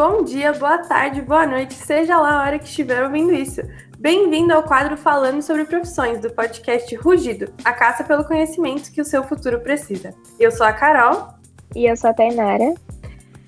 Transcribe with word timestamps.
bom 0.00 0.24
dia, 0.24 0.50
boa 0.54 0.78
tarde, 0.78 1.20
boa 1.20 1.46
noite, 1.46 1.74
seja 1.74 2.18
lá 2.18 2.32
a 2.32 2.42
hora 2.42 2.58
que 2.58 2.64
estiver 2.64 3.04
ouvindo 3.04 3.34
isso. 3.34 3.60
Bem-vindo 3.98 4.50
ao 4.50 4.62
quadro 4.62 4.96
Falando 4.96 5.42
sobre 5.42 5.66
Profissões, 5.66 6.18
do 6.20 6.30
podcast 6.30 6.96
Rugido, 6.96 7.52
a 7.62 7.70
caça 7.70 8.02
pelo 8.02 8.24
conhecimento 8.24 8.90
que 8.90 9.02
o 9.02 9.04
seu 9.04 9.22
futuro 9.22 9.60
precisa. 9.60 10.14
Eu 10.38 10.50
sou 10.50 10.64
a 10.64 10.72
Carol. 10.72 11.34
E 11.76 11.84
eu 11.84 11.94
sou 11.98 12.08
a 12.08 12.14
Tainara. 12.14 12.72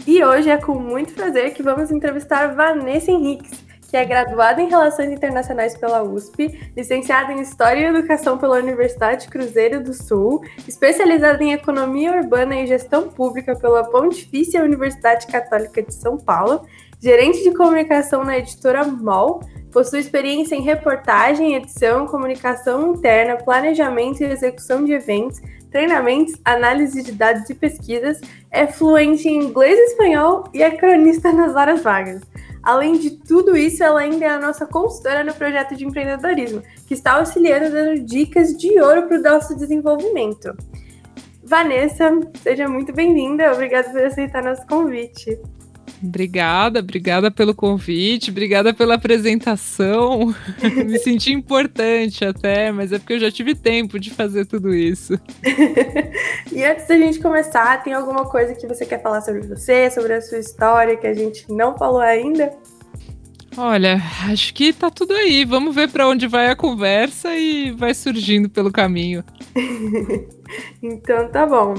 E 0.06 0.22
hoje 0.22 0.50
é 0.50 0.58
com 0.58 0.74
muito 0.74 1.14
prazer 1.14 1.54
que 1.54 1.62
vamos 1.62 1.90
entrevistar 1.90 2.54
Vanessa 2.54 3.10
Henriques, 3.10 3.64
que 3.92 3.96
é 3.98 4.06
graduada 4.06 4.62
em 4.62 4.70
Relações 4.70 5.12
Internacionais 5.12 5.76
pela 5.76 6.02
USP, 6.02 6.72
licenciada 6.74 7.30
em 7.30 7.42
História 7.42 7.78
e 7.78 7.84
Educação 7.84 8.38
pela 8.38 8.56
Universidade 8.56 9.28
Cruzeiro 9.28 9.84
do 9.84 9.92
Sul, 9.92 10.42
especializada 10.66 11.44
em 11.44 11.52
Economia 11.52 12.10
Urbana 12.16 12.58
e 12.58 12.66
Gestão 12.66 13.10
Pública 13.10 13.54
pela 13.54 13.84
Pontifícia 13.84 14.64
Universidade 14.64 15.26
Católica 15.26 15.82
de 15.82 15.92
São 15.92 16.16
Paulo, 16.16 16.66
gerente 17.02 17.42
de 17.42 17.50
comunicação 17.52 18.24
na 18.24 18.38
editora 18.38 18.82
MOL, 18.82 19.40
possui 19.70 20.00
experiência 20.00 20.54
em 20.54 20.62
reportagem, 20.62 21.54
edição, 21.54 22.06
comunicação 22.06 22.94
interna, 22.94 23.36
planejamento 23.36 24.22
e 24.22 24.24
execução 24.24 24.86
de 24.86 24.92
eventos, 24.92 25.38
treinamentos, 25.72 26.34
análise 26.44 27.02
de 27.02 27.12
dados 27.12 27.48
e 27.50 27.54
pesquisas, 27.54 28.20
é 28.50 28.66
fluente 28.66 29.26
em 29.26 29.42
inglês 29.42 29.76
e 29.76 29.84
espanhol 29.92 30.44
e 30.52 30.62
é 30.62 30.70
cronista 30.70 31.32
nas 31.32 31.56
horas 31.56 31.82
vagas. 31.82 32.20
Além 32.62 32.96
de 32.96 33.10
tudo 33.10 33.56
isso, 33.56 33.82
ela 33.82 34.00
ainda 34.00 34.24
é 34.24 34.28
a 34.28 34.38
nossa 34.38 34.66
consultora 34.66 35.24
no 35.24 35.34
projeto 35.34 35.74
de 35.74 35.84
empreendedorismo, 35.84 36.62
que 36.86 36.94
está 36.94 37.14
auxiliando 37.14 37.72
dando 37.72 38.04
dicas 38.04 38.56
de 38.56 38.80
ouro 38.80 39.08
para 39.08 39.18
o 39.18 39.22
nosso 39.22 39.56
desenvolvimento. 39.56 40.56
Vanessa, 41.42 42.08
seja 42.40 42.68
muito 42.68 42.92
bem-vinda. 42.92 43.52
Obrigada 43.52 43.90
por 43.90 44.04
aceitar 44.04 44.44
nosso 44.44 44.64
convite. 44.66 45.40
Obrigada, 46.02 46.80
obrigada 46.80 47.30
pelo 47.30 47.54
convite, 47.54 48.30
obrigada 48.30 48.74
pela 48.74 48.94
apresentação. 48.94 50.34
Me 50.86 50.98
senti 50.98 51.32
importante 51.32 52.24
até, 52.24 52.72
mas 52.72 52.92
é 52.92 52.98
porque 52.98 53.14
eu 53.14 53.20
já 53.20 53.30
tive 53.30 53.54
tempo 53.54 53.98
de 54.00 54.10
fazer 54.10 54.44
tudo 54.46 54.74
isso. 54.74 55.18
e 56.50 56.64
antes 56.64 56.88
da 56.88 56.98
gente 56.98 57.20
começar, 57.20 57.82
tem 57.84 57.92
alguma 57.92 58.24
coisa 58.24 58.54
que 58.54 58.66
você 58.66 58.84
quer 58.84 59.00
falar 59.00 59.20
sobre 59.22 59.42
você, 59.42 59.90
sobre 59.90 60.14
a 60.14 60.20
sua 60.20 60.38
história 60.38 60.96
que 60.96 61.06
a 61.06 61.14
gente 61.14 61.50
não 61.52 61.78
falou 61.78 62.00
ainda? 62.00 62.52
Olha, 63.56 64.00
acho 64.30 64.54
que 64.54 64.72
tá 64.72 64.90
tudo 64.90 65.12
aí. 65.12 65.44
Vamos 65.44 65.74
ver 65.74 65.88
para 65.90 66.08
onde 66.08 66.26
vai 66.26 66.48
a 66.48 66.56
conversa 66.56 67.36
e 67.36 67.70
vai 67.70 67.94
surgindo 67.94 68.48
pelo 68.48 68.72
caminho. 68.72 69.22
então 70.82 71.28
tá 71.28 71.46
bom. 71.46 71.74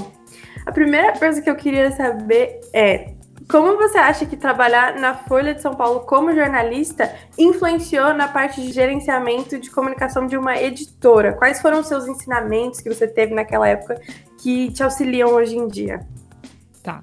A 0.65 0.71
primeira 0.71 1.13
coisa 1.17 1.41
que 1.41 1.49
eu 1.49 1.55
queria 1.55 1.91
saber 1.91 2.61
é 2.73 3.12
como 3.49 3.77
você 3.77 3.97
acha 3.97 4.25
que 4.25 4.37
trabalhar 4.37 4.95
na 4.95 5.13
Folha 5.13 5.53
de 5.53 5.61
São 5.61 5.75
Paulo 5.75 6.01
como 6.01 6.33
jornalista 6.33 7.13
influenciou 7.37 8.13
na 8.13 8.27
parte 8.27 8.61
de 8.61 8.71
gerenciamento 8.71 9.59
de 9.59 9.69
comunicação 9.69 10.27
de 10.27 10.37
uma 10.37 10.57
editora? 10.57 11.33
Quais 11.33 11.61
foram 11.61 11.79
os 11.79 11.87
seus 11.87 12.07
ensinamentos 12.07 12.79
que 12.79 12.93
você 12.93 13.07
teve 13.07 13.33
naquela 13.33 13.67
época 13.67 13.99
que 14.41 14.71
te 14.71 14.83
auxiliam 14.83 15.29
hoje 15.29 15.55
em 15.55 15.67
dia? 15.67 16.05
Tá. 16.81 17.01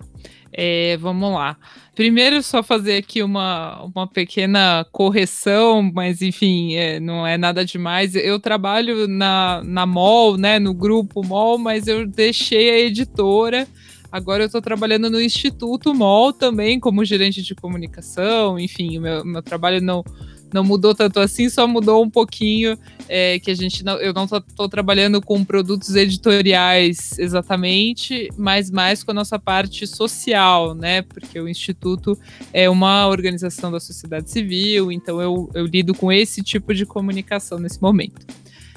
É, 0.52 0.96
vamos 0.98 1.32
lá. 1.32 1.56
Primeiro, 1.94 2.42
só 2.42 2.62
fazer 2.62 2.96
aqui 2.96 3.22
uma, 3.22 3.82
uma 3.84 4.06
pequena 4.06 4.86
correção, 4.90 5.82
mas 5.94 6.22
enfim, 6.22 6.74
é, 6.74 6.98
não 6.98 7.26
é 7.26 7.36
nada 7.36 7.64
demais. 7.64 8.14
Eu 8.14 8.40
trabalho 8.40 9.06
na, 9.06 9.62
na 9.64 9.86
MOL, 9.86 10.36
né, 10.36 10.58
no 10.58 10.74
grupo 10.74 11.24
MOL, 11.24 11.58
mas 11.58 11.86
eu 11.86 12.06
deixei 12.06 12.70
a 12.70 12.78
editora 12.78 13.68
Agora 14.10 14.42
eu 14.42 14.46
estou 14.46 14.60
trabalhando 14.60 15.08
no 15.08 15.20
Instituto 15.20 15.94
MOL 15.94 16.32
também, 16.32 16.80
como 16.80 17.04
gerente 17.04 17.42
de 17.42 17.54
comunicação, 17.54 18.58
enfim, 18.58 18.98
o 18.98 19.00
meu, 19.00 19.24
meu 19.24 19.42
trabalho 19.42 19.80
não, 19.80 20.04
não 20.52 20.64
mudou 20.64 20.94
tanto 20.94 21.20
assim, 21.20 21.48
só 21.48 21.66
mudou 21.66 22.02
um 22.02 22.10
pouquinho 22.10 22.76
é, 23.08 23.38
que 23.38 23.50
a 23.50 23.54
gente 23.54 23.84
não, 23.84 23.96
eu 23.98 24.12
não 24.12 24.24
estou 24.24 24.68
trabalhando 24.68 25.20
com 25.20 25.44
produtos 25.44 25.94
editoriais 25.94 27.18
exatamente, 27.18 28.28
mas 28.36 28.70
mais 28.70 29.02
com 29.02 29.12
a 29.12 29.14
nossa 29.14 29.38
parte 29.38 29.86
social, 29.86 30.74
né? 30.74 31.02
Porque 31.02 31.40
o 31.40 31.48
Instituto 31.48 32.18
é 32.52 32.68
uma 32.68 33.06
organização 33.06 33.70
da 33.70 33.80
sociedade 33.80 34.30
civil, 34.30 34.90
então 34.90 35.20
eu, 35.20 35.48
eu 35.54 35.66
lido 35.66 35.94
com 35.94 36.10
esse 36.10 36.42
tipo 36.42 36.74
de 36.74 36.84
comunicação 36.84 37.58
nesse 37.58 37.80
momento. 37.80 38.26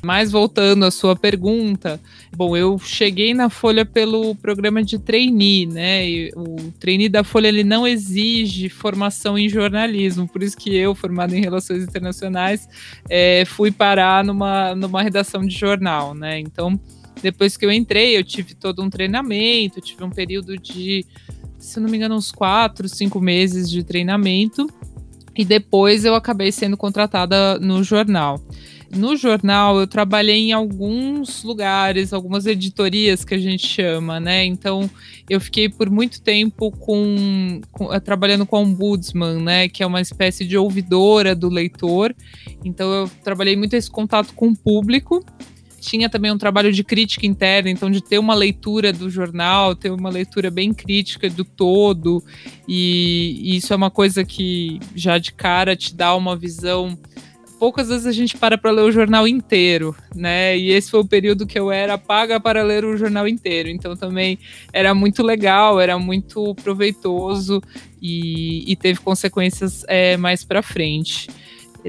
Mas 0.05 0.31
voltando 0.31 0.83
à 0.83 0.91
sua 0.91 1.15
pergunta, 1.15 1.97
bom, 2.35 2.57
eu 2.57 2.77
cheguei 2.77 3.33
na 3.33 3.49
Folha 3.49 3.85
pelo 3.85 4.35
programa 4.35 4.83
de 4.83 4.99
trainee, 4.99 5.65
né? 5.65 6.05
E 6.05 6.31
o 6.35 6.73
trainee 6.77 7.07
da 7.07 7.23
Folha 7.23 7.47
ele 7.47 7.63
não 7.63 7.87
exige 7.87 8.67
formação 8.67 9.37
em 9.37 9.47
jornalismo, 9.47 10.27
por 10.27 10.43
isso 10.43 10.57
que 10.57 10.75
eu, 10.75 10.93
formado 10.93 11.33
em 11.33 11.39
relações 11.39 11.83
internacionais, 11.83 12.67
é, 13.09 13.45
fui 13.45 13.71
parar 13.71 14.25
numa, 14.25 14.75
numa 14.75 15.01
redação 15.01 15.41
de 15.41 15.55
jornal, 15.57 16.13
né? 16.13 16.37
Então, 16.37 16.77
depois 17.21 17.55
que 17.55 17.65
eu 17.65 17.71
entrei, 17.71 18.17
eu 18.17 18.25
tive 18.25 18.53
todo 18.53 18.83
um 18.83 18.89
treinamento, 18.89 19.79
tive 19.79 20.03
um 20.03 20.09
período 20.09 20.57
de, 20.57 21.05
se 21.57 21.79
não 21.79 21.89
me 21.89 21.95
engano, 21.95 22.15
uns 22.15 22.29
quatro, 22.29 22.89
cinco 22.89 23.21
meses 23.21 23.69
de 23.69 23.81
treinamento. 23.83 24.67
E 25.35 25.43
depois 25.43 26.05
eu 26.05 26.15
acabei 26.15 26.51
sendo 26.51 26.77
contratada 26.77 27.57
no 27.59 27.83
jornal 27.83 28.39
no 28.95 29.15
jornal 29.15 29.79
eu 29.79 29.87
trabalhei 29.87 30.37
em 30.37 30.51
alguns 30.51 31.43
lugares, 31.43 32.13
algumas 32.13 32.45
editorias 32.45 33.25
que 33.25 33.33
a 33.33 33.37
gente 33.37 33.67
chama, 33.67 34.19
né? 34.19 34.45
Então 34.45 34.89
eu 35.29 35.39
fiquei 35.41 35.67
por 35.67 35.89
muito 35.89 36.21
tempo 36.21 36.71
com, 36.71 37.61
com 37.71 37.93
eh, 37.93 37.99
trabalhando 37.99 38.45
com 38.45 38.55
a 38.55 38.59
ombudsman, 38.59 39.41
né? 39.41 39.67
Que 39.67 39.83
é 39.83 39.87
uma 39.87 40.01
espécie 40.01 40.45
de 40.45 40.57
ouvidora 40.57 41.35
do 41.35 41.49
leitor. 41.49 42.15
Então 42.63 42.91
eu 42.91 43.11
trabalhei 43.23 43.55
muito 43.55 43.73
esse 43.73 43.89
contato 43.89 44.33
com 44.33 44.49
o 44.49 44.55
público. 44.55 45.23
Tinha 45.83 46.09
também 46.09 46.31
um 46.31 46.37
trabalho 46.37 46.71
de 46.71 46.83
crítica 46.83 47.25
interna, 47.25 47.69
então 47.69 47.91
de 47.91 48.01
ter 48.01 48.17
uma 48.17 48.33
leitura 48.33 48.93
do 48.93 49.09
jornal, 49.09 49.75
ter 49.75 49.91
uma 49.91 50.09
leitura 50.09 50.49
bem 50.49 50.73
crítica 50.73 51.29
do 51.29 51.43
todo, 51.43 52.23
e, 52.67 53.39
e 53.43 53.57
isso 53.57 53.73
é 53.73 53.75
uma 53.75 53.91
coisa 53.91 54.23
que 54.23 54.79
já 54.95 55.17
de 55.17 55.33
cara 55.33 55.75
te 55.75 55.93
dá 55.93 56.15
uma 56.15 56.37
visão 56.37 56.97
poucas 57.59 57.87
vezes 57.87 58.05
a 58.05 58.11
gente 58.11 58.37
para 58.37 58.57
para 58.57 58.71
ler 58.71 58.81
o 58.81 58.91
jornal 58.91 59.25
inteiro, 59.27 59.95
né? 60.13 60.57
E 60.57 60.69
esse 60.69 60.91
foi 60.91 60.99
o 60.99 61.07
período 61.07 61.47
que 61.47 61.57
eu 61.57 61.71
era 61.71 61.97
paga 61.97 62.39
para 62.39 62.61
ler 62.61 62.83
o 62.83 62.97
jornal 62.97 63.25
inteiro. 63.27 63.69
Então 63.69 63.95
também 63.95 64.37
era 64.73 64.93
muito 64.93 65.23
legal, 65.23 65.79
era 65.79 65.97
muito 65.97 66.53
proveitoso 66.55 67.61
e, 68.01 68.69
e 68.69 68.75
teve 68.75 68.99
consequências 68.99 69.85
é, 69.87 70.17
mais 70.17 70.43
para 70.43 70.61
frente. 70.61 71.29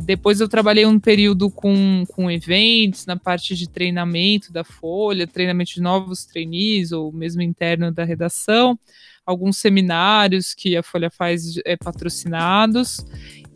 Depois 0.00 0.40
eu 0.40 0.48
trabalhei 0.48 0.86
um 0.86 0.98
período 0.98 1.50
com, 1.50 2.04
com 2.08 2.30
eventos, 2.30 3.06
na 3.06 3.16
parte 3.16 3.54
de 3.54 3.68
treinamento 3.68 4.52
da 4.52 4.64
Folha, 4.64 5.26
treinamento 5.26 5.74
de 5.74 5.80
novos 5.80 6.24
trainees, 6.24 6.92
ou 6.92 7.12
mesmo 7.12 7.42
interno 7.42 7.92
da 7.92 8.04
redação, 8.04 8.78
alguns 9.24 9.58
seminários 9.58 10.52
que 10.52 10.76
a 10.76 10.82
Folha 10.82 11.10
faz 11.10 11.58
é, 11.64 11.76
patrocinados, 11.76 13.04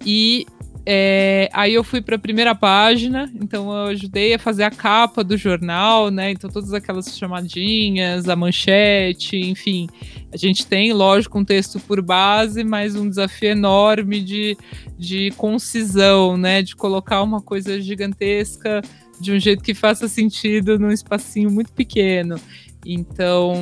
e 0.05 0.47
é, 0.91 1.51
aí 1.53 1.75
eu 1.75 1.85
fui 1.85 2.01
para 2.01 2.17
a 2.17 2.19
primeira 2.19 2.55
página, 2.55 3.31
então 3.35 3.71
eu 3.71 3.89
ajudei 3.89 4.33
a 4.33 4.39
fazer 4.39 4.63
a 4.63 4.71
capa 4.71 5.23
do 5.23 5.37
jornal, 5.37 6.11
né? 6.11 6.31
Então 6.31 6.49
todas 6.49 6.73
aquelas 6.73 7.15
chamadinhas, 7.15 8.27
a 8.27 8.35
manchete, 8.35 9.37
enfim. 9.37 9.87
A 10.33 10.37
gente 10.39 10.67
tem, 10.67 10.95
lógico, 10.95 11.39
um 11.39 11.45
texto 11.45 11.79
por 11.79 12.01
base, 12.01 12.65
mas 12.65 12.97
um 12.97 13.07
desafio 13.07 13.51
enorme 13.51 14.23
de, 14.23 14.57
de 14.99 15.31
concisão, 15.37 16.39
né? 16.39 16.63
De 16.63 16.75
colocar 16.75 17.23
uma 17.23 17.43
coisa 17.43 17.79
gigantesca 17.79 18.81
de 19.21 19.31
um 19.31 19.39
jeito 19.39 19.63
que 19.63 19.75
faça 19.75 20.09
sentido 20.09 20.79
num 20.79 20.91
espacinho 20.91 21.51
muito 21.51 21.71
pequeno. 21.71 22.41
Então, 22.87 23.53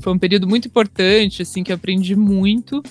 foi 0.00 0.12
um 0.12 0.18
período 0.18 0.48
muito 0.48 0.66
importante, 0.66 1.42
assim, 1.42 1.62
que 1.62 1.70
eu 1.70 1.76
aprendi 1.76 2.16
muito. 2.16 2.82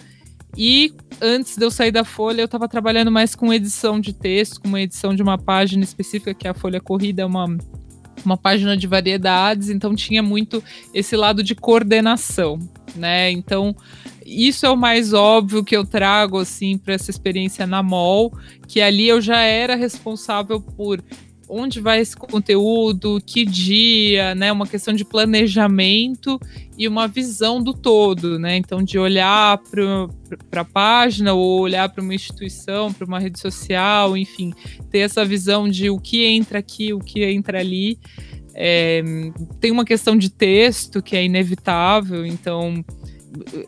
E 0.57 0.93
antes 1.21 1.57
de 1.57 1.65
eu 1.65 1.71
sair 1.71 1.91
da 1.91 2.03
Folha, 2.03 2.41
eu 2.41 2.45
estava 2.45 2.67
trabalhando 2.67 3.11
mais 3.11 3.35
com 3.35 3.53
edição 3.53 3.99
de 3.99 4.13
texto, 4.13 4.61
com 4.61 4.67
uma 4.67 4.81
edição 4.81 5.13
de 5.13 5.21
uma 5.21 5.37
página 5.37 5.83
específica, 5.83 6.33
que 6.33 6.47
é 6.47 6.51
a 6.51 6.53
Folha 6.53 6.79
Corrida, 6.79 7.23
é 7.23 7.25
uma, 7.25 7.45
uma 8.25 8.37
página 8.37 8.77
de 8.77 8.87
variedades, 8.87 9.69
então 9.69 9.93
tinha 9.95 10.23
muito 10.23 10.63
esse 10.93 11.15
lado 11.15 11.43
de 11.43 11.55
coordenação, 11.55 12.57
né? 12.95 13.31
Então, 13.31 13.75
isso 14.25 14.65
é 14.65 14.69
o 14.69 14.77
mais 14.77 15.13
óbvio 15.13 15.63
que 15.63 15.75
eu 15.75 15.85
trago 15.85 16.39
assim 16.39 16.77
para 16.77 16.93
essa 16.93 17.11
experiência 17.11 17.67
na 17.67 17.83
MOL, 17.83 18.33
que 18.67 18.81
ali 18.81 19.07
eu 19.07 19.21
já 19.21 19.41
era 19.41 19.75
responsável 19.75 20.59
por 20.59 21.03
onde 21.47 21.79
vai 21.79 21.99
esse 21.99 22.15
conteúdo, 22.15 23.21
que 23.25 23.45
dia, 23.45 24.33
né? 24.35 24.51
Uma 24.51 24.67
questão 24.67 24.93
de 24.93 25.05
planejamento 25.05 26.39
e 26.77 26.87
uma 26.87 27.07
visão 27.07 27.61
do 27.61 27.73
todo, 27.73 28.39
né? 28.39 28.57
Então, 28.57 28.83
de 28.83 28.97
olhar 28.97 29.59
para 30.49 30.61
a 30.61 30.65
página 30.65 31.33
ou 31.33 31.61
olhar 31.61 31.89
para 31.89 32.03
uma 32.03 32.15
instituição, 32.15 32.91
para 32.91 33.05
uma 33.05 33.19
rede 33.19 33.39
social, 33.39 34.17
enfim, 34.17 34.53
ter 34.89 34.99
essa 34.99 35.23
visão 35.23 35.69
de 35.69 35.89
o 35.89 35.99
que 35.99 36.25
entra 36.25 36.59
aqui, 36.59 36.93
o 36.93 36.99
que 36.99 37.23
entra 37.23 37.59
ali. 37.59 37.97
É, 38.53 39.03
tem 39.59 39.71
uma 39.71 39.83
questão 39.83 40.17
de 40.17 40.29
texto 40.29 41.01
que 41.01 41.15
é 41.15 41.23
inevitável, 41.23 42.25
então 42.25 42.83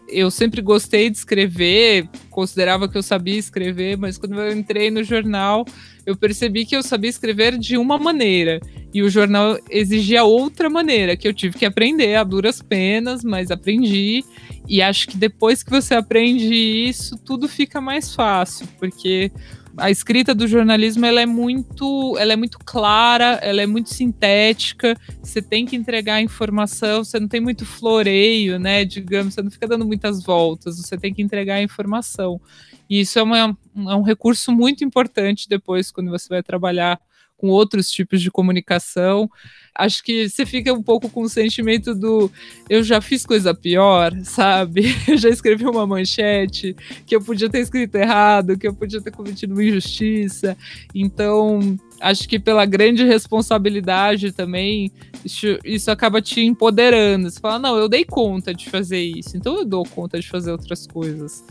eu 0.08 0.32
sempre 0.32 0.62
gostei 0.62 1.10
de 1.10 1.18
escrever, 1.18 2.08
considerava 2.30 2.88
que 2.88 2.98
eu 2.98 3.04
sabia 3.04 3.38
escrever, 3.38 3.98
mas 3.98 4.18
quando 4.18 4.40
eu 4.40 4.58
entrei 4.58 4.90
no 4.90 5.04
jornal, 5.04 5.66
eu 6.08 6.16
percebi 6.16 6.66
que 6.66 6.74
eu 6.74 6.82
sabia 6.82 7.10
escrever 7.10 7.58
de 7.58 7.78
uma 7.78 7.98
maneira 7.98 8.62
e 8.94 9.04
o 9.04 9.10
jornal 9.10 9.60
exigia 9.70 10.24
outra 10.24 10.70
maneira, 10.70 11.18
que 11.18 11.28
eu 11.28 11.34
tive 11.34 11.58
que 11.58 11.66
aprender 11.66 12.16
a 12.16 12.24
duras 12.24 12.62
penas, 12.62 13.26
mas 13.26 13.52
aprendi. 13.52 14.24
E 14.70 14.82
acho 14.82 15.10
que 15.10 15.18
depois 15.18 15.62
que 15.62 15.70
você 15.70 15.96
aprende 15.96 16.56
isso, 16.56 17.18
tudo 17.18 17.50
fica 17.50 17.82
mais 17.82 18.16
fácil, 18.16 18.66
porque 18.80 19.30
a 19.78 19.92
escrita 19.92 20.34
do 20.34 20.48
jornalismo 20.48 21.06
ela 21.06 21.22
é 21.22 21.26
muito, 21.26 22.18
ela 22.18 22.34
é 22.34 22.36
muito 22.36 22.58
clara, 22.60 23.40
ela 23.44 23.62
é 23.62 23.66
muito 23.68 23.94
sintética. 23.94 24.98
Você 25.22 25.42
tem 25.42 25.66
que 25.66 25.76
entregar 25.76 26.16
a 26.16 26.22
informação, 26.22 27.04
você 27.04 27.20
não 27.20 27.28
tem 27.28 27.40
muito 27.40 27.66
floreio, 27.66 28.58
né? 28.60 28.84
Digamos, 28.84 29.36
você 29.36 29.42
não 29.42 29.52
fica 29.52 29.68
dando 29.68 29.86
muitas 29.86 30.24
voltas. 30.24 30.78
Você 30.78 30.98
tem 30.98 31.14
que 31.14 31.22
entregar 31.22 31.56
a 31.56 31.62
informação. 31.62 32.42
E 32.90 33.02
isso 33.02 33.20
é, 33.20 33.24
uma, 33.24 33.38
é 33.38 33.96
um 33.96 34.02
recurso 34.02 34.52
muito 34.52 34.84
importante 34.84 35.48
depois 35.48 35.92
quando 35.92 36.10
você 36.10 36.28
vai 36.30 36.42
trabalhar 36.42 37.00
com 37.38 37.50
outros 37.50 37.90
tipos 37.90 38.22
de 38.22 38.32
comunicação. 38.32 39.30
Acho 39.74 40.04
que 40.04 40.28
você 40.28 40.46
fica 40.46 40.74
um 40.74 40.82
pouco 40.82 41.08
com 41.08 41.22
o 41.22 41.30
sentimento 41.30 41.94
do 41.94 42.32
eu 42.68 42.82
já 42.82 43.00
fiz 43.00 43.26
coisa 43.26 43.54
pior, 43.54 44.12
sabe? 44.24 44.86
Eu 45.08 45.18
já 45.18 45.30
escrevi 45.30 45.66
uma 45.66 45.86
manchete 45.86 46.76
que 47.06 47.16
eu 47.16 47.22
podia 47.22 47.50
ter 47.50 47.60
escrito 47.60 47.96
errado, 47.96 48.58
que 48.58 48.68
eu 48.68 48.74
podia 48.74 49.00
ter 49.00 49.12
cometido 49.12 49.54
uma 49.54 49.64
injustiça. 49.64 50.58
Então, 50.94 51.78
acho 52.02 52.28
que 52.28 52.40
pela 52.40 52.66
grande 52.66 53.04
responsabilidade 53.04 54.32
também, 54.32 54.92
isso, 55.24 55.48
isso 55.64 55.92
acaba 55.92 56.22
te 56.22 56.42
empoderando. 56.42 57.30
Você 57.30 57.40
fala, 57.40 57.60
não, 57.60 57.78
eu 57.78 57.88
dei 57.88 58.04
conta 58.04 58.54
de 58.54 58.70
fazer 58.70 59.00
isso, 59.00 59.38
então 59.38 59.58
eu 59.58 59.66
dou 59.66 59.84
conta 59.86 60.20
de 60.20 60.28
fazer 60.28 60.52
outras 60.52 60.88
coisas. 60.88 61.44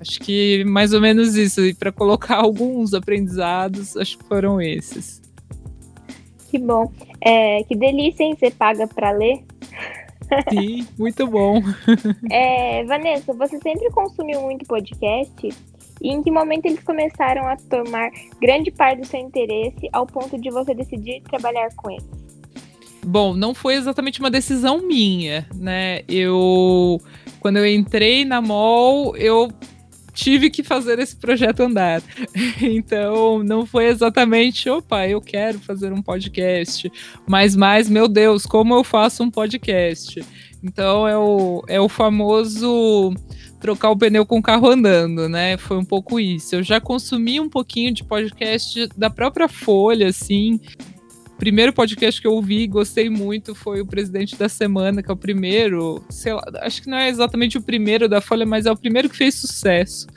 Acho 0.00 0.20
que 0.20 0.64
mais 0.64 0.92
ou 0.92 1.00
menos 1.00 1.34
isso. 1.34 1.64
E 1.64 1.74
para 1.74 1.92
colocar 1.92 2.36
alguns 2.42 2.94
aprendizados, 2.94 3.96
acho 3.96 4.18
que 4.18 4.24
foram 4.24 4.60
esses. 4.60 5.20
Que 6.50 6.58
bom. 6.58 6.90
É, 7.20 7.62
que 7.64 7.76
delícia, 7.76 8.24
hein? 8.24 8.36
Você 8.38 8.50
paga 8.50 8.86
para 8.86 9.10
ler? 9.10 9.44
Sim, 10.50 10.86
muito 10.98 11.26
bom. 11.26 11.62
É, 12.30 12.84
Vanessa, 12.84 13.32
você 13.32 13.58
sempre 13.58 13.90
consumiu 13.90 14.42
muito 14.42 14.66
podcast? 14.66 15.48
E 16.00 16.08
em 16.08 16.22
que 16.22 16.30
momento 16.30 16.66
eles 16.66 16.82
começaram 16.82 17.46
a 17.48 17.56
tomar 17.56 18.10
grande 18.40 18.70
parte 18.70 19.00
do 19.00 19.06
seu 19.06 19.20
interesse 19.20 19.88
ao 19.92 20.06
ponto 20.06 20.40
de 20.40 20.50
você 20.50 20.74
decidir 20.74 21.22
trabalhar 21.22 21.68
com 21.76 21.90
eles? 21.90 22.06
Bom, 23.04 23.34
não 23.34 23.54
foi 23.54 23.74
exatamente 23.74 24.20
uma 24.20 24.30
decisão 24.30 24.86
minha, 24.86 25.46
né? 25.54 26.02
Eu, 26.08 27.00
quando 27.40 27.56
eu 27.56 27.66
entrei 27.66 28.24
na 28.24 28.40
MOL, 28.40 29.16
eu 29.16 29.50
tive 30.18 30.50
que 30.50 30.64
fazer 30.64 30.98
esse 30.98 31.16
projeto 31.16 31.60
andar. 31.60 32.02
Então, 32.60 33.42
não 33.42 33.64
foi 33.64 33.86
exatamente, 33.86 34.68
opa, 34.68 35.06
eu 35.06 35.20
quero 35.20 35.58
fazer 35.60 35.92
um 35.92 36.02
podcast, 36.02 36.90
mas 37.26 37.54
mais, 37.54 37.88
meu 37.88 38.08
Deus, 38.08 38.44
como 38.44 38.74
eu 38.74 38.82
faço 38.82 39.22
um 39.22 39.30
podcast? 39.30 40.24
Então, 40.62 41.06
é 41.06 41.16
o, 41.16 41.62
é 41.68 41.80
o 41.80 41.88
famoso 41.88 43.14
trocar 43.60 43.90
o 43.90 43.96
pneu 43.96 44.26
com 44.26 44.38
o 44.38 44.42
carro 44.42 44.68
andando, 44.68 45.28
né? 45.28 45.56
Foi 45.56 45.76
um 45.76 45.84
pouco 45.84 46.18
isso. 46.18 46.56
Eu 46.56 46.62
já 46.62 46.80
consumi 46.80 47.38
um 47.38 47.48
pouquinho 47.48 47.92
de 47.92 48.04
podcast 48.04 48.88
da 48.96 49.10
própria 49.10 49.48
Folha, 49.48 50.08
assim, 50.08 50.60
primeiro 51.38 51.72
podcast 51.72 52.20
que 52.20 52.26
eu 52.26 52.32
ouvi 52.32 52.62
e 52.62 52.66
gostei 52.66 53.08
muito 53.08 53.54
foi 53.54 53.80
o 53.80 53.86
Presidente 53.86 54.36
da 54.36 54.48
Semana, 54.48 55.02
que 55.02 55.10
é 55.10 55.14
o 55.14 55.16
primeiro, 55.16 56.04
sei 56.10 56.34
lá, 56.34 56.42
acho 56.62 56.82
que 56.82 56.90
não 56.90 56.98
é 56.98 57.08
exatamente 57.08 57.56
o 57.56 57.62
primeiro 57.62 58.08
da 58.08 58.20
Folha, 58.20 58.44
mas 58.44 58.66
é 58.66 58.72
o 58.72 58.76
primeiro 58.76 59.08
que 59.08 59.16
fez 59.16 59.36
sucesso, 59.36 60.08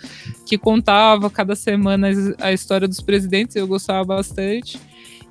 que 0.47 0.57
contava 0.57 1.29
cada 1.29 1.55
semana 1.55 2.09
a 2.39 2.51
história 2.51 2.87
dos 2.87 2.99
presidentes, 2.99 3.55
eu 3.55 3.67
gostava 3.67 4.03
bastante. 4.03 4.79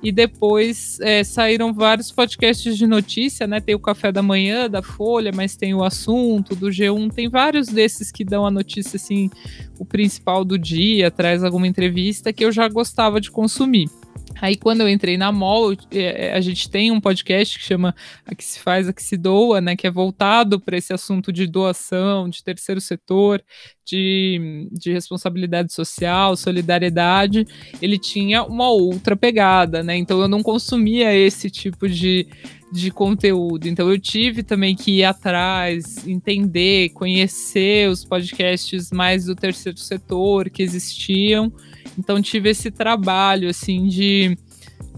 E 0.03 0.11
depois 0.11 0.99
é, 1.01 1.23
saíram 1.23 1.71
vários 1.71 2.11
podcasts 2.11 2.75
de 2.75 2.87
notícia, 2.87 3.45
né? 3.45 3.61
Tem 3.61 3.75
o 3.75 3.79
Café 3.79 4.11
da 4.11 4.23
Manhã 4.23 4.67
da 4.67 4.81
Folha, 4.81 5.31
mas 5.35 5.55
tem 5.55 5.75
o 5.75 5.83
Assunto 5.83 6.55
do 6.55 6.69
G1, 6.69 7.11
tem 7.13 7.29
vários 7.29 7.67
desses 7.67 8.11
que 8.11 8.23
dão 8.23 8.43
a 8.43 8.49
notícia 8.49 8.95
assim, 8.95 9.29
o 9.77 9.85
principal 9.85 10.43
do 10.43 10.57
dia, 10.57 11.11
traz 11.11 11.43
alguma 11.43 11.67
entrevista 11.67 12.33
que 12.33 12.43
eu 12.43 12.51
já 12.51 12.67
gostava 12.67 13.21
de 13.21 13.29
consumir. 13.29 13.89
Aí 14.39 14.55
quando 14.55 14.81
eu 14.81 14.89
entrei 14.89 15.17
na 15.17 15.31
MOL, 15.31 15.73
é, 15.91 16.27
é, 16.27 16.33
a 16.33 16.41
gente 16.41 16.69
tem 16.69 16.91
um 16.91 17.01
podcast 17.01 17.57
que 17.57 17.65
chama 17.65 17.95
A 18.25 18.35
que 18.35 18.43
se 18.43 18.59
faz, 18.59 18.87
a 18.87 18.93
que 18.93 19.03
se 19.03 19.17
doa, 19.17 19.59
né, 19.61 19.75
que 19.75 19.87
é 19.87 19.91
voltado 19.91 20.59
para 20.59 20.77
esse 20.77 20.93
assunto 20.93 21.31
de 21.31 21.47
doação, 21.47 22.29
de 22.29 22.43
terceiro 22.43 22.81
setor, 22.81 23.43
de, 23.85 24.69
de 24.71 24.91
responsabilidade 24.91 25.73
social, 25.73 26.35
solidariedade. 26.37 27.45
Ele 27.81 27.97
tinha 27.97 28.43
uma 28.43 28.69
outra 28.69 29.15
pegada, 29.15 29.83
né? 29.83 29.97
Então 29.97 30.21
eu 30.21 30.27
não 30.27 30.41
consumia 30.41 31.13
esse 31.13 31.49
tipo 31.49 31.89
de 31.89 32.27
de 32.71 32.89
conteúdo. 32.89 33.67
Então 33.67 33.91
eu 33.91 33.99
tive 33.99 34.43
também 34.43 34.75
que 34.75 34.99
ir 34.99 35.03
atrás, 35.03 36.07
entender, 36.07 36.89
conhecer 36.89 37.89
os 37.89 38.05
podcasts 38.05 38.91
mais 38.91 39.25
do 39.25 39.35
terceiro 39.35 39.77
setor 39.77 40.49
que 40.49 40.63
existiam 40.63 41.51
então 41.97 42.21
tive 42.21 42.49
esse 42.49 42.71
trabalho 42.71 43.49
assim 43.49 43.87
de 43.87 44.37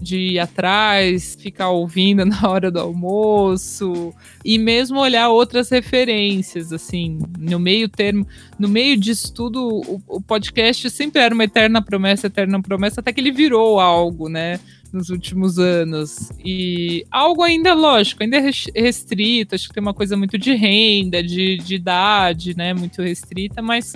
de 0.00 0.18
ir 0.18 0.38
atrás, 0.38 1.36
ficar 1.40 1.70
ouvindo 1.70 2.24
na 2.26 2.48
hora 2.48 2.70
do 2.70 2.78
almoço 2.78 4.14
e 4.44 4.58
mesmo 4.58 4.98
olhar 4.98 5.28
outras 5.30 5.70
referências, 5.70 6.72
assim, 6.72 7.18
no 7.38 7.58
meio 7.58 7.88
termo, 7.88 8.26
no 8.58 8.68
meio 8.68 8.96
disso 8.96 9.32
tudo, 9.32 9.66
o, 9.66 10.02
o, 10.06 10.20
podcast 10.20 10.90
sempre 10.90 11.22
era 11.22 11.34
uma 11.34 11.44
eterna 11.44 11.80
promessa, 11.80 12.26
eterna 12.26 12.60
promessa, 12.60 13.00
até 13.00 13.12
que 13.12 13.20
ele 13.20 13.32
virou 13.32 13.80
algo, 13.80 14.28
né, 14.28 14.60
nos 14.92 15.08
últimos 15.08 15.58
anos. 15.58 16.30
E 16.44 17.06
algo 17.10 17.42
ainda, 17.42 17.72
lógico, 17.72 18.22
ainda 18.22 18.36
é 18.36 18.50
restrito, 18.80 19.54
acho 19.54 19.68
que 19.68 19.74
tem 19.74 19.82
uma 19.82 19.94
coisa 19.94 20.16
muito 20.16 20.36
de 20.36 20.54
renda, 20.54 21.22
de, 21.22 21.56
de 21.56 21.74
idade, 21.76 22.56
né, 22.56 22.74
muito 22.74 23.00
restrita, 23.00 23.62
mas 23.62 23.94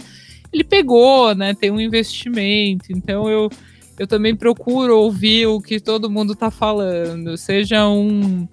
ele 0.53 0.65
pegou, 0.65 1.35
né? 1.35 1.55
Tem 1.55 1.71
um 1.71 1.81
investimento. 1.81 2.93
Então 2.93 3.28
eu, 3.28 3.50
eu 3.99 4.07
também 4.07 4.35
procuro 4.35 4.99
ouvir 4.99 5.47
o 5.47 5.61
que 5.61 5.81
todo 5.81 6.11
mundo 6.11 6.33
está 6.33 6.50
falando, 6.50 7.37
seja 7.37 7.88
um 7.88 8.49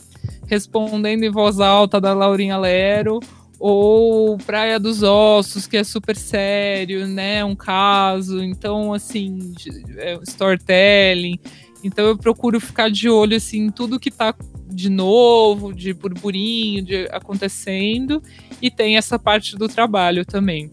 respondendo 0.48 1.24
em 1.24 1.32
voz 1.32 1.60
alta 1.60 2.00
da 2.00 2.14
Laurinha 2.14 2.58
Lero 2.58 3.20
ou 3.60 4.38
Praia 4.38 4.80
dos 4.80 5.02
Ossos, 5.02 5.66
que 5.66 5.78
é 5.78 5.84
super 5.84 6.16
sério, 6.16 7.08
né? 7.08 7.44
Um 7.44 7.56
caso, 7.56 8.44
então 8.44 8.94
assim, 8.94 9.54
é, 9.98 10.20
storytelling. 10.24 11.40
Então 11.84 12.06
eu 12.06 12.18
procuro 12.18 12.60
ficar 12.60 12.90
de 12.90 13.10
olho 13.10 13.38
assim 13.38 13.66
em 13.66 13.70
tudo 13.72 14.00
que 14.00 14.10
está 14.10 14.36
de 14.68 14.90
novo, 14.90 15.74
de 15.74 15.94
burburinho, 15.94 16.84
de 16.84 17.08
acontecendo, 17.12 18.22
e 18.62 18.70
tem 18.70 18.98
essa 18.98 19.18
parte 19.18 19.56
do 19.56 19.68
trabalho 19.68 20.25
também. 20.25 20.72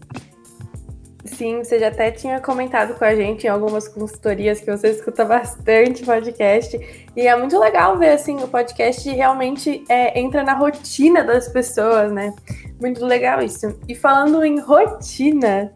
Sim, 1.35 1.63
você 1.63 1.79
já 1.79 1.87
até 1.87 2.11
tinha 2.11 2.39
comentado 2.39 2.97
com 2.97 3.03
a 3.03 3.15
gente 3.15 3.45
em 3.45 3.49
algumas 3.49 3.87
consultorias 3.87 4.59
que 4.59 4.69
você 4.69 4.89
escuta 4.89 5.25
bastante 5.25 6.05
podcast. 6.05 6.79
E 7.15 7.27
é 7.27 7.35
muito 7.35 7.57
legal 7.59 7.97
ver 7.97 8.09
assim, 8.09 8.37
o 8.43 8.47
podcast 8.47 9.09
realmente 9.09 9.83
é, 9.89 10.19
entra 10.19 10.43
na 10.43 10.53
rotina 10.53 11.23
das 11.23 11.47
pessoas, 11.47 12.11
né? 12.11 12.33
Muito 12.79 13.03
legal 13.05 13.41
isso. 13.41 13.79
E 13.87 13.95
falando 13.95 14.43
em 14.43 14.59
rotina, 14.59 15.71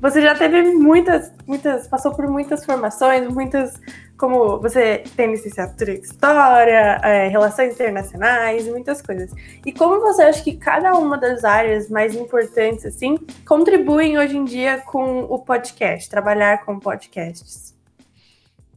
você 0.00 0.20
já 0.20 0.34
teve 0.34 0.62
muitas, 0.74 1.32
muitas, 1.46 1.86
passou 1.86 2.12
por 2.12 2.26
muitas 2.28 2.64
formações, 2.64 3.28
muitas 3.28 3.80
como 4.16 4.58
você 4.60 5.04
tem 5.16 5.30
licenciatura 5.30 5.92
em 5.92 6.00
História, 6.00 7.00
é, 7.02 7.28
Relações 7.28 7.74
Internacionais 7.74 8.66
muitas 8.66 9.02
coisas. 9.02 9.30
E 9.64 9.72
como 9.72 10.00
você 10.00 10.22
acha 10.22 10.42
que 10.42 10.56
cada 10.56 10.96
uma 10.96 11.18
das 11.18 11.44
áreas 11.44 11.88
mais 11.88 12.14
importantes, 12.14 12.84
assim, 12.86 13.16
contribuem 13.46 14.18
hoje 14.18 14.36
em 14.36 14.44
dia 14.44 14.78
com 14.78 15.20
o 15.24 15.38
podcast, 15.38 16.08
trabalhar 16.08 16.64
com 16.64 16.78
podcasts? 16.78 17.74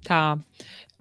Tá. 0.03 0.37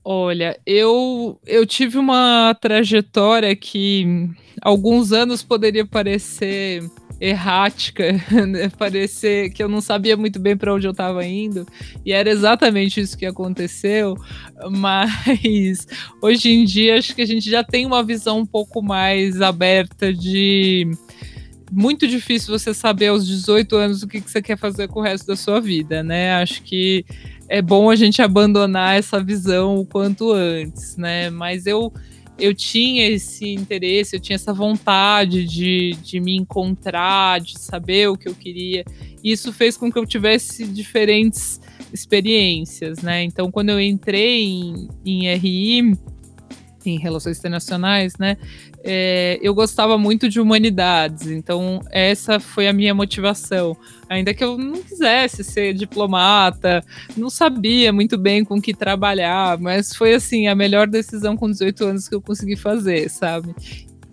Olha, 0.04 0.58
eu, 0.64 1.38
eu 1.46 1.66
tive 1.66 1.98
uma 1.98 2.54
trajetória 2.60 3.54
que 3.54 4.30
alguns 4.62 5.12
anos 5.12 5.42
poderia 5.42 5.86
parecer 5.86 6.82
errática, 7.20 8.12
né? 8.46 8.68
parecer 8.78 9.50
que 9.50 9.62
eu 9.62 9.68
não 9.68 9.80
sabia 9.80 10.16
muito 10.16 10.38
bem 10.38 10.56
para 10.56 10.72
onde 10.72 10.86
eu 10.86 10.92
estava 10.92 11.24
indo, 11.24 11.66
e 12.04 12.12
era 12.12 12.30
exatamente 12.30 13.00
isso 13.00 13.18
que 13.18 13.26
aconteceu, 13.26 14.16
mas 14.70 15.86
hoje 16.22 16.50
em 16.50 16.64
dia 16.64 16.98
acho 16.98 17.14
que 17.14 17.22
a 17.22 17.26
gente 17.26 17.50
já 17.50 17.64
tem 17.64 17.86
uma 17.86 18.02
visão 18.02 18.38
um 18.38 18.46
pouco 18.46 18.82
mais 18.82 19.40
aberta 19.40 20.12
de 20.12 20.90
muito 21.70 22.06
difícil 22.06 22.56
você 22.56 22.72
saber 22.72 23.08
aos 23.08 23.26
18 23.26 23.76
anos 23.76 24.02
o 24.02 24.08
que, 24.08 24.20
que 24.20 24.30
você 24.30 24.40
quer 24.40 24.56
fazer 24.56 24.88
com 24.88 25.00
o 25.00 25.02
resto 25.02 25.26
da 25.26 25.36
sua 25.36 25.60
vida, 25.60 26.02
né? 26.02 26.34
Acho 26.34 26.62
que 26.62 27.04
é 27.48 27.60
bom 27.60 27.90
a 27.90 27.96
gente 27.96 28.22
abandonar 28.22 28.96
essa 28.96 29.22
visão 29.22 29.76
o 29.76 29.84
quanto 29.84 30.32
antes, 30.32 30.96
né? 30.96 31.30
Mas 31.30 31.66
eu 31.66 31.92
eu 32.38 32.54
tinha 32.54 33.08
esse 33.08 33.52
interesse, 33.52 34.14
eu 34.14 34.20
tinha 34.20 34.36
essa 34.36 34.52
vontade 34.52 35.44
de, 35.44 35.96
de 36.02 36.20
me 36.20 36.36
encontrar, 36.36 37.40
de 37.40 37.58
saber 37.58 38.08
o 38.08 38.16
que 38.16 38.28
eu 38.28 38.34
queria. 38.34 38.84
Isso 39.22 39.52
fez 39.52 39.76
com 39.76 39.90
que 39.90 39.98
eu 39.98 40.06
tivesse 40.06 40.66
diferentes 40.66 41.60
experiências, 41.92 43.02
né? 43.02 43.24
Então, 43.24 43.50
quando 43.50 43.70
eu 43.70 43.80
entrei 43.80 44.44
em, 44.44 44.88
em 45.04 45.34
RI, 45.34 45.98
em 46.86 46.98
Relações 46.98 47.38
Internacionais, 47.38 48.14
né? 48.18 48.36
É, 48.84 49.38
eu 49.42 49.54
gostava 49.54 49.98
muito 49.98 50.28
de 50.28 50.40
humanidades, 50.40 51.26
então 51.26 51.80
essa 51.90 52.38
foi 52.38 52.68
a 52.68 52.72
minha 52.72 52.94
motivação. 52.94 53.76
Ainda 54.08 54.32
que 54.32 54.42
eu 54.42 54.56
não 54.56 54.82
quisesse 54.82 55.42
ser 55.42 55.74
diplomata, 55.74 56.84
não 57.16 57.28
sabia 57.28 57.92
muito 57.92 58.16
bem 58.16 58.44
com 58.44 58.60
que 58.60 58.72
trabalhar, 58.72 59.58
mas 59.58 59.94
foi 59.94 60.14
assim 60.14 60.46
a 60.46 60.54
melhor 60.54 60.86
decisão 60.86 61.36
com 61.36 61.50
18 61.50 61.84
anos 61.84 62.08
que 62.08 62.14
eu 62.14 62.22
consegui 62.22 62.56
fazer, 62.56 63.10
sabe? 63.10 63.54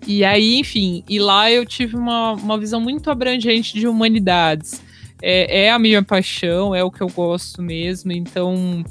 E 0.07 0.23
aí, 0.23 0.59
enfim, 0.59 1.03
e 1.09 1.19
lá 1.19 1.49
eu 1.49 1.65
tive 1.65 1.95
uma, 1.95 2.33
uma 2.33 2.57
visão 2.59 2.79
muito 2.79 3.09
abrangente 3.09 3.73
de 3.73 3.87
humanidades. 3.87 4.81
É, 5.21 5.65
é 5.65 5.71
a 5.71 5.79
minha 5.79 6.03
paixão, 6.03 6.75
é 6.75 6.83
o 6.83 6.91
que 6.91 7.01
eu 7.01 7.09
gosto 7.09 7.61
mesmo, 7.61 8.11
então 8.11 8.83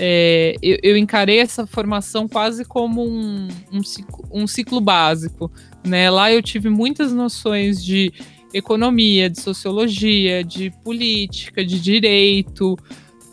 é, 0.00 0.54
eu, 0.62 0.78
eu, 0.80 0.96
encarei 0.96 1.40
essa 1.40 1.66
formação 1.66 2.28
quase 2.28 2.64
como 2.64 3.04
um, 3.04 3.48
um, 3.72 3.82
ciclo, 3.82 4.24
um 4.30 4.46
ciclo 4.46 4.80
básico. 4.80 5.50
Né? 5.84 6.08
Lá 6.08 6.32
eu 6.32 6.40
tive 6.40 6.70
muitas 6.70 7.12
noções 7.12 7.84
de 7.84 8.12
economia, 8.54 9.28
de 9.28 9.40
sociologia, 9.40 10.44
de 10.44 10.70
política, 10.84 11.64
de 11.64 11.80
direito. 11.80 12.76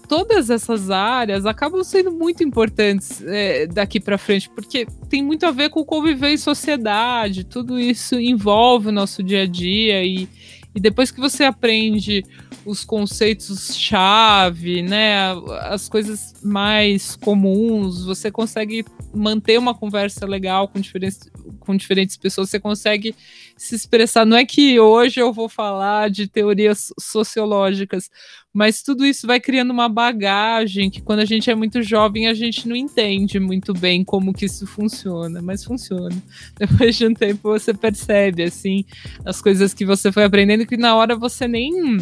Todas 0.10 0.50
essas 0.50 0.90
áreas 0.90 1.46
acabam 1.46 1.84
sendo 1.84 2.12
muito 2.12 2.44
importantes 2.44 3.24
é, 3.24 3.68
daqui 3.68 4.00
para 4.00 4.18
frente, 4.18 4.50
porque 4.50 4.88
tem 5.08 5.24
muito 5.24 5.46
a 5.46 5.52
ver 5.52 5.70
com 5.70 5.86
conviver 5.86 6.30
em 6.30 6.38
sociedade, 6.38 7.44
tudo 7.44 7.80
isso 7.80 8.20
envolve 8.20 8.90
o 8.90 8.92
nosso 8.92 9.24
dia 9.24 9.44
a 9.44 9.48
dia, 9.48 10.04
e, 10.04 10.28
e 10.76 10.80
depois 10.80 11.10
que 11.10 11.20
você 11.20 11.44
aprende 11.44 12.24
os 12.66 12.84
conceitos-chave, 12.84 14.82
né, 14.82 15.32
as 15.62 15.88
coisas 15.88 16.34
mais 16.44 17.16
comuns, 17.16 18.04
você 18.04 18.32
consegue 18.32 18.84
manter 19.14 19.58
uma 19.58 19.74
conversa 19.74 20.26
legal 20.26 20.68
com 20.68 20.80
diferentes, 20.80 21.32
com 21.60 21.76
diferentes 21.76 22.18
pessoas, 22.18 22.50
você 22.50 22.60
consegue 22.60 23.16
se 23.56 23.76
expressar. 23.76 24.26
Não 24.26 24.36
é 24.36 24.46
que 24.46 24.80
hoje 24.80 25.20
eu 25.20 25.32
vou 25.32 25.48
falar 25.48 26.10
de 26.10 26.28
teorias 26.28 26.94
sociológicas, 27.00 28.10
mas 28.54 28.82
tudo 28.82 29.06
isso 29.06 29.28
vai 29.28 29.40
criando 29.40 29.72
uma 29.72 29.88
bagagem 29.88 30.90
que 30.90 31.02
quando 31.02 31.20
a 31.20 31.26
gente 31.26 31.50
é 31.50 31.56
muito 31.56 31.82
jovem 31.82 32.28
a 32.28 32.34
gente 32.34 32.68
não 32.68 32.76
entende 32.76 33.40
muito 33.40 33.74
bem 33.74 34.04
como 34.04 34.34
que 34.34 34.46
isso 34.46 34.66
funciona, 34.66 35.42
mas 35.42 35.64
funciona. 35.64 36.16
Depois 36.58 36.96
de 36.96 37.06
um 37.06 37.14
tempo 37.14 37.50
você 37.50 37.74
percebe 37.74 38.44
assim 38.44 38.86
as 39.24 39.42
coisas 39.42 39.74
que 39.74 39.86
você 39.86 40.12
foi 40.12 40.24
aprendendo 40.24 40.66
que 40.66 40.78
na 40.78 40.96
hora 40.96 41.16
você 41.16 41.48
nem 41.48 41.98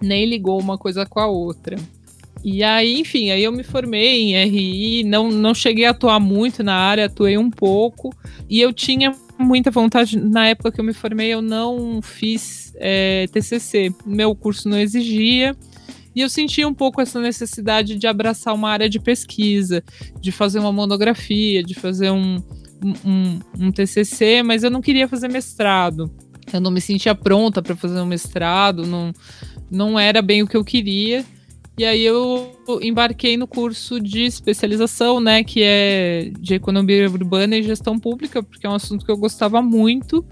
nem 0.00 0.24
ligou 0.24 0.60
uma 0.60 0.78
coisa 0.78 1.04
com 1.06 1.20
a 1.20 1.26
outra. 1.26 1.76
E 2.44 2.62
aí, 2.62 3.00
enfim, 3.00 3.30
aí 3.30 3.42
eu 3.42 3.52
me 3.52 3.64
formei 3.64 4.32
em 4.32 4.44
RI, 4.44 5.04
não, 5.04 5.30
não 5.30 5.52
cheguei 5.54 5.84
a 5.84 5.90
atuar 5.90 6.20
muito 6.20 6.62
na 6.62 6.74
área, 6.74 7.06
atuei 7.06 7.36
um 7.36 7.50
pouco, 7.50 8.14
e 8.48 8.60
eu 8.60 8.72
tinha 8.72 9.12
muita 9.38 9.70
vontade, 9.70 10.18
na 10.18 10.46
época 10.46 10.70
que 10.70 10.80
eu 10.80 10.84
me 10.84 10.92
formei, 10.92 11.28
eu 11.28 11.42
não 11.42 12.00
fiz 12.00 12.72
é, 12.76 13.26
TCC, 13.32 13.92
meu 14.06 14.34
curso 14.36 14.68
não 14.68 14.78
exigia, 14.78 15.56
e 16.14 16.20
eu 16.20 16.28
sentia 16.28 16.66
um 16.66 16.74
pouco 16.74 17.00
essa 17.00 17.20
necessidade 17.20 17.96
de 17.96 18.06
abraçar 18.06 18.54
uma 18.54 18.70
área 18.70 18.88
de 18.88 19.00
pesquisa, 19.00 19.82
de 20.20 20.32
fazer 20.32 20.58
uma 20.58 20.72
monografia, 20.72 21.62
de 21.62 21.74
fazer 21.74 22.10
um, 22.10 22.42
um, 23.04 23.38
um 23.58 23.72
TCC, 23.72 24.42
mas 24.42 24.62
eu 24.62 24.70
não 24.70 24.80
queria 24.80 25.08
fazer 25.08 25.28
mestrado. 25.28 26.10
Eu 26.52 26.60
não 26.60 26.70
me 26.70 26.80
sentia 26.80 27.14
pronta 27.14 27.62
para 27.62 27.76
fazer 27.76 28.00
um 28.00 28.06
mestrado, 28.06 28.86
não, 28.86 29.12
não 29.70 29.98
era 29.98 30.22
bem 30.22 30.42
o 30.42 30.46
que 30.46 30.56
eu 30.56 30.64
queria. 30.64 31.24
E 31.78 31.84
aí 31.84 32.04
eu 32.04 32.58
embarquei 32.82 33.36
no 33.36 33.46
curso 33.46 34.00
de 34.00 34.24
especialização, 34.24 35.20
né, 35.20 35.44
que 35.44 35.62
é 35.62 36.32
de 36.40 36.54
economia 36.54 37.08
urbana 37.08 37.56
e 37.56 37.62
gestão 37.62 38.00
pública, 38.00 38.42
porque 38.42 38.66
é 38.66 38.70
um 38.70 38.74
assunto 38.74 39.04
que 39.04 39.10
eu 39.12 39.16
gostava 39.16 39.62
muito. 39.62 40.24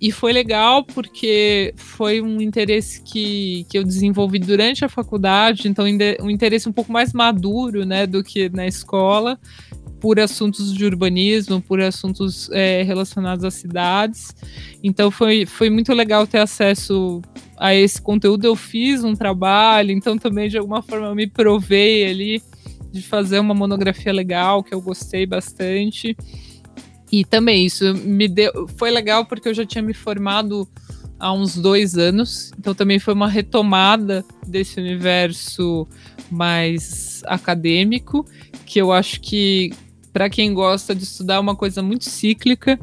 E 0.00 0.10
foi 0.10 0.32
legal 0.32 0.82
porque 0.82 1.74
foi 1.76 2.20
um 2.20 2.40
interesse 2.40 3.02
que, 3.02 3.66
que 3.70 3.78
eu 3.78 3.84
desenvolvi 3.84 4.38
durante 4.38 4.84
a 4.84 4.88
faculdade, 4.88 5.68
então 5.68 5.84
um 6.20 6.30
interesse 6.30 6.68
um 6.68 6.72
pouco 6.72 6.90
mais 6.90 7.12
maduro, 7.12 7.84
né, 7.84 8.06
do 8.06 8.24
que 8.24 8.48
na 8.48 8.66
escola, 8.66 9.38
por 10.00 10.18
assuntos 10.18 10.72
de 10.74 10.84
urbanismo, 10.84 11.60
por 11.60 11.80
assuntos 11.80 12.50
é, 12.52 12.82
relacionados 12.82 13.44
às 13.44 13.54
cidades. 13.54 14.34
Então 14.82 15.10
foi, 15.10 15.44
foi 15.44 15.68
muito 15.68 15.92
legal 15.92 16.26
ter 16.26 16.38
acesso 16.38 17.20
a 17.56 17.74
esse 17.74 18.00
conteúdo. 18.00 18.46
Eu 18.46 18.56
fiz 18.56 19.04
um 19.04 19.14
trabalho, 19.14 19.90
então 19.90 20.16
também 20.16 20.48
de 20.48 20.56
alguma 20.56 20.82
forma 20.82 21.08
eu 21.08 21.14
me 21.14 21.26
provei 21.26 22.08
ali 22.08 22.42
de 22.90 23.02
fazer 23.02 23.38
uma 23.38 23.54
monografia 23.54 24.12
legal 24.12 24.64
que 24.64 24.74
eu 24.74 24.80
gostei 24.80 25.26
bastante. 25.26 26.16
E 27.12 27.24
também 27.24 27.66
isso 27.66 27.94
me 27.94 28.26
deu, 28.26 28.68
foi 28.76 28.90
legal 28.90 29.26
porque 29.26 29.48
eu 29.48 29.54
já 29.54 29.66
tinha 29.66 29.82
me 29.82 29.92
formado 29.92 30.66
há 31.18 31.32
uns 31.32 31.56
dois 31.56 31.98
anos, 31.98 32.50
então 32.58 32.74
também 32.74 32.98
foi 32.98 33.12
uma 33.12 33.28
retomada 33.28 34.24
desse 34.46 34.80
universo 34.80 35.86
mais 36.30 37.22
acadêmico, 37.26 38.24
que 38.64 38.80
eu 38.80 38.90
acho 38.90 39.20
que 39.20 39.70
para 40.12 40.28
quem 40.30 40.52
gosta 40.52 40.94
de 40.94 41.04
estudar 41.04 41.34
é 41.34 41.38
uma 41.38 41.56
coisa 41.56 41.82
muito 41.82 42.04
cíclica. 42.04 42.78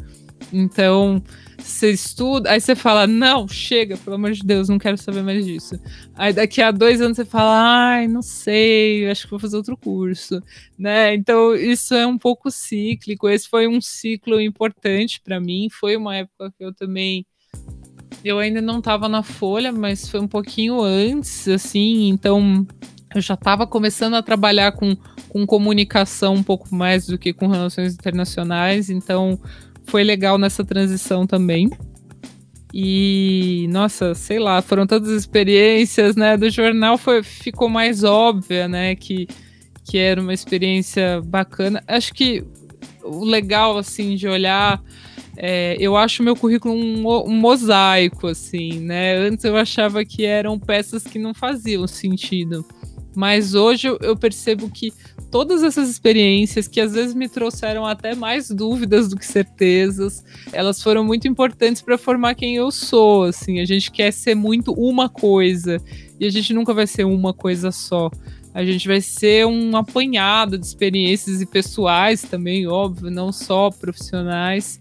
Então, 0.54 1.22
você 1.58 1.92
estuda, 1.92 2.52
aí 2.52 2.62
você 2.62 2.76
fala, 2.76 3.08
não, 3.08 3.48
chega, 3.48 3.98
pelo 3.98 4.16
amor 4.16 4.32
de 4.32 4.44
Deus, 4.44 4.70
não 4.70 4.78
quero 4.78 4.98
saber 4.98 5.24
mais 5.24 5.46
disso. 5.46 5.80
Aí 6.16 6.32
daqui 6.32 6.62
a 6.62 6.72
dois 6.72 7.02
anos 7.02 7.18
você 7.18 7.26
fala, 7.26 7.96
ai, 7.96 8.08
não 8.08 8.22
sei, 8.22 9.10
acho 9.10 9.24
que 9.24 9.32
vou 9.32 9.40
fazer 9.40 9.58
outro 9.58 9.76
curso, 9.76 10.42
né? 10.78 11.14
Então 11.16 11.56
isso 11.56 11.94
é 11.96 12.06
um 12.06 12.18
pouco 12.18 12.52
cíclico. 12.52 13.28
Esse 13.28 13.50
foi 13.50 13.68
um 13.68 13.82
ciclo 13.82 14.40
importante 14.40 15.20
para 15.22 15.40
mim. 15.40 15.68
Foi 15.72 15.98
uma 15.98 16.16
época 16.16 16.54
que 16.58 16.64
eu 16.64 16.74
também 16.74 17.26
eu 18.24 18.40
ainda 18.40 18.62
não 18.62 18.80
estava 18.80 19.08
na 19.08 19.24
Folha, 19.24 19.72
mas 19.72 20.10
foi 20.10 20.20
um 20.20 20.28
pouquinho 20.28 20.82
antes, 20.82 21.48
assim, 21.48 22.10
então 22.10 22.66
eu 23.14 23.22
já 23.22 23.36
estava 23.36 23.66
começando 23.66 24.16
a 24.16 24.24
trabalhar 24.24 24.72
com, 24.74 24.98
com 25.38 25.46
comunicação 25.46 26.34
um 26.34 26.44
pouco 26.44 26.74
mais 26.74 27.06
do 27.06 27.18
que 27.18 27.32
com 27.32 27.48
relações 27.48 27.94
internacionais, 27.94 28.90
então 28.90 29.40
foi 29.86 30.04
legal 30.04 30.38
nessa 30.40 30.64
transição 30.64 31.28
também. 31.28 31.70
E, 32.74 33.68
nossa, 33.70 34.16
sei 34.16 34.40
lá, 34.40 34.62
foram 34.62 34.88
todas 34.88 35.10
as 35.10 35.20
experiências, 35.22 36.16
né? 36.16 36.36
Do 36.36 36.50
jornal 36.50 36.98
foi, 36.98 37.22
ficou 37.24 37.70
mais 37.70 38.04
óbvia, 38.04 38.68
né? 38.68 38.96
Que, 38.96 39.28
que 39.86 39.98
era 39.98 40.20
uma 40.20 40.34
experiência 40.34 41.22
bacana. 41.22 41.84
Acho 41.88 42.14
que 42.14 42.44
o 43.04 43.24
legal, 43.24 43.78
assim, 43.78 44.16
de 44.16 44.28
olhar. 44.28 44.82
É, 45.38 45.78
eu 45.80 45.96
acho 45.96 46.24
meu 46.24 46.36
currículo 46.36 46.74
um, 46.74 47.08
um, 47.28 47.36
mosaico, 47.36 48.28
assim, 48.28 48.80
né? 48.80 49.16
Antes 49.16 49.46
eu 49.46 49.56
achava 49.56 50.04
que 50.04 50.26
eram 50.26 50.60
peças 50.60 51.04
que 51.04 51.20
não 51.20 51.34
faziam 51.34 51.88
sentido. 51.88 52.66
Mas 53.18 53.56
hoje 53.56 53.88
eu, 53.88 54.16
percebo 54.16 54.70
que 54.70 54.94
todas 55.32 55.64
essas 55.64 55.90
experiências 55.90 56.68
que 56.68 56.80
às 56.80 56.94
vezes 56.94 57.16
me 57.16 57.28
trouxeram 57.28 57.84
até 57.84 58.14
mais 58.14 58.48
dúvidas 58.48 59.10
do 59.10 59.18
que 59.18 59.26
certezas, 59.26 60.24
elas 60.54 60.84
foram 60.84 61.04
muito 61.04 61.28
importantes 61.28 61.82
para 61.82 61.98
formar 61.98 62.36
quem 62.36 62.58
eu 62.58 62.70
sou, 62.70 63.24
assim, 63.24 63.60
a 63.60 63.66
gente 63.66 63.90
quer 63.90 64.14
ser 64.14 64.36
muito 64.36 64.72
uma 64.72 65.10
coisa 65.10 65.82
e 66.20 66.28
a 66.28 66.30
gente 66.30 66.54
nunca 66.54 66.76
vai 66.76 66.86
ser 66.86 67.06
uma 67.06 67.34
coisa 67.34 67.72
só. 67.72 68.12
A 68.54 68.64
gente 68.64 68.88
vai 68.88 69.02
ser 69.02 69.48
um 69.48 69.76
apanhado 69.76 70.56
de 70.56 70.68
experiências 70.68 71.42
e 71.42 71.46
pessoais 71.48 72.22
também, 72.22 72.68
óbvio, 72.68 73.10
não 73.10 73.32
só 73.32 73.72
profissionais 73.72 74.80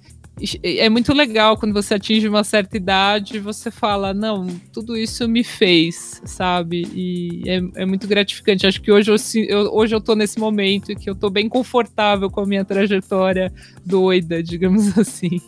é 0.62 0.88
muito 0.90 1.14
legal 1.14 1.56
quando 1.56 1.72
você 1.72 1.94
atinge 1.94 2.28
uma 2.28 2.44
certa 2.44 2.76
idade 2.76 3.38
você 3.38 3.70
fala, 3.70 4.12
não, 4.12 4.46
tudo 4.70 4.96
isso 4.96 5.26
me 5.26 5.42
fez, 5.42 6.20
sabe? 6.26 6.86
E 6.94 7.42
é, 7.46 7.82
é 7.82 7.86
muito 7.86 8.06
gratificante. 8.06 8.66
Acho 8.66 8.82
que 8.82 8.92
hoje 8.92 9.10
eu, 9.10 9.16
eu, 9.48 9.74
hoje 9.74 9.94
eu 9.94 10.00
tô 10.00 10.14
nesse 10.14 10.38
momento 10.38 10.94
que 10.94 11.08
eu 11.08 11.14
tô 11.14 11.30
bem 11.30 11.48
confortável 11.48 12.30
com 12.30 12.40
a 12.40 12.46
minha 12.46 12.64
trajetória 12.64 13.50
doida, 13.84 14.42
digamos 14.42 14.96
assim. 14.98 15.40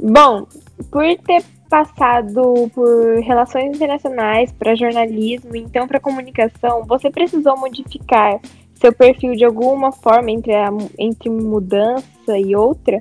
Bom, 0.00 0.46
por 0.90 1.04
ter 1.18 1.44
passado 1.70 2.70
por 2.74 3.20
relações 3.20 3.76
internacionais 3.76 4.52
para 4.52 4.74
jornalismo, 4.74 5.54
então 5.54 5.86
para 5.86 6.00
comunicação, 6.00 6.84
você 6.84 7.10
precisou 7.10 7.56
modificar 7.58 8.40
seu 8.84 8.92
perfil 8.92 9.32
de 9.32 9.44
alguma 9.44 9.90
forma 9.90 10.30
entre, 10.30 10.52
a, 10.54 10.68
entre 10.98 11.30
mudança 11.30 12.38
e 12.38 12.54
outra? 12.54 13.00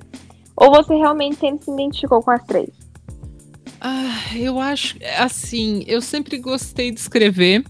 Ou 0.56 0.72
você 0.72 0.96
realmente 0.96 1.36
sempre 1.38 1.66
se 1.66 1.72
identificou 1.72 2.24
com 2.24 2.32
as 2.32 2.42
três? 2.46 2.70
Ah, 3.82 4.34
eu 4.34 4.60
acho 4.60 4.98
assim, 5.18 5.84
eu 5.86 6.02
sempre 6.02 6.38
gostei 6.38 6.90
de 6.90 7.00
escrever. 7.02 7.66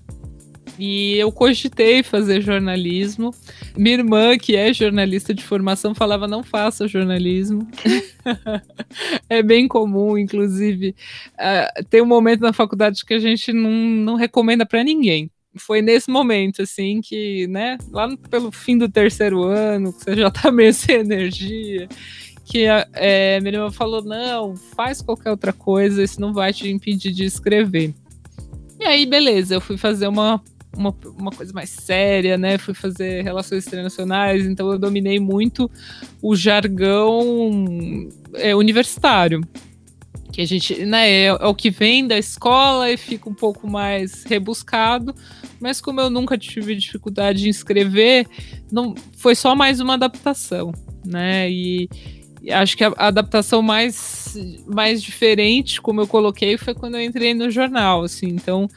E 0.77 1.17
eu 1.17 1.32
cogitei 1.32 2.01
fazer 2.01 2.41
jornalismo. 2.41 3.32
Minha 3.77 3.98
irmã, 3.98 4.38
que 4.38 4.55
é 4.55 4.74
jornalista 4.74 5.32
de 5.32 5.43
formação, 5.43 5.93
falava: 5.93 6.27
não 6.27 6.43
faça 6.43 6.88
jornalismo. 6.88 7.67
é 9.29 9.43
bem 9.43 9.67
comum, 9.67 10.17
inclusive. 10.17 10.96
Uh, 11.34 11.84
tem 11.91 12.01
um 12.01 12.08
momento 12.08 12.41
na 12.41 12.53
faculdade 12.53 13.05
que 13.05 13.13
a 13.13 13.20
gente 13.20 13.53
não, 13.53 13.70
não 13.70 14.15
recomenda 14.15 14.65
para 14.65 14.84
ninguém. 14.84 15.29
Foi 15.55 15.81
nesse 15.81 16.10
momento, 16.10 16.62
assim, 16.62 17.01
que, 17.01 17.48
né, 17.48 17.77
lá 17.91 18.07
no, 18.07 18.17
pelo 18.17 18.51
fim 18.51 18.77
do 18.77 18.89
terceiro 18.89 19.43
ano, 19.43 19.93
que 19.93 20.03
você 20.03 20.15
já 20.15 20.31
tá 20.31 20.50
meio 20.51 20.74
sem 20.74 20.95
energia, 20.98 21.88
que 22.45 22.65
é, 22.93 23.39
minha 23.39 23.55
irmã 23.55 23.72
falou: 23.72 24.03
não, 24.03 24.55
faz 24.75 25.01
qualquer 25.01 25.31
outra 25.31 25.53
coisa, 25.53 26.03
isso 26.03 26.19
não 26.19 26.33
vai 26.33 26.53
te 26.53 26.69
impedir 26.69 27.12
de 27.12 27.25
escrever. 27.25 27.93
E 28.79 28.86
aí, 28.86 29.05
beleza, 29.05 29.55
eu 29.55 29.62
fui 29.62 29.77
fazer 29.77 30.07
uma 30.07 30.41
uma, 30.75 30.95
uma 31.17 31.31
coisa 31.31 31.53
mais 31.53 31.69
séria, 31.69 32.38
né? 32.38 32.57
Fui 32.57 32.74
fazer 32.74 33.24
relações 33.24 33.67
internacionais, 33.67 34.45
então 34.45 34.72
eu 34.72 34.79
dominei 34.79 35.19
muito 35.19 35.69
o 36.22 36.36
jargão 36.36 38.10
é, 38.33 38.55
universitário. 38.55 39.41
Que 40.34 40.42
a 40.42 40.46
gente, 40.48 40.84
né, 40.84 41.10
é, 41.10 41.25
é 41.28 41.46
o 41.46 41.54
que 41.54 41.70
vem 41.70 42.08
da 42.08 42.18
escola 42.18 42.92
e 42.92 42.98
fica 42.98 43.30
um 43.30 43.34
pouco 43.36 43.70
mais 43.70 44.24
rebuscado, 44.24 45.13
mas 45.60 45.80
como 45.80 46.02
eu 46.02 46.10
nunca 46.10 46.38
tive 46.38 46.75
dificuldade 46.75 47.46
em 47.46 47.52
escrever, 47.52 48.28
não 48.72 48.96
foi 49.16 49.36
só 49.36 49.56
mais 49.56 49.80
uma 49.80 49.94
adaptação, 49.94 50.74
né? 51.06 51.50
E, 51.52 51.88
acho 52.52 52.75
que 52.75 52.84
a, 52.84 52.92
a, 52.98 53.08
adaptação 53.08 53.62
mais, 53.62 54.36
mais 54.66 55.04
diferente, 55.04 55.80
como 55.80 56.02
eu 56.02 56.08
coloquei, 56.08 56.58
foi 56.58 56.74
quando 56.74 56.96
eu 56.96 57.04
entrei 57.04 57.36
no 57.36 57.52
jornal, 57.52 58.02
assim, 58.02 58.28
então, 58.30 58.68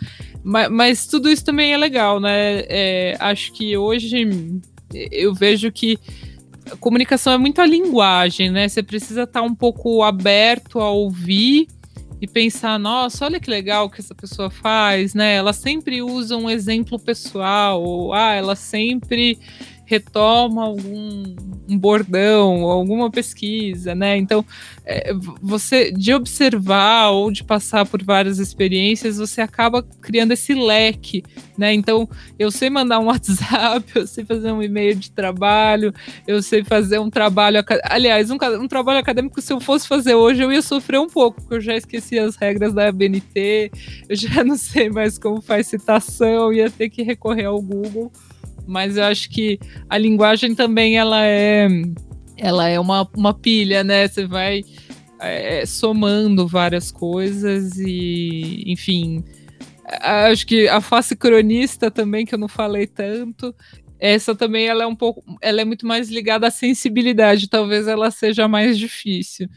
mas, 0.44 0.70
mas 0.70 1.06
tudo 1.06 1.30
isso 1.30 1.44
também 1.44 1.72
é 1.72 1.78
legal, 1.78 2.20
né, 2.20 2.64
é, 2.68 3.16
acho 3.18 3.50
que 3.54 3.76
hoje 3.78 4.26
eu 5.10 5.34
vejo 5.34 5.72
que 5.72 5.98
a 6.70 6.76
comunicação 6.76 7.32
é 7.32 7.38
muito 7.38 7.60
a 7.60 7.66
linguagem, 7.66 8.50
né, 8.50 8.68
você 8.68 8.82
precisa 8.82 9.22
estar 9.22 9.42
um 9.42 9.54
pouco 9.54 10.02
aberto 10.02 10.80
a 10.80 10.90
ouvir 10.90 11.68
e 12.20 12.26
pensar, 12.26 12.78
nossa, 12.78 13.26
olha 13.26 13.38
que 13.38 13.50
legal 13.50 13.90
que 13.90 14.00
essa 14.00 14.14
pessoa 14.14 14.50
faz, 14.50 15.14
né, 15.14 15.34
ela 15.34 15.52
sempre 15.52 16.02
usa 16.02 16.36
um 16.36 16.48
exemplo 16.48 16.98
pessoal, 16.98 17.82
ou, 17.82 18.12
ah, 18.12 18.32
ela 18.32 18.56
sempre 18.56 19.38
retoma 19.86 20.64
algum 20.64 21.36
um 21.68 21.78
bordão, 21.78 22.62
alguma 22.62 23.10
pesquisa, 23.10 23.94
né? 23.94 24.16
Então, 24.16 24.44
é, 24.84 25.12
você 25.42 25.90
de 25.90 26.14
observar 26.14 27.10
ou 27.10 27.30
de 27.30 27.42
passar 27.42 27.84
por 27.86 28.02
várias 28.02 28.38
experiências, 28.38 29.18
você 29.18 29.40
acaba 29.40 29.82
criando 30.00 30.32
esse 30.32 30.54
leque, 30.54 31.24
né? 31.58 31.72
Então, 31.74 32.08
eu 32.38 32.50
sei 32.50 32.70
mandar 32.70 33.00
um 33.00 33.06
WhatsApp, 33.16 33.84
eu 33.94 34.06
sei 34.06 34.24
fazer 34.24 34.52
um 34.52 34.62
e-mail 34.62 34.94
de 34.94 35.10
trabalho, 35.10 35.92
eu 36.26 36.40
sei 36.42 36.62
fazer 36.62 36.98
um 36.98 37.10
trabalho, 37.10 37.64
aliás, 37.84 38.30
um, 38.30 38.36
um 38.60 38.68
trabalho 38.68 39.00
acadêmico 39.00 39.40
se 39.40 39.52
eu 39.52 39.60
fosse 39.60 39.88
fazer 39.88 40.14
hoje, 40.14 40.42
eu 40.42 40.52
ia 40.52 40.62
sofrer 40.62 41.00
um 41.00 41.08
pouco, 41.08 41.40
porque 41.40 41.56
eu 41.56 41.60
já 41.60 41.76
esqueci 41.76 42.18
as 42.18 42.36
regras 42.36 42.72
da 42.72 42.88
ABNT, 42.88 43.72
eu 44.08 44.16
já 44.16 44.42
não 44.44 44.56
sei 44.56 44.88
mais 44.88 45.18
como 45.18 45.40
faz 45.40 45.66
citação, 45.66 46.52
ia 46.52 46.70
ter 46.70 46.90
que 46.90 47.02
recorrer 47.02 47.46
ao 47.46 47.60
Google 47.60 48.12
mas 48.66 48.96
eu 48.96 49.04
acho 49.04 49.30
que 49.30 49.58
a 49.88 49.96
linguagem 49.96 50.54
também 50.54 50.96
ela 50.96 51.24
é 51.24 51.68
ela 52.36 52.68
é 52.68 52.78
uma, 52.78 53.08
uma 53.16 53.32
pilha, 53.32 53.82
né? 53.82 54.06
Você 54.06 54.26
vai 54.26 54.62
é, 55.20 55.64
somando 55.64 56.46
várias 56.46 56.90
coisas 56.90 57.78
e, 57.78 58.62
enfim, 58.66 59.24
acho 60.00 60.46
que 60.46 60.68
a 60.68 60.80
face 60.80 61.16
cronista 61.16 61.90
também 61.90 62.26
que 62.26 62.34
eu 62.34 62.38
não 62.38 62.48
falei 62.48 62.86
tanto, 62.86 63.54
essa 63.98 64.34
também 64.34 64.66
ela 64.66 64.84
é 64.84 64.86
um 64.86 64.94
pouco, 64.94 65.24
ela 65.40 65.60
é 65.62 65.64
muito 65.64 65.86
mais 65.86 66.10
ligada 66.10 66.46
à 66.46 66.50
sensibilidade, 66.50 67.48
talvez 67.48 67.88
ela 67.88 68.10
seja 68.10 68.46
mais 68.46 68.78
difícil, 68.78 69.48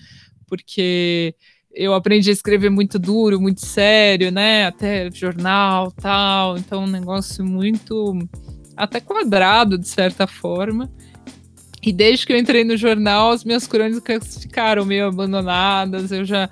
porque 0.48 1.36
eu 1.74 1.94
aprendi 1.94 2.30
a 2.30 2.34
escrever 2.34 2.70
muito 2.70 2.98
duro, 2.98 3.40
muito 3.40 3.66
sério, 3.66 4.32
né? 4.32 4.66
Até 4.66 5.12
jornal, 5.12 5.92
tal, 5.92 6.58
então 6.58 6.84
um 6.86 6.88
negócio 6.88 7.46
muito 7.46 8.18
até 8.80 9.00
quadrado, 9.00 9.78
de 9.78 9.88
certa 9.88 10.26
forma. 10.26 10.90
E 11.82 11.94
desde 11.94 12.26
que 12.26 12.34
eu 12.34 12.38
entrei 12.38 12.66
no 12.66 12.76
jornal, 12.76 13.32
as 13.32 13.46
minhas 13.46 13.66
crônicas 13.66 14.38
ficaram 14.40 14.84
meio 14.84 15.08
abandonadas, 15.08 16.12
eu 16.12 16.26
já 16.26 16.50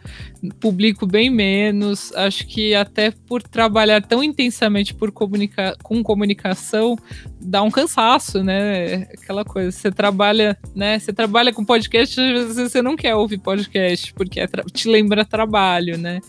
publico 0.58 1.06
bem 1.06 1.30
menos. 1.30 2.14
Acho 2.16 2.48
que 2.48 2.74
até 2.74 3.12
por 3.12 3.44
trabalhar 3.44 4.02
tão 4.02 4.24
intensamente 4.24 4.94
por 4.94 5.12
comunica 5.12 5.76
com 5.84 6.02
comunicação, 6.02 6.98
dá 7.42 7.62
um 7.62 7.70
cansaço, 7.70 8.42
né? 8.42 9.08
Aquela 9.22 9.44
coisa, 9.44 9.70
você 9.70 9.92
trabalha, 9.92 10.58
né? 10.74 10.98
Você 10.98 11.12
trabalha 11.12 11.52
com 11.52 11.66
podcast, 11.66 12.20
às 12.22 12.56
vezes 12.56 12.72
você 12.72 12.82
não 12.82 12.96
quer 12.96 13.16
ouvir 13.16 13.40
podcast, 13.40 14.14
porque 14.14 14.40
é 14.40 14.48
te 14.72 14.88
lembra 14.88 15.26
trabalho, 15.26 15.98
né? 15.98 16.22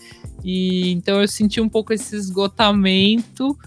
E 0.43 0.91
então 0.91 1.21
eu 1.21 1.27
senti 1.27 1.61
um 1.61 1.69
pouco 1.69 1.93
esse 1.93 2.17
esgotamento 2.17 3.57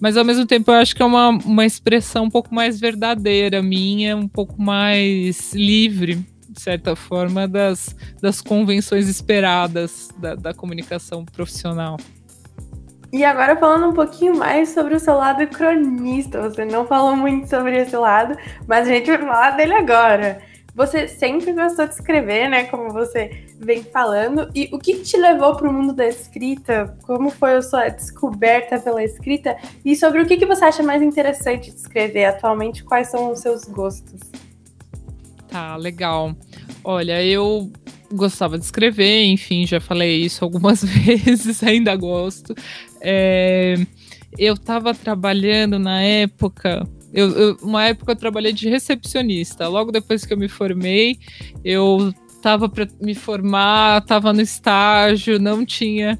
mas 0.00 0.16
ao 0.16 0.24
mesmo 0.24 0.46
tempo 0.46 0.70
eu 0.70 0.76
acho 0.76 0.94
que 0.94 1.02
é 1.02 1.04
uma, 1.04 1.30
uma 1.30 1.64
expressão 1.64 2.24
um 2.24 2.30
pouco 2.30 2.54
mais 2.54 2.78
verdadeira 2.78 3.62
minha, 3.62 4.16
um 4.16 4.28
pouco 4.28 4.60
mais 4.60 5.52
livre, 5.54 6.16
de 6.48 6.60
certa 6.60 6.96
forma, 6.96 7.46
das, 7.46 7.94
das 8.20 8.40
convenções 8.40 9.08
esperadas 9.08 10.08
da, 10.18 10.34
da 10.34 10.54
comunicação 10.54 11.24
profissional. 11.24 11.96
E 13.12 13.24
agora 13.24 13.56
falando 13.56 13.88
um 13.88 13.92
pouquinho 13.92 14.36
mais 14.36 14.70
sobre 14.70 14.94
o 14.94 15.00
seu 15.00 15.14
lado 15.14 15.46
cronista, 15.46 16.42
você 16.42 16.64
não 16.64 16.86
falou 16.86 17.16
muito 17.16 17.48
sobre 17.48 17.76
esse 17.78 17.96
lado, 17.96 18.36
mas 18.66 18.86
a 18.86 18.90
gente 18.90 19.06
vai 19.06 19.18
falar 19.18 19.50
dele 19.52 19.74
agora. 19.74 20.38
Você 20.76 21.08
sempre 21.08 21.54
gostou 21.54 21.86
de 21.88 21.94
escrever, 21.94 22.50
né? 22.50 22.64
Como 22.64 22.92
você 22.92 23.46
vem 23.58 23.82
falando. 23.82 24.50
E 24.54 24.68
o 24.70 24.78
que 24.78 25.00
te 25.00 25.16
levou 25.16 25.56
para 25.56 25.70
o 25.70 25.72
mundo 25.72 25.94
da 25.94 26.06
escrita? 26.06 26.94
Como 27.06 27.30
foi 27.30 27.54
a 27.54 27.62
sua 27.62 27.88
descoberta 27.88 28.78
pela 28.78 29.02
escrita? 29.02 29.56
E 29.82 29.96
sobre 29.96 30.20
o 30.20 30.26
que, 30.26 30.36
que 30.36 30.44
você 30.44 30.66
acha 30.66 30.82
mais 30.82 31.00
interessante 31.00 31.70
de 31.70 31.78
escrever 31.78 32.26
atualmente? 32.26 32.84
Quais 32.84 33.08
são 33.08 33.32
os 33.32 33.40
seus 33.40 33.64
gostos? 33.64 34.20
Tá, 35.48 35.76
legal. 35.76 36.36
Olha, 36.84 37.24
eu 37.24 37.72
gostava 38.12 38.58
de 38.58 38.64
escrever, 38.66 39.24
enfim, 39.24 39.66
já 39.66 39.80
falei 39.80 40.26
isso 40.26 40.44
algumas 40.44 40.84
vezes, 40.84 41.62
ainda 41.62 41.96
gosto. 41.96 42.54
É, 43.00 43.76
eu 44.38 44.52
estava 44.52 44.92
trabalhando 44.92 45.78
na 45.78 46.02
época 46.02 46.86
eu, 47.12 47.30
eu, 47.30 47.56
uma 47.62 47.84
época 47.84 48.12
eu 48.12 48.16
trabalhei 48.16 48.52
de 48.52 48.68
recepcionista. 48.68 49.68
Logo 49.68 49.90
depois 49.90 50.24
que 50.24 50.32
eu 50.32 50.38
me 50.38 50.48
formei, 50.48 51.18
eu 51.64 52.12
estava 52.28 52.68
para 52.68 52.88
me 53.00 53.14
formar, 53.14 54.02
estava 54.02 54.32
no 54.32 54.40
estágio, 54.40 55.38
não 55.38 55.64
tinha 55.64 56.18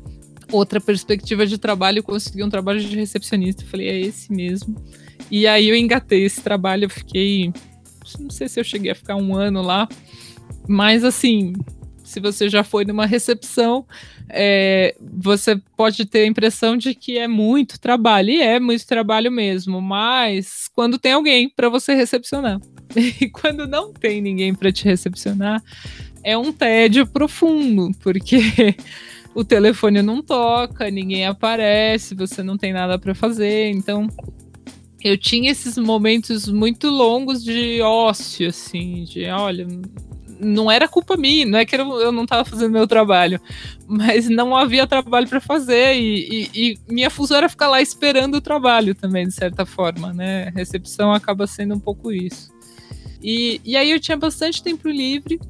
outra 0.51 0.81
perspectiva 0.81 1.46
de 1.46 1.59
trabalho, 1.59 2.03
consegui 2.03 2.42
um 2.42 2.51
trabalho 2.51 2.81
de 2.81 2.96
recepcionista. 2.96 3.64
Falei, 3.64 3.88
é 3.88 4.01
esse 4.01 4.33
mesmo. 4.33 4.77
E 5.31 5.46
aí 5.46 5.68
eu 5.68 5.77
engatei 5.77 6.25
esse 6.25 6.40
trabalho, 6.40 6.85
eu 6.85 6.90
fiquei. 6.90 7.53
Não 8.18 8.31
sei 8.31 8.49
se 8.49 8.61
eu 8.61 8.64
cheguei 8.64 8.90
a 8.92 8.94
ficar 8.94 9.16
um 9.16 9.35
ano 9.35 9.61
lá, 9.61 9.88
mas 10.68 11.03
assim, 11.03 11.53
se 12.07 12.21
você 12.21 12.49
já 12.49 12.62
foi 12.62 12.85
numa 12.85 13.05
recepção, 13.05 13.85
é, 14.29 14.95
você 15.01 15.61
pode 15.77 16.07
ter 16.07 16.21
a 16.21 16.27
impressão 16.27 16.77
de 16.77 16.95
que 16.95 17.19
é 17.19 17.27
muito 17.27 17.81
trabalho, 17.81 18.31
e 18.31 18.40
é 18.40 18.61
muito 18.61 18.87
trabalho 18.87 19.31
mesmo, 19.31 19.83
mas 19.83 20.69
quando 20.73 20.99
tem 20.99 21.12
alguém 21.12 21.51
para 21.51 21.69
você 21.69 21.95
recepcionar. 21.95 22.61
E 23.21 23.29
quando 23.29 23.66
não 23.66 23.92
tem 23.92 24.23
ninguém 24.23 24.55
para 24.55 24.71
te 24.71 24.85
recepcionar, 24.85 25.61
é 26.23 26.38
um 26.38 26.53
tédio 26.53 27.05
profundo, 27.05 27.90
porque 28.01 28.38
o 29.35 29.45
telefone 29.45 30.01
não 30.01 30.23
toca, 30.23 30.88
ninguém 30.88 31.27
aparece, 31.27 32.14
você 32.14 32.45
não 32.45 32.57
tem 32.57 32.73
nada 32.73 32.97
para 32.99 33.14
fazer, 33.14 33.71
então 33.71 34.09
eu 35.03 35.19
tinha 35.19 35.51
esses 35.51 35.77
momentos 35.77 36.49
muito 36.49 36.88
longos 36.88 37.42
de 37.42 37.81
ócio, 37.83 38.49
assim, 38.49 39.03
de 39.03 39.27
olha, 39.27 39.66
não 40.40 40.70
era 40.70 40.88
culpa 40.88 41.16
minha, 41.16 41.46
não 41.46 41.59
é 41.59 41.64
que 41.64 41.77
eu, 41.77 42.01
eu 42.01 42.12
não 42.12 42.25
estava 42.25 42.44
fazendo 42.44 42.72
meu 42.72 42.87
trabalho, 42.87 43.40
mas 43.87 44.29
não 44.29 44.57
havia 44.57 44.87
trabalho 44.87 45.29
para 45.29 45.40
fazer 45.40 45.94
e, 45.94 46.29
e, 46.29 46.51
e, 46.55 46.79
minha 46.88 47.11
função 47.11 47.37
era 47.37 47.49
ficar 47.49 47.68
lá 47.68 47.81
esperando 47.81 48.37
o 48.37 48.40
trabalho 48.40 48.94
também, 48.94 49.27
de 49.27 49.35
certa 49.35 49.64
forma, 49.64 50.12
né? 50.12 50.53
recepção 50.55 51.12
acaba 51.12 51.46
sendo 51.46 51.75
um 51.75 51.81
pouco 51.81 52.12
isso. 52.12 52.55
E, 53.22 53.61
e 53.64 53.77
aí 53.77 53.90
eu 53.90 54.01
tinha 54.01 54.16
bastante 54.16 54.62
tempo 54.62 54.88
livre. 54.88 55.40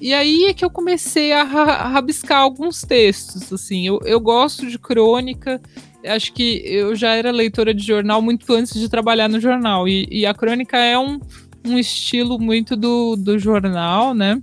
E 0.00 0.14
aí 0.14 0.46
é 0.46 0.54
que 0.54 0.64
eu 0.64 0.70
comecei 0.70 1.30
a, 1.32 1.42
rabiscar 1.44 2.38
alguns 2.38 2.80
textos, 2.82 3.52
assim. 3.52 3.86
Eu, 3.86 4.00
eu 4.04 4.18
gosto 4.18 4.66
de 4.66 4.78
crônica, 4.78 5.60
acho 6.04 6.32
que 6.32 6.62
eu 6.64 6.96
já 6.96 7.14
era 7.14 7.30
leitora 7.30 7.74
de 7.74 7.86
jornal 7.86 8.22
muito 8.22 8.50
antes 8.52 8.74
de 8.74 8.88
trabalhar 8.88 9.28
no 9.28 9.38
jornal. 9.38 9.86
E, 9.86 10.08
e 10.10 10.26
a 10.26 10.32
crônica 10.32 10.76
é 10.76 10.98
um, 10.98 11.20
um 11.64 11.78
estilo 11.78 12.38
muito 12.38 12.76
do, 12.76 13.16
do 13.16 13.38
jornal, 13.38 14.14
né? 14.14 14.40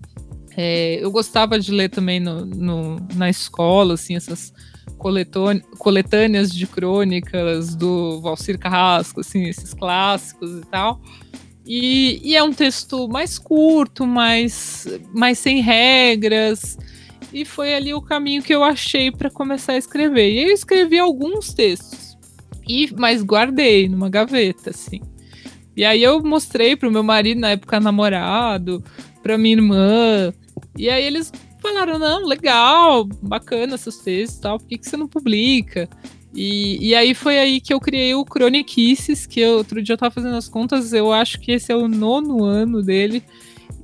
É, 0.55 1.03
eu 1.03 1.11
gostava 1.11 1.59
de 1.59 1.71
ler 1.71 1.89
também 1.89 2.19
no, 2.19 2.45
no, 2.45 3.07
na 3.15 3.29
escola, 3.29 3.93
assim, 3.93 4.15
essas 4.15 4.51
coletâneas 5.77 6.51
de 6.51 6.65
crônicas 6.65 7.75
do 7.75 8.19
Valcir 8.21 8.57
Carrasco, 8.57 9.19
assim, 9.19 9.43
esses 9.43 9.73
clássicos 9.73 10.51
e 10.59 10.65
tal. 10.65 10.99
E, 11.65 12.21
e, 12.23 12.35
é 12.35 12.41
um 12.41 12.53
texto 12.53 13.07
mais 13.07 13.37
curto, 13.37 14.07
mais, 14.07 14.87
mais 15.13 15.37
sem 15.37 15.61
regras. 15.61 16.77
E 17.33 17.43
foi 17.43 17.75
ali 17.75 17.93
o 17.93 18.01
caminho 18.01 18.41
que 18.41 18.55
eu 18.55 18.63
achei 18.63 19.11
para 19.11 19.29
começar 19.29 19.73
a 19.73 19.77
escrever. 19.77 20.31
E 20.31 20.43
eu 20.43 20.49
escrevi 20.49 20.97
alguns 20.97 21.53
textos, 21.53 22.17
e 22.67 22.89
mas 22.97 23.21
guardei 23.21 23.89
numa 23.89 24.09
gaveta, 24.09 24.69
assim. 24.69 25.01
E 25.77 25.85
aí 25.85 26.01
eu 26.01 26.21
mostrei 26.23 26.75
pro 26.75 26.91
meu 26.91 27.03
marido, 27.03 27.39
na 27.39 27.51
época 27.51 27.79
namorado, 27.79 28.83
pra 29.21 29.37
minha 29.37 29.55
irmã. 29.55 30.33
E 30.75 30.89
aí 30.89 31.05
eles 31.05 31.31
falaram: 31.61 31.99
não, 31.99 32.25
legal, 32.25 33.05
bacana 33.21 33.77
seus 33.77 33.99
textos 33.99 34.39
tal, 34.39 34.57
por 34.57 34.67
que, 34.67 34.79
que 34.79 34.89
você 34.89 34.97
não 34.97 35.07
publica? 35.07 35.87
E, 36.33 36.89
e 36.89 36.95
aí 36.95 37.13
foi 37.13 37.37
aí 37.37 37.61
que 37.61 37.73
eu 37.73 37.79
criei 37.79 38.13
o 38.15 38.25
Chroniquices, 38.25 39.25
que 39.27 39.39
eu, 39.39 39.57
outro 39.57 39.81
dia 39.81 39.93
eu 39.93 39.97
tava 39.97 40.13
fazendo 40.13 40.35
as 40.35 40.49
contas, 40.49 40.93
eu 40.93 41.13
acho 41.13 41.39
que 41.39 41.51
esse 41.51 41.71
é 41.71 41.75
o 41.75 41.87
nono 41.87 42.43
ano 42.43 42.81
dele. 42.81 43.23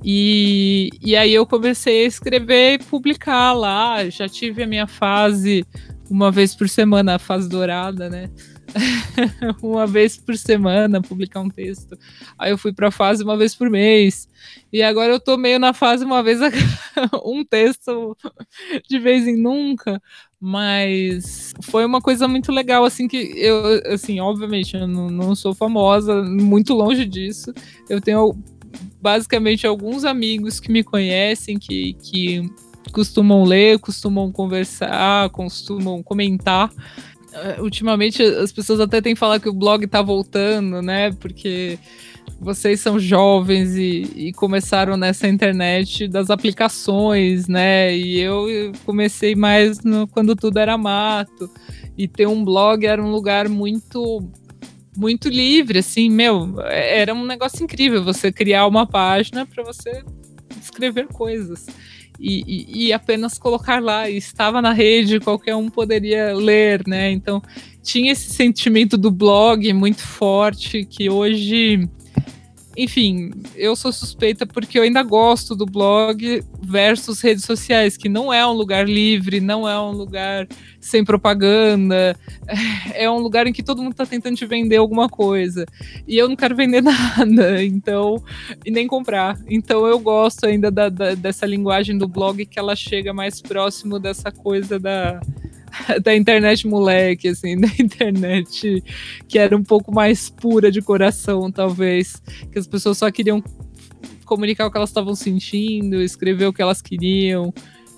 E, 0.04 0.90
e 1.02 1.16
aí 1.16 1.32
eu 1.32 1.46
comecei 1.46 2.04
a 2.04 2.08
escrever 2.08 2.74
e 2.74 2.84
publicar 2.84 3.52
lá. 3.52 4.08
Já 4.10 4.28
tive 4.28 4.62
a 4.62 4.66
minha 4.66 4.86
fase 4.86 5.64
uma 6.10 6.30
vez 6.30 6.54
por 6.54 6.68
semana, 6.68 7.14
a 7.14 7.18
fase 7.18 7.48
dourada, 7.48 8.10
né? 8.10 8.30
uma 9.62 9.86
vez 9.86 10.16
por 10.16 10.36
semana 10.36 11.00
publicar 11.00 11.40
um 11.40 11.48
texto. 11.48 11.98
Aí 12.38 12.50
eu 12.50 12.58
fui 12.58 12.72
para 12.72 12.88
a 12.88 12.92
fase 12.92 13.22
uma 13.22 13.36
vez 13.36 13.54
por 13.54 13.70
mês. 13.70 14.28
E 14.72 14.82
agora 14.82 15.12
eu 15.12 15.20
tô 15.20 15.36
meio 15.36 15.58
na 15.58 15.72
fase 15.72 16.04
uma 16.04 16.22
vez 16.22 16.40
a... 16.42 16.50
um 17.24 17.44
texto 17.44 18.16
de 18.88 18.98
vez 18.98 19.26
em 19.26 19.36
nunca. 19.36 20.00
Mas 20.40 21.54
foi 21.62 21.86
uma 21.86 22.02
coisa 22.02 22.28
muito 22.28 22.52
legal, 22.52 22.84
assim, 22.84 23.08
que 23.08 23.32
eu, 23.36 23.80
assim, 23.86 24.20
obviamente, 24.20 24.76
eu 24.76 24.86
não, 24.86 25.08
não 25.08 25.34
sou 25.34 25.54
famosa, 25.54 26.22
muito 26.22 26.74
longe 26.74 27.06
disso. 27.06 27.52
Eu 27.88 27.98
tenho 28.00 28.36
basicamente 29.00 29.66
alguns 29.66 30.04
amigos 30.04 30.60
que 30.60 30.70
me 30.70 30.84
conhecem, 30.84 31.58
que, 31.58 31.94
que 31.94 32.42
costumam 32.92 33.44
ler, 33.44 33.78
costumam 33.78 34.30
conversar, 34.30 35.30
costumam 35.30 36.02
comentar 36.02 36.70
ultimamente 37.58 38.22
as 38.22 38.52
pessoas 38.52 38.80
até 38.80 39.00
têm 39.00 39.14
falado 39.14 39.40
que 39.40 39.48
o 39.48 39.54
blog 39.54 39.86
tá 39.86 40.02
voltando, 40.02 40.80
né? 40.82 41.12
Porque 41.12 41.78
vocês 42.40 42.80
são 42.80 42.98
jovens 42.98 43.76
e, 43.76 44.10
e, 44.16 44.32
começaram 44.32 44.96
nessa 44.96 45.28
internet 45.28 46.08
das 46.08 46.30
aplicações, 46.30 47.46
né? 47.48 47.96
E 47.96 48.20
eu 48.20 48.72
comecei 48.84 49.34
mais 49.34 49.82
no, 49.82 50.06
quando 50.08 50.34
tudo 50.34 50.58
era 50.58 50.76
mato. 50.76 51.50
E 51.96 52.08
ter 52.08 52.26
um 52.26 52.44
blog 52.44 52.84
era 52.84 53.02
um 53.02 53.10
lugar 53.10 53.48
muito 53.48 54.28
muito 54.96 55.28
livre, 55.28 55.80
assim, 55.80 56.08
meu, 56.08 56.54
era 56.68 57.12
um 57.12 57.26
negócio 57.26 57.64
incrível 57.64 58.04
você 58.04 58.30
criar 58.30 58.64
uma 58.68 58.86
página 58.86 59.44
para 59.44 59.64
você 59.64 60.04
escrever 60.62 61.08
coisas 61.08 61.66
e, 62.18 62.86
e, 62.86 62.92
apenas 62.92 63.38
colocar 63.38 63.82
lá. 63.82 64.08
E 64.08 64.16
estava 64.16 64.62
na 64.62 64.72
rede, 64.72 65.20
qualquer 65.20 65.56
um 65.56 65.68
poderia 65.68 66.34
ler, 66.34 66.86
né? 66.86 67.10
Então 67.10 67.42
tinha 67.82 68.12
esse 68.12 68.30
sentimento 68.30 68.96
do 68.96 69.10
blog 69.10 69.72
muito 69.72 70.02
forte 70.02 70.84
que 70.84 71.10
hoje 71.10 71.88
enfim, 72.76 73.30
eu 73.54 73.76
sou 73.76 73.92
suspeita 73.92 74.44
porque 74.44 74.78
eu 74.78 74.82
ainda 74.82 75.02
gosto 75.02 75.54
do 75.54 75.64
blog 75.64 76.42
versus 76.60 77.20
redes 77.20 77.44
sociais, 77.44 77.96
que 77.96 78.08
não 78.08 78.32
é 78.32 78.44
um 78.46 78.52
lugar 78.52 78.88
livre, 78.88 79.40
não 79.40 79.68
é 79.68 79.80
um 79.80 79.92
lugar 79.92 80.48
sem 80.80 81.04
propaganda, 81.04 82.16
é 82.94 83.08
um 83.08 83.18
lugar 83.18 83.46
em 83.46 83.52
que 83.52 83.62
todo 83.62 83.82
mundo 83.82 83.92
está 83.92 84.04
tentando 84.04 84.36
te 84.36 84.44
vender 84.44 84.76
alguma 84.76 85.08
coisa. 85.08 85.64
E 86.06 86.16
eu 86.18 86.28
não 86.28 86.36
quero 86.36 86.56
vender 86.56 86.82
nada, 86.84 87.62
então, 87.64 88.22
e 88.64 88.70
nem 88.70 88.86
comprar. 88.86 89.38
Então 89.48 89.86
eu 89.86 89.98
gosto 89.98 90.44
ainda 90.46 90.70
da, 90.70 90.88
da, 90.88 91.14
dessa 91.14 91.46
linguagem 91.46 91.96
do 91.96 92.08
blog 92.08 92.44
que 92.44 92.58
ela 92.58 92.74
chega 92.74 93.12
mais 93.12 93.40
próximo 93.40 93.98
dessa 94.00 94.32
coisa 94.32 94.78
da 94.78 95.20
da 96.02 96.14
internet 96.14 96.66
moleque, 96.66 97.28
assim, 97.28 97.56
da 97.58 97.68
internet 97.78 98.82
que 99.28 99.38
era 99.38 99.56
um 99.56 99.62
pouco 99.62 99.92
mais 99.92 100.28
pura 100.28 100.70
de 100.70 100.80
coração, 100.80 101.50
talvez. 101.50 102.22
Que 102.52 102.58
as 102.58 102.66
pessoas 102.66 102.98
só 102.98 103.10
queriam 103.10 103.42
comunicar 104.24 104.66
o 104.66 104.70
que 104.70 104.76
elas 104.76 104.90
estavam 104.90 105.14
sentindo, 105.14 106.00
escrever 106.02 106.46
o 106.46 106.52
que 106.52 106.62
elas 106.62 106.80
queriam. 106.80 107.52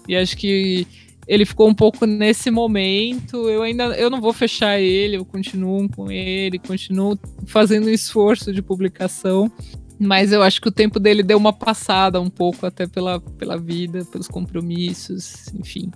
E 0.09 0.17
acho 0.17 0.37
que 0.37 0.87
ele 1.27 1.45
ficou 1.45 1.69
um 1.69 1.75
pouco 1.75 2.07
nesse 2.07 2.51
momento. 2.51 3.49
Eu 3.49 3.63
ainda 3.63 3.85
eu 3.97 4.11
não 4.11 4.21
vou 4.21 4.33
fechar 4.33 4.81
ele, 4.81 5.17
eu 5.17 5.25
continuo 5.25 5.89
com 5.89 6.11
ele, 6.11 6.59
continuo 6.59 7.19
fazendo 7.47 7.91
esforço 7.91 8.53
de 8.53 8.63
publicação. 8.63 9.51
Mas 9.99 10.31
eu 10.31 10.43
acho 10.43 10.61
que 10.61 10.69
o 10.69 10.73
tempo 10.73 11.01
dele 11.01 11.23
deu 11.23 11.39
uma 11.39 11.55
passada 11.55 12.21
um 12.21 12.29
pouco, 12.29 12.67
até 12.67 12.87
pela, 12.87 13.19
pela 13.19 13.57
vida, 13.57 14.05
pelos 14.05 14.29
compromissos, 14.29 15.47
enfim. 15.55 15.91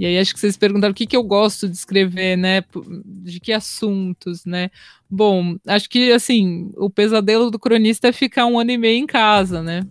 E 0.00 0.06
aí 0.06 0.18
acho 0.18 0.32
que 0.32 0.40
vocês 0.40 0.56
perguntaram 0.56 0.92
o 0.92 0.94
que, 0.94 1.06
que 1.06 1.14
eu 1.14 1.22
gosto 1.22 1.68
de 1.68 1.76
escrever, 1.76 2.34
né? 2.34 2.64
De 3.04 3.38
que 3.38 3.52
assuntos, 3.52 4.46
né? 4.46 4.70
Bom, 5.10 5.58
acho 5.66 5.90
que 5.90 6.10
assim, 6.10 6.72
o 6.78 6.88
pesadelo 6.88 7.50
do 7.50 7.58
cronista 7.58 8.08
é 8.08 8.12
ficar 8.12 8.46
um 8.46 8.58
ano 8.58 8.70
e 8.70 8.78
meio 8.78 8.96
em 8.96 9.06
casa, 9.06 9.62
né? 9.62 9.82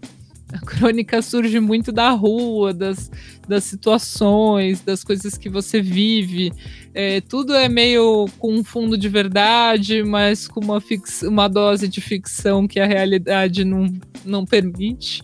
A 0.53 0.59
crônica 0.59 1.21
surge 1.21 1.59
muito 1.59 1.91
da 1.91 2.09
rua, 2.09 2.73
das, 2.73 3.12
das 3.47 3.63
situações, 3.63 4.81
das 4.81 5.03
coisas 5.03 5.38
que 5.38 5.47
você 5.47 5.81
vive. 5.81 6.51
É, 6.93 7.21
tudo 7.21 7.53
é 7.53 7.69
meio 7.69 8.25
com 8.39 8.53
um 8.53 8.63
fundo 8.63 8.97
de 8.97 9.07
verdade, 9.07 10.03
mas 10.03 10.47
com 10.47 10.59
uma, 10.59 10.81
fix, 10.81 11.21
uma 11.21 11.47
dose 11.47 11.88
de 11.88 12.01
ficção 12.01 12.67
que 12.67 12.79
a 12.79 12.88
realidade 12.88 13.63
não, 13.63 13.93
não 14.25 14.45
permite. 14.45 15.21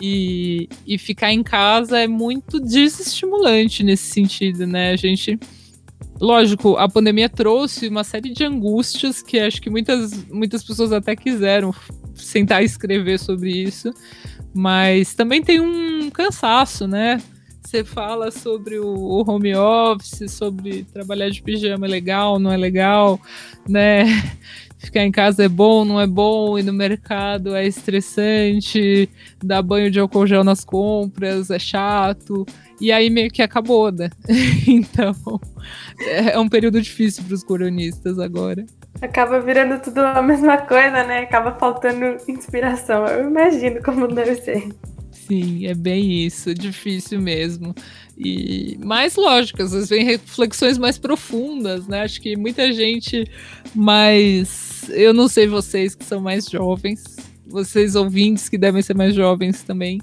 E, 0.00 0.68
e 0.86 0.96
ficar 0.96 1.32
em 1.32 1.42
casa 1.42 1.98
é 1.98 2.06
muito 2.06 2.58
desestimulante 2.58 3.82
nesse 3.82 4.10
sentido, 4.10 4.66
né? 4.66 4.92
A 4.92 4.96
gente. 4.96 5.38
Lógico, 6.18 6.76
a 6.76 6.86
pandemia 6.86 7.30
trouxe 7.30 7.88
uma 7.88 8.04
série 8.04 8.30
de 8.30 8.44
angústias 8.44 9.22
que 9.22 9.38
acho 9.38 9.60
que 9.60 9.70
muitas, 9.70 10.24
muitas 10.26 10.62
pessoas 10.62 10.92
até 10.92 11.16
quiseram 11.16 11.74
sentar 12.14 12.62
e 12.62 12.66
escrever 12.66 13.18
sobre 13.18 13.50
isso, 13.50 13.92
mas 14.54 15.14
também 15.14 15.42
tem 15.42 15.60
um 15.60 16.10
cansaço, 16.10 16.86
né? 16.86 17.20
Você 17.62 17.84
fala 17.84 18.30
sobre 18.30 18.78
o 18.80 19.24
home 19.26 19.54
office, 19.54 20.30
sobre 20.30 20.84
trabalhar 20.84 21.30
de 21.30 21.42
pijama 21.42 21.86
é 21.86 21.88
legal, 21.88 22.38
não 22.38 22.50
é 22.50 22.56
legal, 22.56 23.20
né? 23.68 24.04
ficar 24.80 25.04
em 25.04 25.12
casa 25.12 25.44
é 25.44 25.48
bom, 25.48 25.84
não 25.84 26.00
é 26.00 26.06
bom, 26.06 26.58
ir 26.58 26.62
no 26.62 26.72
mercado 26.72 27.54
é 27.54 27.66
estressante, 27.66 29.08
dar 29.44 29.62
banho 29.62 29.90
de 29.90 30.00
álcool 30.00 30.26
gel 30.26 30.42
nas 30.42 30.64
compras 30.64 31.50
é 31.50 31.58
chato. 31.58 32.46
E 32.80 32.90
aí 32.90 33.10
meio 33.10 33.30
que 33.30 33.42
acabou, 33.42 33.92
né? 33.92 34.08
então 34.66 35.14
é 36.00 36.38
um 36.38 36.48
período 36.48 36.80
difícil 36.80 37.22
para 37.24 37.34
os 37.34 37.44
coronistas 37.44 38.18
agora. 38.18 38.64
Acaba 39.02 39.40
virando 39.40 39.80
tudo 39.82 39.98
a 40.00 40.22
mesma 40.22 40.58
coisa, 40.58 41.04
né? 41.04 41.20
Acaba 41.20 41.52
faltando 41.58 42.16
inspiração. 42.28 43.06
Eu 43.06 43.28
imagino 43.28 43.82
como 43.82 44.06
deve 44.08 44.34
ser. 44.36 44.68
Sim, 45.10 45.66
é 45.66 45.74
bem 45.74 46.24
isso, 46.26 46.52
difícil 46.52 47.20
mesmo. 47.20 47.74
E 48.18 48.76
mais 48.84 49.16
lógico, 49.16 49.62
às 49.62 49.72
vezes 49.72 49.88
vem 49.88 50.04
reflexões 50.04 50.76
mais 50.76 50.98
profundas, 50.98 51.86
né? 51.86 52.02
Acho 52.02 52.20
que 52.20 52.36
muita 52.36 52.72
gente 52.72 53.30
mais. 53.74 54.88
Eu 54.90 55.14
não 55.14 55.28
sei 55.28 55.46
vocês 55.46 55.94
que 55.94 56.04
são 56.04 56.20
mais 56.20 56.46
jovens, 56.46 57.16
vocês 57.46 57.94
ouvintes 57.94 58.48
que 58.48 58.58
devem 58.58 58.82
ser 58.82 58.94
mais 58.94 59.14
jovens 59.14 59.62
também, 59.62 60.00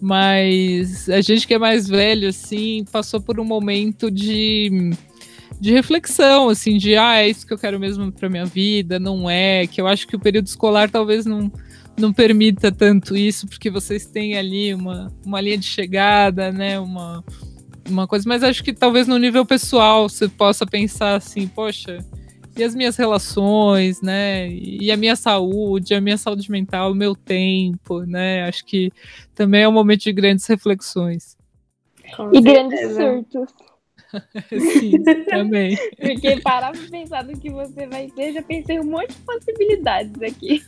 mas 0.00 1.08
a 1.08 1.20
gente 1.20 1.46
que 1.46 1.54
é 1.54 1.58
mais 1.58 1.88
velho, 1.88 2.28
assim, 2.28 2.84
passou 2.90 3.20
por 3.20 3.38
um 3.38 3.44
momento 3.44 4.10
de, 4.10 4.92
de 5.60 5.72
reflexão, 5.72 6.48
assim, 6.48 6.78
de 6.78 6.96
ah, 6.96 7.18
é 7.18 7.28
isso 7.28 7.46
que 7.46 7.52
eu 7.52 7.58
quero 7.58 7.78
mesmo 7.78 8.10
para 8.10 8.30
minha 8.30 8.46
vida, 8.46 8.98
não 8.98 9.28
é, 9.28 9.66
que 9.66 9.80
eu 9.80 9.86
acho 9.86 10.06
que 10.06 10.16
o 10.16 10.20
período 10.20 10.46
escolar 10.46 10.90
talvez 10.90 11.26
não 11.26 11.52
não 11.98 12.12
permita 12.14 12.72
tanto 12.72 13.14
isso, 13.14 13.46
porque 13.46 13.68
vocês 13.68 14.06
têm 14.06 14.36
ali 14.36 14.72
uma, 14.72 15.12
uma 15.24 15.38
linha 15.38 15.58
de 15.58 15.66
chegada, 15.66 16.50
né? 16.50 16.80
Uma, 16.80 17.22
uma 17.86 18.06
coisa, 18.06 18.26
mas 18.26 18.42
acho 18.42 18.64
que 18.64 18.72
talvez 18.72 19.06
no 19.06 19.18
nível 19.18 19.44
pessoal 19.44 20.08
você 20.08 20.26
possa 20.26 20.64
pensar 20.64 21.16
assim, 21.16 21.46
poxa, 21.46 21.98
e 22.56 22.64
as 22.64 22.74
minhas 22.74 22.96
relações, 22.96 24.00
né? 24.00 24.48
E 24.50 24.90
a 24.90 24.96
minha 24.96 25.14
saúde, 25.14 25.94
a 25.94 26.00
minha 26.00 26.16
saúde 26.16 26.50
mental, 26.50 26.92
o 26.92 26.94
meu 26.94 27.14
tempo, 27.14 28.00
né? 28.00 28.44
Acho 28.44 28.64
que 28.64 28.90
também 29.34 29.62
é 29.62 29.68
um 29.68 29.72
momento 29.72 30.02
de 30.02 30.12
grandes 30.12 30.46
reflexões. 30.46 31.36
Com 32.16 32.30
e 32.30 32.42
certeza. 32.42 32.52
grandes 32.52 32.96
surtos. 32.96 33.69
Sim, 34.50 35.02
também. 35.28 35.76
Porque 36.00 36.40
parar 36.40 36.72
pra 36.72 36.80
pensar 36.90 37.24
no 37.24 37.38
que 37.38 37.50
você 37.50 37.86
vai 37.86 38.08
ter, 38.08 38.32
já 38.32 38.42
pensei 38.42 38.80
um 38.80 38.84
monte 38.84 39.12
de 39.12 39.20
possibilidades 39.20 40.22
aqui. 40.22 40.62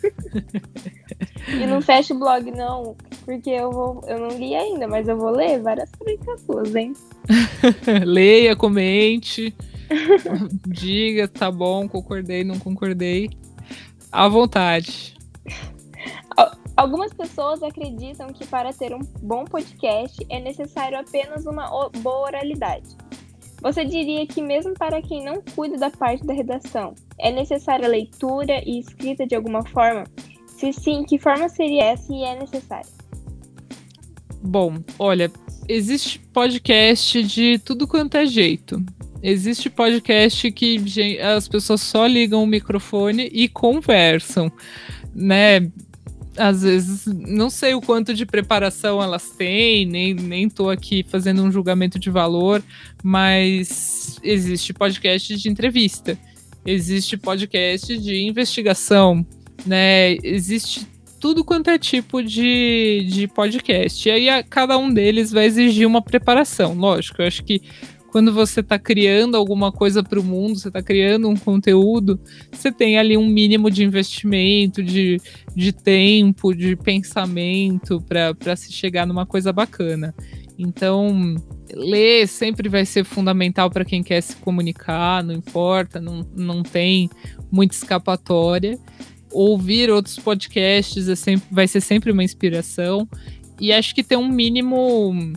e 1.49 1.67
não 1.67 1.81
fecha 1.81 2.15
o 2.15 2.19
blog, 2.19 2.51
não. 2.51 2.97
porque 3.25 3.51
eu, 3.51 3.71
vou, 3.71 4.03
eu 4.07 4.19
não 4.19 4.39
li 4.39 4.55
ainda, 4.55 4.87
mas 4.87 5.09
eu 5.09 5.17
vou 5.17 5.31
ler 5.31 5.61
várias 5.61 5.91
crônicas 5.91 6.41
suas, 6.43 6.75
hein? 6.75 6.93
Leia, 8.05 8.57
comente, 8.57 9.55
diga, 10.67 11.29
tá 11.29 11.51
bom, 11.51 11.89
concordei, 11.89 12.45
não 12.45 12.59
concordei. 12.59 13.31
À 14.11 14.29
vontade. 14.29 15.17
Algumas 16.77 17.13
pessoas 17.13 17.63
acreditam 17.63 18.33
que 18.33 18.47
para 18.47 18.73
ter 18.73 18.95
um 18.95 19.01
bom 19.23 19.45
podcast 19.45 20.25
é 20.31 20.41
necessário 20.41 20.99
apenas 20.99 21.45
uma 21.45 21.69
boa 22.01 22.27
oralidade. 22.29 22.97
Você 23.63 23.85
diria 23.85 24.27
que, 24.27 24.43
mesmo 24.43 24.75
para 24.75 25.01
quem 25.01 25.25
não 25.25 25.41
cuida 25.55 25.79
da 25.79 25.89
parte 25.89 26.27
da 26.27 26.33
redação, 26.33 26.97
é 27.19 27.31
necessária 27.31 27.87
leitura 27.87 28.61
e 28.67 28.81
escrita 28.81 29.25
de 29.25 29.37
alguma 29.37 29.65
forma? 29.65 30.05
Se 30.49 30.73
sim, 30.73 31.05
que 31.05 31.17
forma 31.17 31.49
seria 31.49 31.85
essa 31.85 32.13
e 32.13 32.25
é 32.25 32.39
necessária? 32.39 32.91
Bom, 34.43 34.79
olha, 34.99 35.31
existe 35.69 36.19
podcast 36.33 37.23
de 37.23 37.61
tudo 37.61 37.87
quanto 37.87 38.17
é 38.17 38.27
jeito. 38.27 38.85
Existe 39.23 39.71
podcast 39.71 40.51
que 40.51 41.21
as 41.21 41.47
pessoas 41.47 41.81
só 41.83 42.05
ligam 42.05 42.43
o 42.43 42.47
microfone 42.47 43.31
e 43.33 43.49
conversam, 43.49 44.51
né? 45.15 45.71
Às 46.37 46.63
vezes, 46.63 47.07
não 47.07 47.51
sei 47.51 47.75
o 47.75 47.81
quanto 47.81 48.15
de 48.15 48.25
preparação 48.25 49.03
elas 49.03 49.31
têm, 49.31 49.85
nem, 49.85 50.15
nem 50.15 50.49
tô 50.49 50.71
aqui 50.71 51.05
fazendo 51.09 51.43
um 51.43 51.53
julgamento 51.53 51.99
de 51.99 52.09
valor, 52.11 52.63
mas 53.03 54.19
existe 54.23 54.73
podcast 54.73 55.37
de 55.37 55.49
entrevista, 55.51 56.19
existe 56.65 57.17
podcast 57.17 57.99
de 57.99 58.23
investigação, 58.23 59.27
né? 59.67 60.15
Existe 60.23 60.87
tudo 61.23 61.45
quanto 61.45 61.71
é 61.71 61.79
tipo 61.79 62.21
de, 62.21 63.07
de 63.09 63.29
podcast. 63.29 64.09
E 64.09 64.11
aí 64.11 64.29
a, 64.29 64.43
cada 64.43 64.77
um 64.77 64.93
deles 64.93 65.31
vai 65.31 65.47
exigir 65.47 65.87
uma 65.87 66.03
preparação. 66.03 66.75
Lógico, 66.75 67.23
eu 67.23 67.29
acho 67.29 67.45
que 67.45 67.63
quando 68.13 68.31
você 68.31 68.61
está 68.61 68.79
criando 68.79 69.39
alguma 69.39 69.73
coisa 69.73 70.03
para 70.03 70.21
o 70.21 70.23
mundo, 70.23 70.59
você 70.59 70.69
está 70.69 70.83
criando 70.83 71.29
um 71.31 71.35
conteúdo, 71.35 72.21
você 72.53 72.71
tem 72.71 72.99
ali 72.99 73.17
um 73.17 73.27
mínimo 73.27 73.71
de 73.71 73.83
investimento, 73.83 74.83
de, 74.83 75.19
de 75.57 75.73
tempo, 75.73 76.55
de 76.55 76.77
pensamento 76.77 77.99
para 78.03 78.55
se 78.55 78.71
chegar 78.71 79.07
numa 79.07 79.25
coisa 79.25 79.51
bacana. 79.51 80.15
Então, 80.59 81.35
ler 81.73 82.29
sempre 82.29 82.69
vai 82.69 82.85
ser 82.85 83.03
fundamental 83.03 83.71
para 83.71 83.85
quem 83.85 84.03
quer 84.03 84.21
se 84.21 84.37
comunicar, 84.37 85.25
não 85.25 85.33
importa, 85.33 85.99
não, 85.99 86.21
não 86.37 86.63
tem 86.63 87.09
muita 87.51 87.75
escapatória 87.75 88.79
ouvir 89.33 89.91
outros 89.91 90.19
podcasts 90.19 91.09
é 91.09 91.17
sempre, 91.17 91.47
vai 91.51 91.67
ser 91.67 91.81
sempre 91.81 92.13
uma 92.13 92.23
inspiração. 92.23 93.09
E 93.59 93.73
acho 93.73 93.95
que 93.95 94.03
ter 94.03 94.17
um 94.17 94.29
mínimo, 94.29 95.33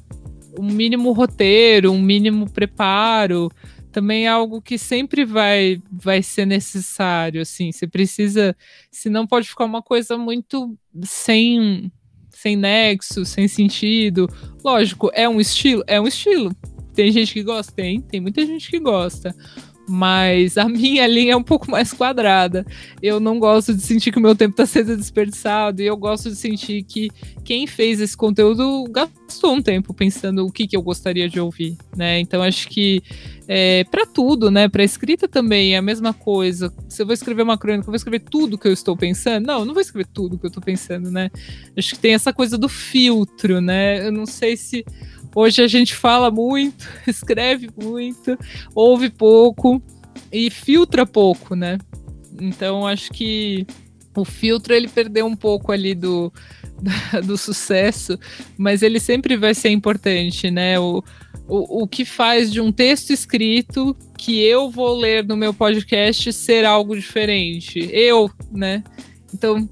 um 0.59 0.71
mínimo 0.71 1.11
roteiro, 1.11 1.91
um 1.91 2.01
mínimo 2.01 2.49
preparo, 2.49 3.51
também 3.91 4.25
é 4.25 4.29
algo 4.29 4.61
que 4.61 4.77
sempre 4.77 5.23
vai, 5.23 5.81
vai 5.91 6.21
ser 6.21 6.45
necessário. 6.45 7.41
Assim, 7.41 7.71
você 7.71 7.87
precisa, 7.87 8.55
senão 8.91 9.25
pode 9.25 9.47
ficar 9.47 9.65
uma 9.65 9.81
coisa 9.81 10.17
muito 10.17 10.77
sem, 11.03 11.91
sem 12.29 12.55
nexo, 12.55 13.25
sem 13.25 13.47
sentido. 13.47 14.29
Lógico, 14.63 15.09
é 15.13 15.29
um 15.29 15.39
estilo, 15.39 15.83
é 15.87 15.99
um 15.99 16.07
estilo. 16.07 16.53
Tem 16.93 17.11
gente 17.11 17.33
que 17.33 17.43
gosta, 17.43 17.71
tem, 17.71 18.01
tem 18.01 18.19
muita 18.19 18.45
gente 18.45 18.69
que 18.69 18.79
gosta 18.79 19.35
mas 19.87 20.57
a 20.57 20.65
minha 20.65 21.05
linha 21.07 21.33
é 21.33 21.35
um 21.35 21.43
pouco 21.43 21.69
mais 21.69 21.93
quadrada. 21.93 22.65
Eu 23.01 23.19
não 23.19 23.39
gosto 23.39 23.73
de 23.73 23.81
sentir 23.81 24.11
que 24.11 24.17
o 24.17 24.21
meu 24.21 24.35
tempo 24.35 24.51
está 24.51 24.65
sendo 24.65 24.95
desperdiçado 24.97 25.81
e 25.81 25.85
eu 25.85 25.97
gosto 25.97 26.29
de 26.29 26.35
sentir 26.35 26.83
que 26.83 27.09
quem 27.43 27.67
fez 27.67 28.01
esse 28.01 28.15
conteúdo 28.15 28.85
gastou 28.89 29.53
um 29.53 29.61
tempo 29.61 29.93
pensando 29.93 30.45
o 30.45 30.51
que, 30.51 30.67
que 30.67 30.75
eu 30.75 30.81
gostaria 30.81 31.29
de 31.29 31.39
ouvir, 31.39 31.77
né? 31.95 32.19
Então 32.19 32.41
acho 32.41 32.67
que 32.67 33.01
é, 33.47 33.83
para 33.85 34.05
tudo, 34.05 34.49
né? 34.49 34.67
Para 34.67 34.83
escrita 34.83 35.27
também 35.27 35.75
é 35.75 35.77
a 35.77 35.81
mesma 35.81 36.13
coisa. 36.13 36.73
Se 36.89 37.01
eu 37.01 37.05
vou 37.05 37.13
escrever 37.13 37.43
uma 37.43 37.57
crônica, 37.57 37.83
eu 37.83 37.91
vou 37.91 37.95
escrever 37.95 38.19
tudo 38.19 38.57
que 38.57 38.67
eu 38.67 38.73
estou 38.73 38.97
pensando? 38.97 39.45
Não, 39.45 39.59
eu 39.59 39.65
não 39.65 39.73
vou 39.73 39.81
escrever 39.81 40.07
tudo 40.11 40.37
que 40.37 40.45
eu 40.45 40.49
estou 40.49 40.63
pensando, 40.63 41.11
né? 41.11 41.29
Acho 41.77 41.95
que 41.95 41.99
tem 41.99 42.13
essa 42.13 42.33
coisa 42.33 42.57
do 42.57 42.67
filtro, 42.67 43.61
né? 43.61 44.07
Eu 44.07 44.11
não 44.11 44.25
sei 44.25 44.57
se 44.57 44.83
Hoje 45.35 45.61
a 45.61 45.67
gente 45.67 45.93
fala 45.93 46.31
muito, 46.31 46.87
escreve 47.05 47.69
muito, 47.75 48.39
ouve 48.73 49.09
pouco 49.09 49.83
e 50.31 50.49
filtra 50.49 51.05
pouco, 51.05 51.55
né? 51.55 51.77
Então 52.39 52.87
acho 52.87 53.11
que 53.11 53.67
o 54.15 54.23
filtro 54.23 54.73
ele 54.73 54.87
perdeu 54.87 55.25
um 55.25 55.35
pouco 55.35 55.73
ali 55.73 55.93
do, 55.93 56.31
do 57.25 57.37
sucesso, 57.37 58.17
mas 58.57 58.81
ele 58.81 58.97
sempre 58.97 59.35
vai 59.35 59.53
ser 59.53 59.69
importante, 59.69 60.49
né? 60.49 60.79
O, 60.79 61.03
o, 61.47 61.83
o 61.83 61.87
que 61.87 62.05
faz 62.05 62.49
de 62.49 62.61
um 62.61 62.71
texto 62.71 63.11
escrito 63.11 63.93
que 64.17 64.41
eu 64.41 64.69
vou 64.69 64.97
ler 64.97 65.25
no 65.25 65.35
meu 65.35 65.53
podcast 65.53 66.31
ser 66.31 66.63
algo 66.63 66.95
diferente. 66.95 67.89
Eu, 67.91 68.31
né? 68.49 68.83
Então, 69.33 69.69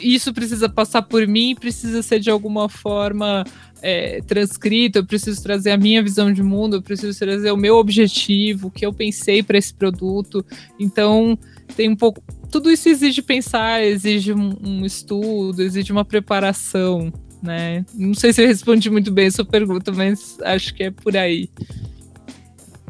isso 0.00 0.32
precisa 0.32 0.70
passar 0.70 1.02
por 1.02 1.26
mim, 1.26 1.54
precisa 1.54 2.02
ser 2.02 2.18
de 2.18 2.30
alguma 2.30 2.66
forma 2.68 3.44
é, 3.82 4.20
transcrito, 4.22 5.00
eu 5.00 5.04
preciso 5.04 5.42
trazer 5.42 5.72
a 5.72 5.76
minha 5.76 6.02
visão 6.02 6.32
de 6.32 6.42
mundo, 6.42 6.76
eu 6.76 6.82
preciso 6.82 7.18
trazer 7.18 7.50
o 7.50 7.56
meu 7.56 7.76
objetivo, 7.76 8.68
o 8.68 8.70
que 8.70 8.86
eu 8.86 8.92
pensei 8.92 9.42
para 9.42 9.58
esse 9.58 9.74
produto. 9.74 10.44
Então, 10.78 11.36
tem 11.76 11.88
um 11.88 11.96
pouco. 11.96 12.22
Tudo 12.50 12.70
isso 12.70 12.88
exige 12.88 13.20
pensar, 13.20 13.82
exige 13.82 14.32
um, 14.32 14.56
um 14.62 14.86
estudo, 14.86 15.62
exige 15.62 15.90
uma 15.90 16.04
preparação, 16.04 17.12
né? 17.42 17.84
Não 17.94 18.14
sei 18.14 18.32
se 18.32 18.42
eu 18.42 18.46
respondi 18.46 18.88
muito 18.88 19.10
bem 19.10 19.26
a 19.26 19.30
sua 19.30 19.44
pergunta, 19.44 19.90
mas 19.90 20.38
acho 20.42 20.72
que 20.74 20.84
é 20.84 20.90
por 20.90 21.16
aí. 21.16 21.50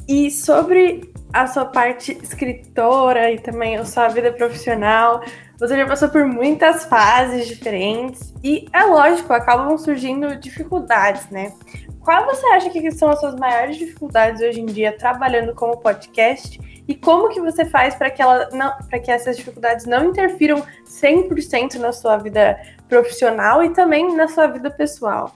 E 0.06 0.30
sobre 0.30 1.10
a 1.32 1.46
sua 1.46 1.64
parte 1.64 2.18
escritora 2.22 3.32
e 3.32 3.38
também 3.38 3.76
a 3.76 3.84
sua 3.84 4.08
vida 4.08 4.32
profissional, 4.32 5.24
você 5.62 5.76
já 5.76 5.86
passou 5.86 6.08
por 6.08 6.26
muitas 6.26 6.86
fases 6.86 7.46
diferentes 7.46 8.34
e 8.42 8.66
é 8.72 8.82
lógico, 8.82 9.32
acabam 9.32 9.78
surgindo 9.78 10.34
dificuldades, 10.34 11.30
né? 11.30 11.54
Qual 12.00 12.26
você 12.26 12.44
acha 12.46 12.68
que 12.68 12.90
são 12.90 13.08
as 13.10 13.20
suas 13.20 13.36
maiores 13.36 13.76
dificuldades 13.76 14.42
hoje 14.42 14.60
em 14.60 14.66
dia 14.66 14.98
trabalhando 14.98 15.54
como 15.54 15.76
podcast 15.76 16.60
e 16.88 16.96
como 16.96 17.28
que 17.28 17.40
você 17.40 17.64
faz 17.64 17.94
para 17.94 18.10
que 18.10 18.20
ela 18.20 18.48
não, 18.50 18.76
que 18.98 19.08
essas 19.08 19.36
dificuldades 19.36 19.86
não 19.86 20.06
interfiram 20.06 20.66
100% 20.84 21.76
na 21.76 21.92
sua 21.92 22.16
vida 22.16 22.60
profissional 22.88 23.62
e 23.62 23.70
também 23.70 24.16
na 24.16 24.26
sua 24.26 24.48
vida 24.48 24.68
pessoal? 24.68 25.32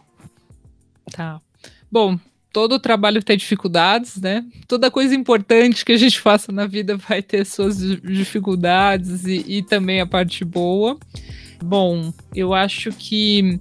Tá. 1.12 1.40
Bom, 1.88 2.18
todo 2.56 2.78
trabalho 2.78 3.22
tem 3.22 3.36
dificuldades, 3.36 4.16
né? 4.16 4.42
Toda 4.66 4.90
coisa 4.90 5.14
importante 5.14 5.84
que 5.84 5.92
a 5.92 5.96
gente 5.98 6.18
faça 6.18 6.50
na 6.50 6.66
vida 6.66 6.96
vai 6.96 7.20
ter 7.20 7.44
suas 7.44 7.76
dificuldades 8.00 9.26
e, 9.26 9.44
e 9.46 9.62
também 9.62 10.00
a 10.00 10.06
parte 10.06 10.42
boa. 10.42 10.98
Bom, 11.62 12.14
eu 12.34 12.54
acho 12.54 12.92
que 12.92 13.60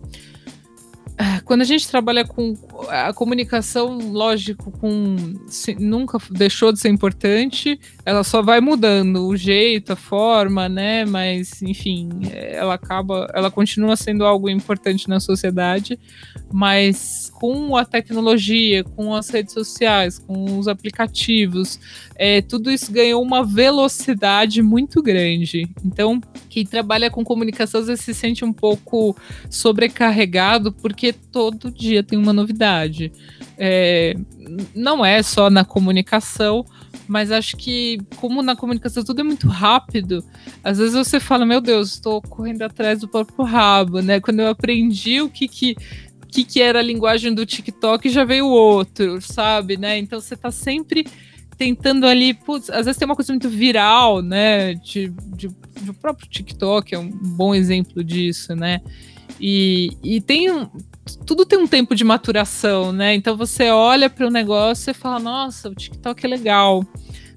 ah, 1.17 1.41
quando 1.43 1.59
a 1.59 1.65
gente 1.65 1.89
trabalha 1.89 2.23
com 2.23 2.53
a 2.89 3.13
comunicação, 3.13 3.97
lógico, 4.11 4.71
com 4.71 5.15
se, 5.47 5.75
nunca 5.75 6.17
deixou 6.29 6.71
de 6.71 6.79
ser 6.79 6.89
importante, 6.89 7.79
ela 8.05 8.23
só 8.23 8.41
vai 8.41 8.59
mudando 8.59 9.27
o 9.27 9.37
jeito, 9.37 9.93
a 9.93 9.95
forma, 9.95 10.67
né? 10.67 11.05
Mas, 11.05 11.61
enfim, 11.61 12.09
ela 12.31 12.73
acaba, 12.73 13.31
ela 13.33 13.49
continua 13.49 13.95
sendo 13.95 14.25
algo 14.25 14.49
importante 14.49 15.07
na 15.07 15.19
sociedade, 15.19 15.99
mas 16.51 17.31
com 17.35 17.75
a 17.75 17.85
tecnologia, 17.85 18.83
com 18.83 19.13
as 19.13 19.29
redes 19.29 19.53
sociais, 19.53 20.19
com 20.19 20.59
os 20.59 20.67
aplicativos, 20.67 21.79
é, 22.15 22.41
tudo 22.41 22.71
isso 22.71 22.91
ganhou 22.91 23.21
uma 23.21 23.43
velocidade 23.43 24.61
muito 24.61 25.01
grande. 25.01 25.69
Então, 25.83 26.21
quem 26.49 26.65
trabalha 26.65 27.09
com 27.09 27.23
comunicação 27.23 27.81
às 27.81 27.87
vezes 27.87 28.05
se 28.05 28.13
sente 28.13 28.45
um 28.45 28.53
pouco 28.53 29.15
sobrecarregado, 29.49 30.71
porque 30.71 31.13
todo 31.13 31.71
dia 31.71 32.03
tem 32.03 32.17
uma 32.17 32.33
novidade. 32.33 32.64
É, 33.57 34.15
não 34.75 35.05
é 35.05 35.23
só 35.23 35.49
na 35.49 35.63
comunicação, 35.63 36.65
mas 37.07 37.31
acho 37.31 37.55
que, 37.55 37.99
como 38.17 38.41
na 38.41 38.55
comunicação 38.55 39.03
tudo 39.03 39.21
é 39.21 39.23
muito 39.23 39.47
rápido, 39.47 40.23
às 40.63 40.77
vezes 40.77 40.93
você 40.93 41.19
fala, 41.19 41.45
meu 41.45 41.61
Deus, 41.61 41.93
estou 41.93 42.21
correndo 42.21 42.63
atrás 42.63 42.99
do 42.99 43.07
próprio 43.07 43.45
rabo, 43.45 44.01
né? 44.01 44.19
Quando 44.19 44.39
eu 44.39 44.47
aprendi 44.47 45.21
o 45.21 45.29
que 45.29 45.47
que, 45.47 45.75
que, 46.31 46.43
que 46.43 46.61
era 46.61 46.79
a 46.79 46.83
linguagem 46.83 47.33
do 47.33 47.45
TikTok, 47.45 48.09
já 48.09 48.23
veio 48.23 48.47
outro, 48.47 49.21
sabe, 49.21 49.77
né? 49.77 49.97
Então 49.97 50.19
você 50.19 50.33
está 50.33 50.51
sempre 50.51 51.05
tentando 51.57 52.05
ali, 52.05 52.33
putz, 52.33 52.69
às 52.69 52.85
vezes 52.85 52.97
tem 52.97 53.05
uma 53.05 53.15
coisa 53.15 53.31
muito 53.31 53.49
viral, 53.49 54.21
né? 54.21 54.73
De, 54.73 55.09
de, 55.35 55.47
de, 55.81 55.89
o 55.89 55.93
próprio 55.93 56.27
TikTok 56.27 56.93
é 56.93 56.99
um 56.99 57.09
bom 57.09 57.55
exemplo 57.55 58.03
disso, 58.03 58.55
né? 58.55 58.81
E, 59.39 59.97
e 60.03 60.21
tem, 60.21 60.69
tudo 61.25 61.45
tem 61.45 61.59
um 61.59 61.67
tempo 61.67 61.95
de 61.95 62.03
maturação, 62.03 62.91
né? 62.91 63.13
Então 63.15 63.35
você 63.35 63.69
olha 63.69 64.09
para 64.09 64.27
o 64.27 64.31
negócio 64.31 64.91
e 64.91 64.93
fala, 64.93 65.19
nossa, 65.19 65.69
o 65.69 65.75
TikTok 65.75 66.25
é 66.25 66.29
legal. 66.29 66.85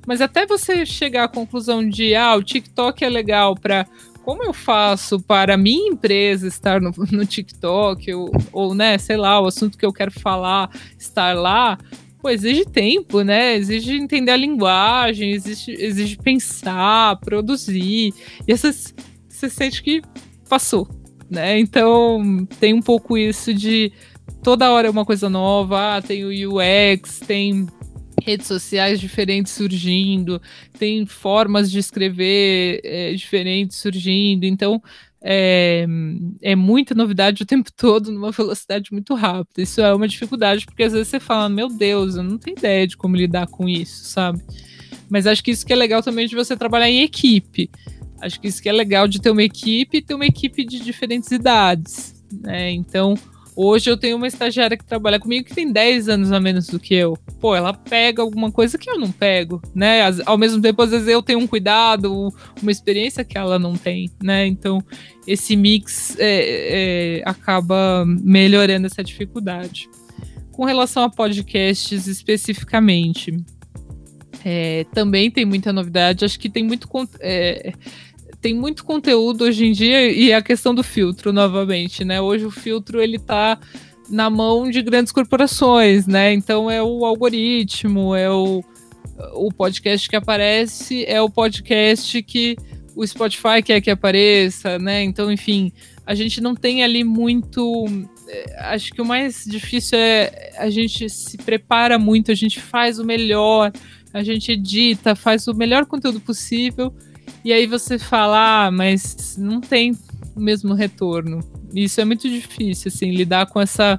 Mas 0.07 0.21
até 0.21 0.47
você 0.47 0.87
chegar 0.87 1.25
à 1.25 1.29
conclusão 1.29 1.87
de, 1.87 2.15
ah, 2.15 2.35
o 2.35 2.43
TikTok 2.43 3.05
é 3.05 3.09
legal 3.09 3.55
para 3.55 3.87
como 4.29 4.45
eu 4.45 4.53
faço 4.53 5.19
para 5.21 5.55
a 5.55 5.57
minha 5.57 5.89
empresa 5.89 6.47
estar 6.47 6.83
no, 6.83 6.93
no 7.11 7.25
TikTok, 7.25 8.13
ou, 8.13 8.31
ou, 8.53 8.75
né, 8.75 8.99
sei 8.99 9.17
lá, 9.17 9.41
o 9.41 9.47
assunto 9.47 9.79
que 9.79 9.87
eu 9.87 9.93
quero 9.93 10.11
falar 10.11 10.71
estar 10.99 11.35
lá, 11.35 11.79
pô, 12.21 12.29
exige 12.29 12.67
tempo, 12.67 13.23
né? 13.23 13.57
Exige 13.57 13.97
entender 13.97 14.33
a 14.33 14.37
linguagem, 14.37 15.33
exige, 15.33 15.73
exige 15.73 16.19
pensar, 16.19 17.17
produzir. 17.21 18.13
E 18.47 18.53
essas, 18.53 18.95
você 19.29 19.49
sente 19.49 19.83
que 19.83 20.03
passou, 20.49 20.87
né? 21.31 21.59
Então 21.59 22.47
tem 22.59 22.75
um 22.75 22.83
pouco 22.83 23.17
isso 23.17 23.53
de 23.53 23.93
toda 24.43 24.71
hora 24.71 24.89
é 24.89 24.91
uma 24.91 25.05
coisa 25.05 25.29
nova, 25.29 25.97
ah, 25.97 26.03
tem 26.03 26.25
o 26.25 26.57
UX, 26.57 27.21
tem 27.21 27.67
redes 28.23 28.47
sociais 28.47 29.01
diferentes 29.01 29.53
surgindo, 29.53 30.41
tem 30.79 31.07
formas 31.07 31.71
de 31.71 31.79
escrever 31.79 32.81
é, 32.85 33.13
diferentes 33.15 33.79
surgindo, 33.79 34.45
então 34.45 34.83
é, 35.23 35.87
é 36.43 36.55
muita 36.55 36.95
novidade 36.95 37.43
o 37.43 37.47
tempo 37.47 37.71
todo 37.77 38.13
numa 38.13 38.31
velocidade 38.31 38.93
muito 38.93 39.15
rápida. 39.15 39.63
Isso 39.63 39.81
é 39.81 39.93
uma 39.95 40.09
dificuldade, 40.09 40.65
porque 40.65 40.83
às 40.83 40.93
vezes 40.93 41.09
você 41.09 41.21
fala, 41.21 41.49
meu 41.49 41.69
Deus, 41.69 42.17
eu 42.17 42.23
não 42.23 42.39
tenho 42.39 42.57
ideia 42.57 42.87
de 42.87 42.97
como 42.97 43.17
lidar 43.17 43.47
com 43.47 43.69
isso, 43.69 44.05
sabe? 44.05 44.43
Mas 45.09 45.27
acho 45.27 45.43
que 45.43 45.51
isso 45.51 45.67
que 45.67 45.73
é 45.73 45.77
legal 45.77 46.03
também 46.03 46.27
de 46.27 46.35
você 46.35 46.57
trabalhar 46.57 46.91
em 46.91 47.03
equipe. 47.03 47.71
Acho 48.21 48.41
que 48.41 48.49
isso 48.49 48.63
que 48.63 48.69
é 48.69 48.73
legal 48.73 49.07
de 49.07 49.21
ter 49.21 49.31
uma 49.31 49.43
equipe 49.43 50.03
ter 50.03 50.15
uma 50.15 50.27
equipe 50.27 50.65
de 50.65 50.81
diferentes 50.81 51.31
idades. 51.31 52.15
Né? 52.43 52.73
Então, 52.73 53.17
Hoje 53.61 53.91
eu 53.91 53.97
tenho 53.97 54.17
uma 54.17 54.29
estagiária 54.29 54.77
que 54.77 54.85
trabalha 54.85 55.19
comigo 55.19 55.45
que 55.45 55.53
tem 55.53 55.73
10 55.73 56.09
anos 56.09 56.31
a 56.31 56.39
menos 56.39 56.69
do 56.69 56.79
que 56.79 56.95
eu. 56.95 57.19
Pô, 57.41 57.57
ela 57.57 57.75
pega 57.75 58.23
alguma 58.23 58.53
coisa 58.53 58.79
que 58.79 58.89
eu 58.89 58.97
não 58.97 59.11
pego, 59.11 59.61
né? 59.75 60.03
Ao 60.27 60.39
mesmo 60.39 60.63
tempo, 60.63 60.81
às 60.81 60.93
vezes 60.93 61.09
eu 61.09 61.21
tenho 61.21 61.41
um 61.41 61.47
cuidado, 61.49 62.33
uma 62.63 62.71
experiência 62.71 63.25
que 63.25 63.37
ela 63.37 63.59
não 63.59 63.77
tem, 63.77 64.13
né? 64.23 64.47
Então, 64.47 64.81
esse 65.27 65.57
mix 65.57 66.17
é, 66.21 67.17
é, 67.19 67.23
acaba 67.29 68.05
melhorando 68.07 68.87
essa 68.87 69.03
dificuldade. 69.03 69.91
Com 70.53 70.65
relação 70.65 71.03
a 71.03 71.11
podcasts 71.11 72.07
especificamente, 72.07 73.37
é, 74.45 74.87
também 74.95 75.33
tem 75.33 75.45
muita 75.45 75.73
novidade. 75.73 76.25
Acho 76.25 76.39
que 76.39 76.49
tem 76.49 76.63
muito. 76.63 76.89
É, 77.19 77.73
tem 78.41 78.55
muito 78.55 78.85
conteúdo 78.85 79.45
hoje 79.45 79.67
em 79.67 79.73
dia 79.73 80.11
e 80.11 80.33
a 80.33 80.41
questão 80.41 80.75
do 80.75 80.83
filtro 80.83 81.33
novamente, 81.33 82.05
né? 82.05 82.21
Hoje 82.21 82.47
o 82.47 82.51
filtro 82.51 83.01
ele 83.01 83.19
tá 83.19 83.59
na 84.09 84.31
mão 84.31 84.71
de 84.71 84.81
grandes 84.81 85.13
corporações, 85.13 86.07
né? 86.07 86.33
Então 86.33 86.71
é 86.71 86.83
o 86.83 87.05
algoritmo, 87.05 88.15
é 88.15 88.31
o, 88.31 88.63
o 89.35 89.53
podcast 89.53 90.09
que 90.09 90.17
aparece, 90.17 91.05
é 91.05 91.21
o 91.21 91.29
podcast 91.29 92.23
que 92.23 92.57
o 92.95 93.07
Spotify 93.07 93.63
quer 93.65 93.81
que 93.81 93.91
apareça, 93.91 94.79
né? 94.79 95.03
Então, 95.03 95.31
enfim, 95.31 95.73
a 96.07 96.15
gente 96.15 96.41
não 96.41 96.55
tem 96.55 96.83
ali 96.83 97.05
muito. 97.05 97.87
Eh, 98.29 98.57
acho 98.59 98.93
que 98.93 99.03
o 99.03 99.05
mais 99.05 99.45
difícil 99.47 99.99
é 99.99 100.53
a 100.59 100.71
gente 100.71 101.09
se 101.11 101.37
prepara 101.39 101.99
muito, 101.99 102.31
a 102.31 102.35
gente 102.35 102.61
faz 102.61 102.99
o 102.99 103.05
melhor, 103.05 103.73
a 104.13 104.23
gente 104.23 104.53
edita, 104.53 105.15
faz 105.15 105.47
o 105.49 105.55
melhor 105.55 105.87
conteúdo 105.87 106.21
possível 106.21 106.93
e 107.49 107.53
aí 107.55 107.67
você 107.67 107.99
fala, 107.99 108.67
ah, 108.67 108.71
mas 108.71 109.39
não 109.39 109.59
tem 109.59 109.97
o 110.37 110.41
mesmo 110.41 110.75
retorno. 110.75 111.41
Isso 111.75 111.99
é 111.99 112.05
muito 112.05 112.29
difícil, 112.29 112.93
assim, 112.95 113.11
lidar 113.11 113.47
com 113.47 113.59
essa. 113.59 113.99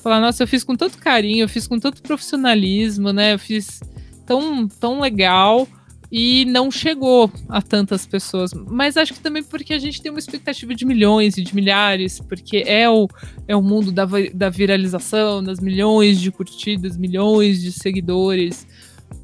Falar, 0.00 0.20
nossa, 0.20 0.42
eu 0.42 0.46
fiz 0.46 0.62
com 0.62 0.76
tanto 0.76 0.98
carinho, 0.98 1.44
eu 1.44 1.48
fiz 1.48 1.66
com 1.66 1.78
tanto 1.80 2.02
profissionalismo, 2.02 3.10
né? 3.10 3.32
Eu 3.32 3.38
fiz 3.38 3.80
tão, 4.26 4.68
tão 4.68 5.00
legal 5.00 5.66
e 6.12 6.44
não 6.44 6.70
chegou 6.70 7.32
a 7.48 7.62
tantas 7.62 8.06
pessoas. 8.06 8.52
Mas 8.52 8.98
acho 8.98 9.14
que 9.14 9.20
também 9.20 9.42
porque 9.42 9.72
a 9.72 9.78
gente 9.78 10.02
tem 10.02 10.10
uma 10.10 10.18
expectativa 10.18 10.74
de 10.74 10.84
milhões 10.84 11.38
e 11.38 11.42
de 11.42 11.54
milhares, 11.54 12.20
porque 12.20 12.64
é 12.66 12.86
o, 12.90 13.08
é 13.48 13.56
o 13.56 13.62
mundo 13.62 13.92
da, 13.92 14.04
da 14.34 14.50
viralização, 14.50 15.42
das 15.42 15.58
milhões 15.58 16.20
de 16.20 16.30
curtidas, 16.30 16.98
milhões 16.98 17.62
de 17.62 17.72
seguidores. 17.72 18.66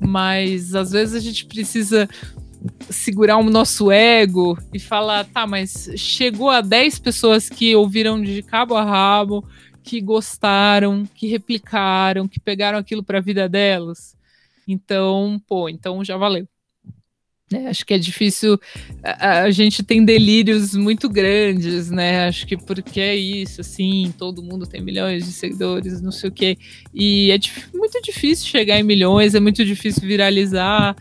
Mas 0.00 0.74
às 0.74 0.92
vezes 0.92 1.14
a 1.14 1.20
gente 1.20 1.44
precisa 1.44 2.08
segurar 2.90 3.38
o 3.38 3.50
nosso 3.50 3.90
ego 3.90 4.58
e 4.72 4.78
falar, 4.78 5.24
tá, 5.24 5.46
mas 5.46 5.90
chegou 5.96 6.50
a 6.50 6.60
10 6.60 6.98
pessoas 6.98 7.48
que 7.48 7.74
ouviram 7.74 8.20
de 8.20 8.42
cabo 8.42 8.76
a 8.76 8.84
rabo, 8.84 9.44
que 9.82 10.00
gostaram, 10.00 11.06
que 11.14 11.26
replicaram, 11.26 12.28
que 12.28 12.40
pegaram 12.40 12.78
aquilo 12.78 13.02
para 13.02 13.18
a 13.18 13.22
vida 13.22 13.48
delas. 13.48 14.16
Então, 14.66 15.40
pô, 15.46 15.68
então 15.68 16.04
já 16.04 16.16
valeu. 16.16 16.46
É, 17.52 17.66
acho 17.66 17.84
que 17.84 17.92
é 17.92 17.98
difícil. 17.98 18.56
A, 19.02 19.40
a, 19.42 19.50
gente 19.50 19.82
tem 19.82 20.04
delírios 20.04 20.76
muito 20.76 21.08
grandes, 21.08 21.90
né? 21.90 22.28
Acho 22.28 22.46
que 22.46 22.56
porque 22.56 23.00
é 23.00 23.16
isso, 23.16 23.60
assim, 23.60 24.14
todo 24.16 24.42
mundo 24.42 24.68
tem 24.68 24.80
milhões 24.80 25.24
de 25.24 25.32
seguidores, 25.32 26.00
não 26.00 26.12
sei 26.12 26.30
o 26.30 26.32
quê. 26.32 26.56
E 26.94 27.32
é 27.32 27.38
muito 27.76 28.00
difícil 28.02 28.46
chegar 28.46 28.78
em 28.78 28.84
milhões, 28.84 29.34
é 29.34 29.40
muito 29.40 29.64
difícil 29.64 30.06
viralizar 30.06 30.94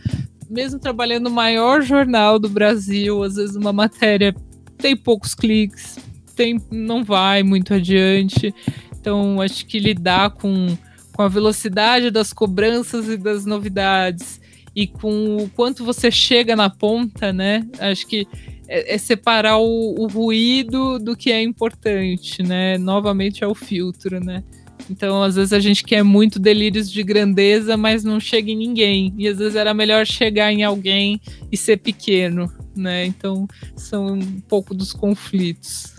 mesmo 0.50 0.80
trabalhando 0.80 1.26
no 1.26 1.30
maior 1.30 1.82
jornal 1.82 2.40
do 2.40 2.50
Brasil, 2.50 3.24
às 3.24 3.36
vezes 3.36 3.56
uma 3.56 3.72
matéria 3.72 4.36
tem 4.78 4.96
poucos 4.96 5.36
cliques, 5.36 5.98
tem, 6.36 6.60
não 6.72 7.04
vai 7.04 7.44
muito 7.44 7.74
adiante. 7.74 8.54
Então, 9.00 9.42
acho 9.42 9.66
que 9.66 9.80
lidar 9.80 10.32
com, 10.32 10.78
com 11.14 11.22
a 11.22 11.28
velocidade 11.28 12.10
das 12.10 12.34
cobranças 12.34 13.08
e 13.08 13.18
das 13.18 13.46
novidades 13.46 14.40
e 14.76 14.88
com 14.88 15.38
o 15.38 15.50
quanto 15.50 15.84
você 15.84 16.10
chega 16.10 16.56
na 16.56 16.70
ponta, 16.70 17.34
né? 17.34 17.68
Acho 17.80 18.08
que 18.08 18.28
é, 18.68 18.96
é 18.96 18.98
separar 18.98 19.58
o, 19.58 19.96
o 20.00 20.08
ruído 20.08 21.00
do 21.00 21.16
que 21.16 21.32
é 21.32 21.42
importante, 21.42 22.42
né? 22.42 22.78
Novamente 22.78 23.44
é 23.44 23.48
o 23.48 23.56
filtro, 23.56 24.24
né? 24.24 24.44
Então, 24.90 25.24
às 25.24 25.36
vezes 25.36 25.54
a 25.54 25.60
gente 25.60 25.84
quer 25.84 26.04
muito 26.04 26.40
delírios 26.40 26.92
de 26.92 27.04
grandeza, 27.04 27.76
mas 27.78 28.04
não 28.04 28.20
chega 28.20 28.52
em 28.52 28.58
ninguém. 28.58 29.14
E 29.18 29.28
às 29.28 29.38
vezes 29.38 29.56
era 29.56 29.74
melhor 29.74 30.06
chegar 30.06 30.52
em 30.52 30.64
alguém 30.64 31.20
e 31.52 31.58
ser 31.58 31.78
pequeno, 31.78 32.52
né? 32.76 33.06
Então, 33.06 33.48
são 33.76 34.14
um 34.14 34.42
pouco 34.42 34.74
dos 34.74 34.94
conflitos. 34.94 35.96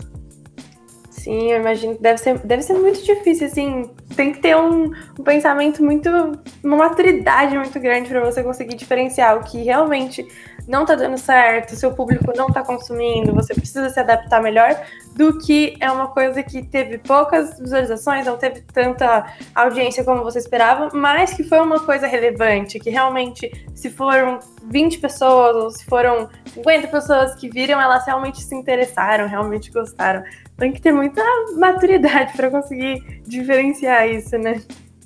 Sim, 1.21 1.51
eu 1.51 1.59
imagino 1.59 1.95
que 1.95 2.01
deve 2.01 2.17
ser, 2.17 2.39
deve 2.39 2.63
ser 2.63 2.73
muito 2.73 3.03
difícil, 3.03 3.45
assim. 3.45 3.91
Tem 4.15 4.31
que 4.31 4.39
ter 4.39 4.57
um, 4.57 4.85
um 4.85 5.23
pensamento 5.23 5.83
muito. 5.83 6.09
uma 6.63 6.77
maturidade 6.77 7.55
muito 7.55 7.79
grande 7.79 8.09
para 8.09 8.25
você 8.25 8.41
conseguir 8.41 8.75
diferenciar 8.75 9.37
o 9.37 9.43
que 9.43 9.61
realmente 9.61 10.25
não 10.71 10.85
tá 10.85 10.95
dando 10.95 11.17
certo, 11.17 11.75
seu 11.75 11.91
público 11.91 12.31
não 12.35 12.47
tá 12.47 12.63
consumindo, 12.63 13.35
você 13.35 13.53
precisa 13.53 13.89
se 13.89 13.99
adaptar 13.99 14.41
melhor, 14.41 14.81
do 15.13 15.37
que 15.37 15.75
é 15.81 15.91
uma 15.91 16.07
coisa 16.07 16.41
que 16.41 16.63
teve 16.63 16.97
poucas 16.97 17.59
visualizações, 17.59 18.25
não 18.25 18.37
teve 18.37 18.61
tanta 18.61 19.25
audiência 19.53 20.01
como 20.05 20.23
você 20.23 20.39
esperava, 20.39 20.89
mas 20.93 21.33
que 21.33 21.43
foi 21.43 21.59
uma 21.59 21.81
coisa 21.81 22.07
relevante, 22.07 22.79
que 22.79 22.89
realmente, 22.89 23.51
se 23.75 23.89
foram 23.89 24.39
20 24.63 24.99
pessoas 24.99 25.55
ou 25.57 25.69
se 25.71 25.83
foram 25.85 26.29
50 26.53 26.87
pessoas 26.87 27.35
que 27.35 27.49
viram, 27.49 27.79
elas 27.79 28.05
realmente 28.05 28.41
se 28.41 28.55
interessaram, 28.55 29.27
realmente 29.27 29.69
gostaram. 29.71 30.23
Tem 30.57 30.71
que 30.71 30.79
ter 30.79 30.93
muita 30.93 31.21
maturidade 31.57 32.31
para 32.37 32.49
conseguir 32.49 33.21
diferenciar 33.27 34.07
isso, 34.07 34.37
né? 34.37 34.61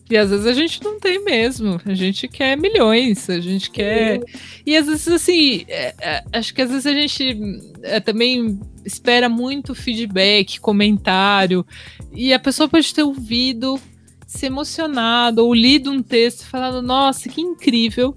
E 0.10 0.16
às 0.16 0.30
vezes 0.30 0.46
a 0.46 0.54
gente 0.54 0.84
não 0.84 1.00
tem 1.00 1.24
mesmo. 1.24 1.82
A 1.84 1.94
gente 1.94 2.28
quer 2.28 2.56
milhões, 2.56 3.30
a 3.30 3.40
gente 3.40 3.72
quer. 3.72 4.22
E 4.66 4.78
às 4.78 4.86
vezes, 4.86 5.08
assim, 5.08 5.66
é, 5.68 5.96
é, 6.00 6.24
acho 6.32 6.54
que 6.54 6.62
às 6.62 6.70
vezes 6.70 6.86
a 6.86 6.94
gente 6.94 7.60
é, 7.82 8.00
também 8.00 8.60
espera 8.86 9.28
muito 9.28 9.74
feedback, 9.74 10.60
comentário. 10.60 11.66
E 12.14 12.34
a 12.34 12.40
pessoa 12.40 12.70
pode 12.70 12.94
ter 12.94 13.02
ouvido, 13.02 13.80
se 14.28 14.46
emocionado, 14.46 15.44
ou 15.44 15.54
lido 15.54 15.92
um 15.92 16.04
texto 16.04 16.42
e 16.42 16.46
falado, 16.46 16.84
nossa, 16.84 17.28
que 17.28 17.42
incrível. 17.42 18.16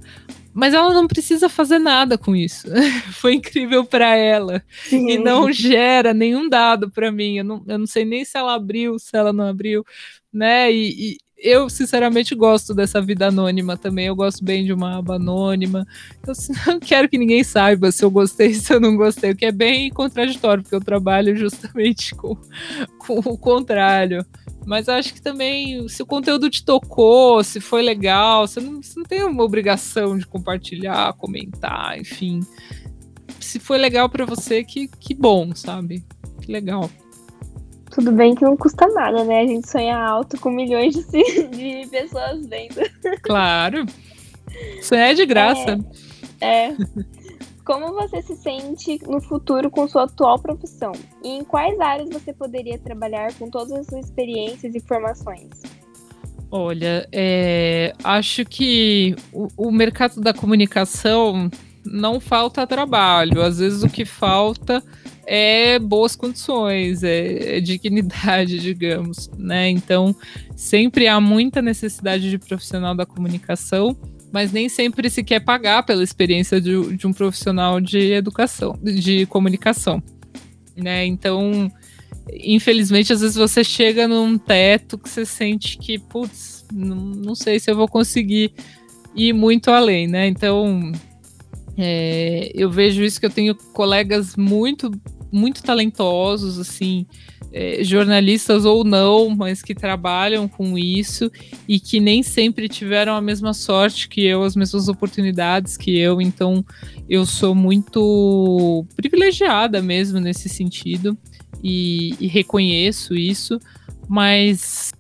Mas 0.53 0.75
ela 0.75 0.93
não 0.93 1.07
precisa 1.07 1.49
fazer 1.49 1.79
nada 1.79 2.19
com 2.19 2.35
isso. 2.37 2.67
Foi 3.13 3.35
incrível 3.35 3.85
para 3.85 4.15
ela. 4.15 4.63
Sim. 4.89 5.09
E 5.09 5.17
não 5.17 5.51
gera 5.53 6.13
nenhum 6.13 6.49
dado 6.49 6.91
para 6.91 7.11
mim. 7.13 7.39
Eu 7.39 7.45
não, 7.45 7.65
eu 7.67 7.79
não 7.79 7.87
sei 7.87 8.05
nem 8.05 8.25
se 8.25 8.37
ela 8.37 8.55
abriu, 8.55 8.99
se 8.99 9.17
ela 9.17 9.33
não 9.33 9.47
abriu, 9.47 9.85
né? 10.33 10.71
E, 10.73 11.13
e 11.13 11.19
eu, 11.39 11.71
sinceramente, 11.71 12.35
gosto 12.35 12.75
dessa 12.75 13.01
vida 13.01 13.29
anônima 13.29 13.77
também. 13.77 14.07
Eu 14.07 14.17
gosto 14.17 14.45
bem 14.45 14.65
de 14.65 14.73
uma 14.73 14.99
aba 14.99 15.15
anônima. 15.15 15.87
Eu 16.27 16.33
assim, 16.33 16.53
não 16.67 16.81
quero 16.81 17.09
que 17.09 17.17
ninguém 17.17 17.45
saiba 17.45 17.93
se 17.93 18.05
eu 18.05 18.11
gostei, 18.11 18.53
se 18.55 18.73
eu 18.73 18.81
não 18.81 18.97
gostei, 18.97 19.31
o 19.31 19.37
que 19.37 19.47
é 19.47 19.53
bem 19.53 19.89
contraditório, 19.91 20.63
porque 20.63 20.75
eu 20.75 20.81
trabalho 20.81 21.35
justamente 21.37 22.15
com, 22.15 22.37
com 22.99 23.19
o 23.21 23.39
contrário. 23.39 24.27
Mas 24.67 24.89
acho 24.89 25.15
que 25.15 25.23
também, 25.23 25.89
se 25.89 26.03
o 26.03 26.07
conteúdo 26.07 26.51
te 26.51 26.63
tocou, 26.63 27.43
se 27.43 27.61
foi 27.61 27.81
legal, 27.83 28.47
você 28.47 28.61
não, 28.61 28.83
você 28.83 28.99
não 28.99 29.07
tem 29.07 29.23
uma 29.25 29.43
obrigação 29.43 30.19
de 30.19 30.27
compartilhar, 30.27 31.15
comentar, 31.15 31.99
enfim. 31.99 32.41
Se 33.41 33.59
foi 33.59 33.79
legal 33.79 34.11
para 34.11 34.27
você, 34.27 34.63
que, 34.63 34.89
que 34.89 35.15
bom, 35.15 35.55
sabe? 35.55 36.05
Que 36.43 36.53
legal. 36.53 36.91
Tudo 37.99 38.13
bem 38.13 38.33
que 38.33 38.45
não 38.45 38.57
custa 38.57 38.87
nada, 38.87 39.25
né? 39.25 39.41
A 39.41 39.47
gente 39.49 39.69
sonha 39.69 39.99
alto 39.99 40.39
com 40.39 40.51
milhões 40.51 40.95
de, 40.95 41.49
de 41.51 41.89
pessoas 41.91 42.47
vendo. 42.47 42.77
Claro. 43.23 43.85
Sonhar 44.81 45.11
é 45.11 45.15
de 45.15 45.27
graça. 45.27 45.81
É. 46.41 46.67
é. 46.67 46.77
Como 47.65 47.93
você 47.93 48.23
se 48.23 48.37
sente 48.37 49.01
no 49.05 49.21
futuro 49.21 49.69
com 49.69 49.89
sua 49.89 50.05
atual 50.05 50.39
profissão? 50.39 50.93
E 51.25 51.29
em 51.29 51.43
quais 51.43 51.79
áreas 51.81 52.09
você 52.09 52.33
poderia 52.33 52.79
trabalhar 52.79 53.35
com 53.35 53.51
todas 53.51 53.73
as 53.73 53.87
suas 53.87 54.05
experiências 54.05 54.77
e 54.77 54.81
formações? 54.81 55.49
Olha, 56.53 57.09
é, 57.11 57.95
acho 58.05 58.45
que 58.45 59.17
o, 59.33 59.49
o 59.57 59.73
mercado 59.73 60.21
da 60.21 60.33
comunicação 60.33 61.51
não 61.85 62.21
falta 62.21 62.65
trabalho. 62.65 63.43
Às 63.43 63.59
vezes 63.59 63.83
o 63.83 63.89
que 63.89 64.05
falta 64.05 64.85
é 65.29 65.79
boas 65.79 66.17
condições, 66.17 67.03
é, 67.03 67.59
é, 67.59 67.61
dignidade, 67.61 68.59
digamos, 68.59 69.31
né? 69.37 69.69
Então, 69.69 70.17
sempre 70.57 71.07
há 71.07 71.21
muita 71.21 71.61
necessidade 71.61 72.31
de 72.31 72.39
profissional 72.39 72.95
da 72.95 73.05
comunicação, 73.05 73.95
mas 74.33 74.53
nem 74.53 74.71
sempre 74.71 75.11
se 75.11 75.23
quer 75.23 75.41
pagar 75.41 75.83
pela 75.83 76.03
experiência 76.03 76.59
de, 76.59 76.97
de 76.97 77.07
um 77.07 77.13
profissional 77.13 77.79
de 77.79 78.13
educação, 78.13 78.79
de 78.83 79.27
comunicação, 79.27 80.03
né? 80.75 81.05
Então, 81.05 81.71
infelizmente, 82.33 83.13
às 83.13 83.21
vezes 83.21 83.37
você 83.37 83.63
chega 83.63 84.09
num 84.09 84.39
teto 84.39 84.97
que 84.97 85.11
você 85.11 85.27
sente 85.27 85.77
que, 85.77 85.99
putz, 85.99 86.65
não, 86.73 86.97
não 86.97 87.35
sei 87.35 87.61
se 87.61 87.71
eu 87.71 87.77
vou 87.77 87.87
conseguir 87.87 88.53
ir 89.15 89.35
muito 89.35 89.71
além, 89.71 90.07
né? 90.07 90.27
Então, 90.27 90.91
é, 91.77 92.51
eu 92.55 92.71
vejo 92.71 93.03
isso 93.03 93.21
que 93.21 93.27
eu 93.27 93.31
tenho 93.31 93.55
colegas 93.55 94.37
muito 94.37 94.91
muito 95.31 95.63
talentosos, 95.63 96.59
assim, 96.59 97.07
é, 97.53 97.83
jornalistas 97.83 98.65
ou 98.65 98.85
não, 98.85 99.31
mas 99.31 99.63
que 99.63 99.75
trabalham 99.75 100.49
com 100.49 100.79
isso 100.79 101.31
e 101.67 101.79
que 101.81 102.01
nem 102.01 102.23
sempre 102.23 102.69
tiveram 102.69 103.15
a 103.15 103.21
mesma 103.21 103.55
sorte 103.55 104.09
que 104.09 104.25
eu, 104.25 104.43
as 104.43 104.57
mesmas 104.57 104.89
oportunidades 104.89 105.77
que 105.77 105.99
eu. 105.99 106.21
Então, 106.21 106.65
eu 107.09 107.25
sou 107.25 107.55
muito 107.55 108.87
privilegiada 108.97 109.81
mesmo 109.83 110.21
nesse 110.21 110.49
sentido 110.49 111.17
e, 111.63 112.15
e 112.21 112.27
reconheço 112.27 113.15
isso, 113.15 113.59
mas 114.09 114.93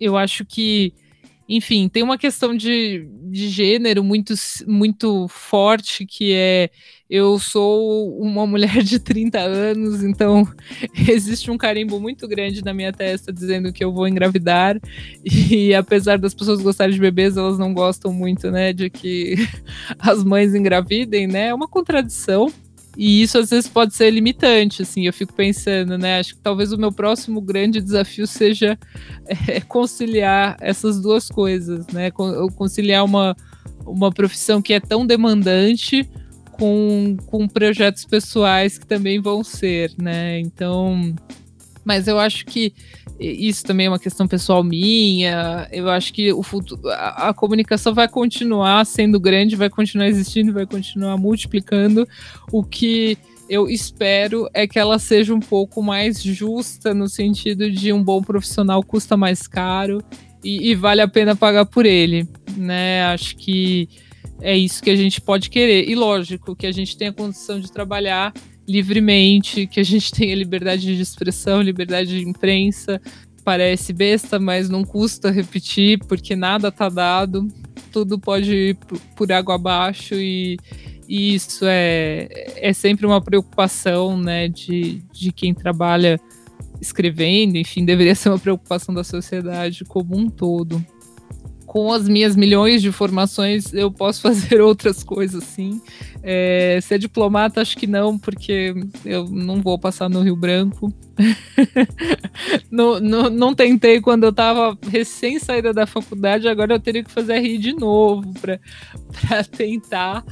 eu 0.00 0.16
acho 0.16 0.44
que 0.44 0.92
enfim, 1.52 1.88
tem 1.88 2.00
uma 2.04 2.16
questão 2.16 2.56
de, 2.56 3.08
de 3.24 3.48
gênero 3.48 4.04
muito, 4.04 4.32
muito 4.68 5.26
forte 5.26 6.06
que 6.06 6.32
é 6.32 6.70
eu 7.10 7.40
sou 7.40 8.16
uma 8.20 8.46
mulher 8.46 8.84
de 8.84 9.00
30 9.00 9.40
anos, 9.40 10.04
então 10.04 10.46
existe 11.08 11.50
um 11.50 11.58
carimbo 11.58 11.98
muito 11.98 12.28
grande 12.28 12.64
na 12.64 12.72
minha 12.72 12.92
testa 12.92 13.32
dizendo 13.32 13.72
que 13.72 13.82
eu 13.82 13.92
vou 13.92 14.06
engravidar. 14.06 14.78
E 15.24 15.74
apesar 15.74 16.18
das 16.20 16.32
pessoas 16.32 16.62
gostarem 16.62 16.94
de 16.94 17.00
bebês, 17.00 17.36
elas 17.36 17.58
não 17.58 17.74
gostam 17.74 18.12
muito, 18.12 18.48
né, 18.52 18.72
de 18.72 18.88
que 18.88 19.34
as 19.98 20.22
mães 20.22 20.54
engravidem, 20.54 21.26
né? 21.26 21.48
É 21.48 21.54
uma 21.54 21.66
contradição. 21.66 22.52
E 22.96 23.22
isso 23.22 23.38
às 23.38 23.50
vezes 23.50 23.68
pode 23.68 23.94
ser 23.94 24.10
limitante, 24.10 24.82
assim, 24.82 25.06
eu 25.06 25.12
fico 25.12 25.32
pensando, 25.32 25.96
né? 25.96 26.18
Acho 26.18 26.34
que 26.34 26.40
talvez 26.40 26.72
o 26.72 26.78
meu 26.78 26.92
próximo 26.92 27.40
grande 27.40 27.80
desafio 27.80 28.26
seja 28.26 28.78
é, 29.48 29.60
conciliar 29.60 30.56
essas 30.60 31.00
duas 31.00 31.28
coisas, 31.28 31.86
né? 31.88 32.10
Conciliar 32.10 33.04
uma, 33.04 33.36
uma 33.86 34.10
profissão 34.10 34.60
que 34.60 34.72
é 34.72 34.80
tão 34.80 35.06
demandante 35.06 36.08
com, 36.52 37.16
com 37.26 37.48
projetos 37.48 38.04
pessoais 38.04 38.76
que 38.76 38.86
também 38.86 39.20
vão 39.20 39.42
ser, 39.42 39.92
né? 39.96 40.38
Então, 40.40 41.14
mas 41.90 42.06
eu 42.06 42.20
acho 42.20 42.46
que 42.46 42.72
isso 43.18 43.64
também 43.64 43.86
é 43.86 43.90
uma 43.90 43.98
questão 43.98 44.28
pessoal 44.28 44.62
minha. 44.62 45.66
Eu 45.72 45.90
acho 45.90 46.12
que 46.12 46.32
o 46.32 46.40
futuro, 46.40 46.88
a, 46.88 47.30
a, 47.30 47.34
comunicação 47.34 47.92
vai 47.92 48.06
continuar 48.06 48.86
sendo 48.86 49.18
grande, 49.18 49.56
vai 49.56 49.68
continuar 49.68 50.06
existindo, 50.06 50.52
vai 50.52 50.64
continuar 50.64 51.16
multiplicando. 51.16 52.06
O 52.52 52.62
que 52.62 53.18
eu 53.48 53.68
espero 53.68 54.48
é 54.54 54.68
que 54.68 54.78
ela 54.78 55.00
seja 55.00 55.34
um 55.34 55.40
pouco 55.40 55.82
mais 55.82 56.22
justa 56.22 56.94
no 56.94 57.08
sentido 57.08 57.68
de 57.68 57.92
um 57.92 58.04
bom 58.04 58.22
profissional 58.22 58.84
custa 58.84 59.16
mais 59.16 59.48
caro 59.48 60.00
e, 60.44 60.70
e 60.70 60.76
vale 60.76 61.00
a 61.00 61.08
pena 61.08 61.34
pagar 61.34 61.66
por 61.66 61.84
ele, 61.84 62.24
né? 62.56 63.02
Acho 63.06 63.36
que 63.36 63.88
é 64.40 64.56
isso 64.56 64.80
que 64.80 64.90
a 64.90 64.96
gente 64.96 65.20
pode 65.20 65.50
querer. 65.50 65.90
E 65.90 65.96
lógico 65.96 66.54
que 66.54 66.68
a 66.68 66.72
gente 66.72 66.96
tem 66.96 67.08
a 67.08 67.12
condição 67.12 67.58
de 67.58 67.72
trabalhar 67.72 68.32
livremente, 68.70 69.66
que 69.66 69.80
a 69.80 69.82
gente 69.82 70.12
tenha 70.12 70.34
liberdade 70.34 70.94
de 70.94 71.02
expressão, 71.02 71.60
liberdade 71.60 72.18
de 72.18 72.28
imprensa. 72.28 73.00
Parece 73.44 73.92
besta, 73.92 74.38
mas 74.38 74.68
não 74.68 74.84
custa 74.84 75.30
repetir, 75.30 75.98
porque 76.06 76.36
nada 76.36 76.70
tá 76.70 76.88
dado, 76.88 77.48
tudo 77.90 78.18
pode 78.18 78.54
ir 78.54 78.78
por 79.16 79.32
água 79.32 79.54
abaixo 79.56 80.14
e, 80.14 80.58
e 81.08 81.34
isso 81.34 81.64
é, 81.66 82.28
é 82.56 82.72
sempre 82.72 83.06
uma 83.06 83.20
preocupação 83.20 84.16
né, 84.16 84.46
de, 84.46 85.02
de 85.12 85.32
quem 85.32 85.54
trabalha 85.54 86.20
escrevendo, 86.80 87.56
enfim, 87.56 87.84
deveria 87.84 88.14
ser 88.14 88.28
uma 88.28 88.38
preocupação 88.38 88.94
da 88.94 89.02
sociedade 89.02 89.84
como 89.84 90.16
um 90.16 90.28
todo 90.28 90.84
com 91.70 91.92
as 91.92 92.08
minhas 92.08 92.34
milhões 92.34 92.82
de 92.82 92.90
formações, 92.90 93.72
eu 93.72 93.92
posso 93.92 94.22
fazer 94.26 94.60
outras 94.60 95.04
coisas, 95.04 95.44
sim. 95.44 95.80
É, 96.20 96.80
ser 96.82 96.98
diplomata, 96.98 97.60
acho 97.60 97.76
que 97.76 97.86
não, 97.86 98.18
porque 98.18 98.74
eu 99.04 99.30
não 99.30 99.62
vou 99.62 99.78
passar 99.78 100.10
no 100.10 100.20
Rio 100.20 100.34
Branco. 100.34 100.92
não, 102.72 102.98
não, 102.98 103.30
não, 103.30 103.54
tentei 103.54 104.00
quando 104.00 104.24
eu 104.24 104.30
estava 104.30 104.76
recém 104.90 105.38
saída 105.38 105.72
da 105.72 105.86
faculdade, 105.86 106.48
agora 106.48 106.74
eu 106.74 106.80
teria 106.80 107.04
que 107.04 107.10
fazer 107.12 107.38
RI 107.38 107.56
de 107.56 107.72
novo 107.72 108.34
para 108.40 108.58
tentar. 109.56 110.24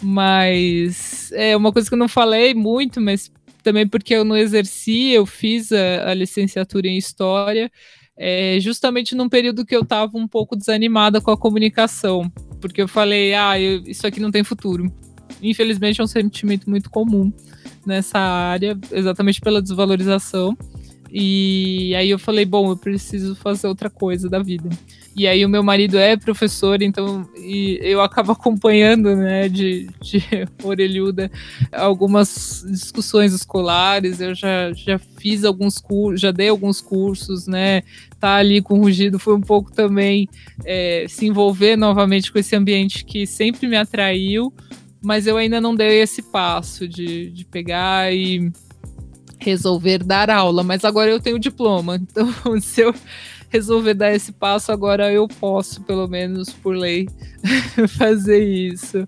Mas 0.00 1.32
é 1.32 1.56
uma 1.56 1.72
coisa 1.72 1.88
que 1.88 1.94
eu 1.94 1.98
não 1.98 2.08
falei 2.08 2.54
muito, 2.54 3.00
mas 3.00 3.32
também 3.64 3.84
porque 3.84 4.14
eu 4.14 4.24
não 4.24 4.36
exerci, 4.36 5.10
eu 5.10 5.26
fiz 5.26 5.72
a, 5.72 6.10
a 6.10 6.14
licenciatura 6.14 6.86
em 6.86 6.96
História 6.96 7.68
é, 8.16 8.58
justamente 8.60 9.14
num 9.14 9.28
período 9.28 9.64
que 9.64 9.74
eu 9.74 9.82
estava 9.82 10.16
um 10.16 10.28
pouco 10.28 10.56
desanimada 10.56 11.20
com 11.20 11.30
a 11.30 11.36
comunicação, 11.36 12.30
porque 12.60 12.82
eu 12.82 12.88
falei, 12.88 13.34
ah, 13.34 13.60
eu, 13.60 13.82
isso 13.86 14.06
aqui 14.06 14.20
não 14.20 14.30
tem 14.30 14.44
futuro. 14.44 14.92
Infelizmente 15.42 16.00
é 16.00 16.04
um 16.04 16.06
sentimento 16.06 16.70
muito 16.70 16.88
comum 16.90 17.32
nessa 17.84 18.18
área, 18.18 18.78
exatamente 18.92 19.40
pela 19.40 19.60
desvalorização. 19.60 20.56
E 21.16 21.94
aí 21.94 22.10
eu 22.10 22.18
falei, 22.18 22.44
bom, 22.44 22.72
eu 22.72 22.76
preciso 22.76 23.36
fazer 23.36 23.68
outra 23.68 23.88
coisa 23.88 24.28
da 24.28 24.40
vida. 24.42 24.68
E 25.14 25.28
aí 25.28 25.46
o 25.46 25.48
meu 25.48 25.62
marido 25.62 25.96
é 25.96 26.16
professor, 26.16 26.82
então 26.82 27.24
e 27.36 27.78
eu 27.80 28.02
acabo 28.02 28.32
acompanhando, 28.34 29.14
né, 29.14 29.48
de, 29.48 29.88
de 30.02 30.20
orelhuda, 30.64 31.30
algumas 31.70 32.66
discussões 32.68 33.32
escolares. 33.32 34.20
Eu 34.20 34.34
já, 34.34 34.72
já 34.72 34.98
fiz 34.98 35.44
alguns 35.44 35.78
cursos, 35.78 36.20
já 36.20 36.32
dei 36.32 36.48
alguns 36.48 36.80
cursos, 36.80 37.46
né? 37.46 37.84
Tá 38.18 38.34
ali 38.34 38.60
com 38.60 38.74
o 38.74 38.82
Rugido 38.82 39.16
foi 39.16 39.36
um 39.36 39.40
pouco 39.40 39.70
também 39.70 40.28
é, 40.64 41.06
se 41.08 41.26
envolver 41.26 41.76
novamente 41.76 42.32
com 42.32 42.40
esse 42.40 42.56
ambiente 42.56 43.04
que 43.04 43.24
sempre 43.24 43.68
me 43.68 43.76
atraiu, 43.76 44.52
mas 45.00 45.28
eu 45.28 45.36
ainda 45.36 45.60
não 45.60 45.76
dei 45.76 46.00
esse 46.00 46.22
passo 46.22 46.88
de, 46.88 47.30
de 47.30 47.44
pegar 47.44 48.12
e 48.12 48.50
resolver 49.44 50.02
dar 50.02 50.30
aula, 50.30 50.62
mas 50.62 50.84
agora 50.84 51.10
eu 51.10 51.20
tenho 51.20 51.38
diploma, 51.38 51.96
então 52.00 52.26
se 52.60 52.80
eu 52.80 52.94
resolver 53.50 53.94
dar 53.94 54.12
esse 54.12 54.32
passo, 54.32 54.72
agora 54.72 55.12
eu 55.12 55.28
posso, 55.28 55.82
pelo 55.82 56.08
menos 56.08 56.50
por 56.50 56.74
lei, 56.74 57.06
fazer 57.96 58.42
isso. 58.42 59.06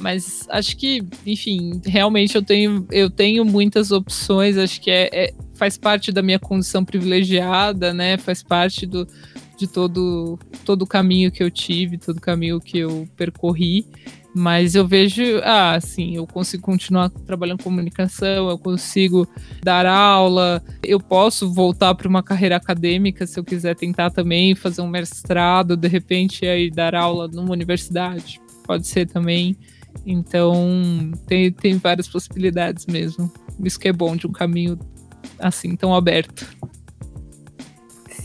Mas 0.00 0.46
acho 0.50 0.76
que, 0.76 1.02
enfim, 1.24 1.80
realmente 1.84 2.34
eu 2.34 2.42
tenho, 2.42 2.86
eu 2.90 3.08
tenho 3.08 3.44
muitas 3.44 3.90
opções, 3.90 4.58
acho 4.58 4.80
que 4.80 4.90
é, 4.90 5.08
é 5.12 5.34
faz 5.54 5.78
parte 5.78 6.12
da 6.12 6.22
minha 6.22 6.38
condição 6.38 6.84
privilegiada, 6.84 7.92
né? 7.94 8.18
Faz 8.18 8.42
parte 8.42 8.86
do, 8.86 9.08
de 9.56 9.66
todo, 9.66 10.38
todo 10.64 10.82
o 10.82 10.86
caminho 10.86 11.32
que 11.32 11.42
eu 11.42 11.50
tive, 11.50 11.98
todo 11.98 12.18
o 12.18 12.20
caminho 12.20 12.60
que 12.60 12.78
eu 12.78 13.08
percorri. 13.16 13.86
Mas 14.34 14.74
eu 14.74 14.86
vejo, 14.86 15.22
ah, 15.42 15.80
sim, 15.80 16.16
eu 16.16 16.26
consigo 16.26 16.62
continuar 16.62 17.08
trabalhando 17.08 17.58
com 17.58 17.64
comunicação, 17.64 18.48
eu 18.48 18.58
consigo 18.58 19.26
dar 19.62 19.86
aula, 19.86 20.62
eu 20.82 21.00
posso 21.00 21.52
voltar 21.52 21.94
para 21.94 22.08
uma 22.08 22.22
carreira 22.22 22.56
acadêmica 22.56 23.26
se 23.26 23.40
eu 23.40 23.44
quiser 23.44 23.74
tentar 23.74 24.10
também 24.10 24.54
fazer 24.54 24.82
um 24.82 24.88
mestrado, 24.88 25.76
de 25.76 25.88
repente 25.88 26.46
aí 26.46 26.70
dar 26.70 26.94
aula 26.94 27.26
numa 27.26 27.52
universidade, 27.52 28.40
pode 28.64 28.86
ser 28.86 29.06
também. 29.06 29.56
Então, 30.06 31.10
tem, 31.26 31.50
tem 31.50 31.76
várias 31.78 32.06
possibilidades 32.06 32.86
mesmo. 32.86 33.32
Isso 33.64 33.80
que 33.80 33.88
é 33.88 33.92
bom 33.92 34.14
de 34.14 34.26
um 34.26 34.32
caminho 34.32 34.78
assim 35.38 35.74
tão 35.74 35.94
aberto. 35.94 36.46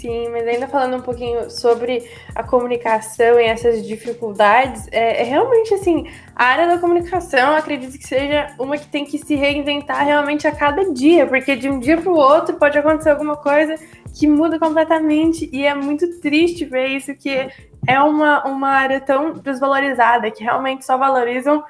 Sim, 0.03 0.27
mas 0.31 0.45
ainda 0.45 0.67
falando 0.67 0.97
um 0.97 1.01
pouquinho 1.01 1.49
sobre 1.49 2.05
a 2.35 2.43
comunicação 2.43 3.39
e 3.39 3.45
essas 3.45 3.87
dificuldades, 3.87 4.85
é, 4.91 5.21
é, 5.21 5.23
realmente 5.23 5.73
assim, 5.73 6.11
a 6.35 6.43
área 6.43 6.67
da 6.67 6.77
comunicação 6.77 7.55
acredito 7.55 7.97
que 7.97 8.05
seja 8.05 8.53
uma 8.59 8.77
que 8.77 8.87
tem 8.87 9.05
que 9.05 9.17
se 9.17 9.33
reinventar 9.33 10.03
realmente 10.03 10.45
a 10.45 10.51
cada 10.51 10.91
dia, 10.91 11.25
porque 11.25 11.55
de 11.55 11.69
um 11.69 11.79
dia 11.79 11.95
para 11.95 12.11
o 12.11 12.17
outro 12.17 12.57
pode 12.57 12.77
acontecer 12.77 13.11
alguma 13.11 13.37
coisa 13.37 13.77
que 14.13 14.27
muda 14.27 14.59
completamente 14.59 15.49
e 15.53 15.65
é 15.65 15.73
muito 15.73 16.19
triste 16.19 16.65
ver 16.65 16.87
isso, 16.87 17.15
que 17.15 17.47
é 17.87 18.01
uma, 18.01 18.45
uma 18.45 18.71
área 18.71 18.99
tão 18.99 19.31
desvalorizada, 19.31 20.29
que 20.29 20.43
realmente 20.43 20.85
só 20.85 20.97
valorizam 20.97 21.63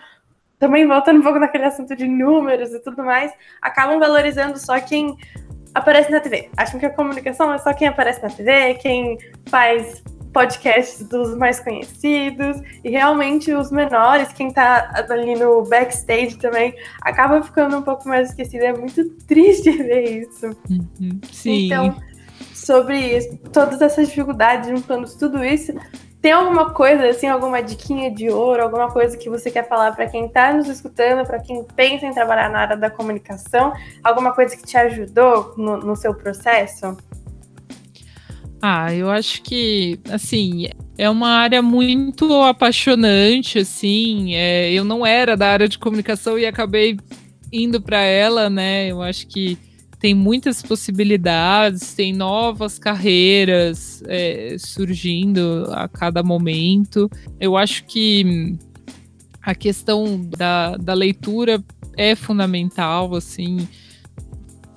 também 0.63 0.88
voltando 0.88 1.19
um 1.19 1.23
pouco 1.23 1.39
naquele 1.39 1.65
assunto 1.65 1.93
de 1.93 2.07
números 2.07 2.73
e 2.73 2.79
tudo 2.79 3.03
mais, 3.03 3.34
acabam 3.61 3.99
valorizando 3.99 4.57
só 4.57 4.79
quem 4.79 5.17
aparece 5.74 6.11
na 6.11 6.19
TV. 6.19 6.49
Acham 6.55 6.80
que 6.80 6.86
a 6.86 6.89
comunicação 6.89 7.53
é 7.53 7.57
só 7.57 7.74
quem 7.74 7.88
aparece 7.88 8.21
na 8.21 8.30
TV, 8.30 8.76
quem 8.76 9.17
faz 9.47 10.03
podcasts 10.34 11.07
dos 11.07 11.38
mais 11.38 11.59
conhecidos, 11.59 12.59
e 12.84 12.89
realmente 12.89 13.53
os 13.53 13.71
menores, 13.71 14.34
quem 14.34 14.51
tá 14.51 15.05
ali 15.09 15.36
no 15.36 15.63
backstage 15.63 16.38
também, 16.38 16.74
acaba 17.01 17.41
ficando 17.43 17.78
um 17.78 17.84
pouco 17.84 18.09
mais 18.09 18.30
esquecido. 18.30 18.63
É 18.63 18.74
muito 18.74 19.07
triste 19.28 19.71
ver 19.78 20.24
isso. 20.24 20.47
Uhum, 20.69 21.21
sim. 21.32 21.67
Então, 21.67 21.95
sobre 22.53 23.38
todas 23.51 23.82
essas 23.82 24.07
dificuldades, 24.07 24.69
juntando 24.69 25.07
tudo 25.17 25.45
isso, 25.45 25.74
tem 26.24 26.32
alguma 26.32 26.69
coisa, 26.69 27.09
assim, 27.09 27.28
alguma 27.28 27.61
diquinha 27.61 28.09
de 28.09 28.30
ouro, 28.30 28.63
alguma 28.63 28.89
coisa 28.89 29.17
que 29.17 29.30
você 29.30 29.51
quer 29.51 29.67
falar 29.67 29.93
para 29.93 30.07
quem 30.07 30.28
está 30.28 30.53
nos 30.53 30.69
escutando, 30.69 31.28
para 31.28 31.38
quem 31.38 31.65
pensa 31.76 32.05
em 32.05 32.13
trabalhar 32.13 32.49
na 32.49 32.59
área 32.59 32.78
da 32.78 32.89
comunicação? 32.89 33.74
Alguma 34.01 34.34
coisa 34.34 34.55
que 34.55 34.63
te 34.63 34.78
ajudou 34.78 35.53
no, 35.57 35.76
no 35.80 35.97
seu 35.97 36.15
processo? 36.15 36.95
Ah, 38.61 38.95
eu 38.95 39.09
acho 39.09 39.43
que, 39.43 39.99
assim, 40.09 40.69
é 40.97 41.09
uma 41.09 41.28
área 41.28 41.61
muito 41.61 42.34
apaixonante, 42.43 43.59
assim. 43.59 44.34
É, 44.34 44.71
eu 44.71 44.86
não 44.86 45.05
era 45.05 45.36
da 45.36 45.49
área 45.49 45.67
de 45.67 45.78
comunicação 45.78 46.39
e 46.39 46.45
acabei 46.45 46.97
indo 47.51 47.82
para 47.82 48.01
ela, 48.01 48.49
né? 48.49 48.88
Eu 48.88 49.01
acho 49.01 49.28
que 49.28 49.57
tem 50.04 50.14
muitas 50.14 50.62
possibilidades, 50.62 51.93
tem 51.93 52.12
novas 52.12 52.78
carreiras 52.78 54.04
é, 54.06 54.58
surgindo 54.60 55.66
a 55.72 55.88
cada 55.88 56.22
momento. 56.22 57.10
Eu 57.39 57.56
acho 57.56 57.86
que 57.86 58.58
a 59.41 59.56
questão 59.56 60.20
da, 60.38 60.76
da 60.76 60.93
leitura 60.93 61.64
é 61.95 62.16
fundamental, 62.16 63.16
assim. 63.16 63.66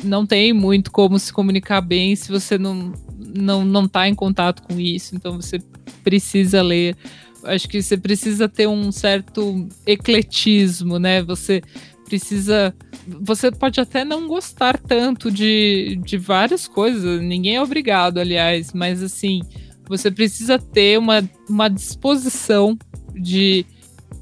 Não 0.04 0.24
tem 0.24 0.52
muito 0.52 0.92
como 0.92 1.18
se 1.18 1.32
comunicar 1.32 1.80
bem 1.80 2.14
se 2.14 2.30
você 2.30 2.56
não, 2.56 2.92
não, 3.18 3.64
não 3.64 3.88
tá 3.88 4.08
em 4.08 4.14
contato 4.14 4.62
com 4.62 4.78
isso, 4.78 5.16
então 5.16 5.42
você 5.42 5.58
precisa 6.04 6.62
ler. 6.62 6.96
Acho 7.42 7.68
que 7.68 7.82
você 7.82 7.96
precisa 7.96 8.48
ter 8.48 8.68
um 8.68 8.92
certo 8.92 9.66
ecletismo, 9.84 11.00
né? 11.00 11.20
Você 11.24 11.64
precisa. 12.06 12.74
Você 13.20 13.50
pode 13.50 13.80
até 13.80 14.04
não 14.04 14.26
gostar 14.26 14.78
tanto 14.78 15.30
de, 15.30 16.00
de 16.04 16.16
várias 16.16 16.66
coisas, 16.66 17.20
ninguém 17.20 17.56
é 17.56 17.62
obrigado, 17.62 18.18
aliás, 18.18 18.72
mas 18.72 19.02
assim, 19.02 19.40
você 19.88 20.10
precisa 20.10 20.58
ter 20.58 20.98
uma, 20.98 21.28
uma 21.48 21.68
disposição 21.68 22.76
de 23.14 23.64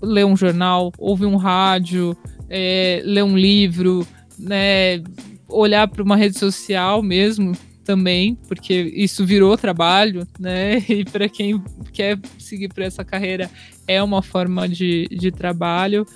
ler 0.03 0.27
um 0.27 0.37
jornal, 0.37 0.93
ouvir 0.99 1.27
um 1.27 1.37
rádio, 1.37 2.17
é, 2.51 3.01
ler 3.05 3.23
um 3.23 3.37
livro, 3.37 4.07
né, 4.39 5.03
olhar 5.49 5.89
para 5.89 6.03
uma 6.03 6.17
rede 6.17 6.39
social 6.39 7.03
mesmo 7.03 7.53
também, 7.85 8.35
porque 8.49 8.93
isso 8.95 9.25
virou 9.25 9.57
trabalho, 9.57 10.27
né? 10.39 10.83
E 10.89 11.05
para 11.05 11.29
quem 11.29 11.63
quer 11.93 12.19
seguir 12.39 12.69
por 12.69 12.83
essa 12.83 13.05
carreira 13.05 13.51
é 13.87 14.03
uma 14.03 14.23
forma 14.23 14.69
de, 14.69 15.07
de 15.11 15.31
trabalho. 15.31 16.07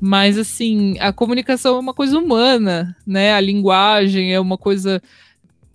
Mas, 0.00 0.36
assim, 0.36 0.98
a 0.98 1.12
comunicação 1.12 1.76
é 1.76 1.78
uma 1.78 1.94
coisa 1.94 2.18
humana, 2.18 2.96
né? 3.06 3.34
A 3.34 3.40
linguagem 3.40 4.34
é 4.34 4.40
uma 4.40 4.58
coisa 4.58 5.00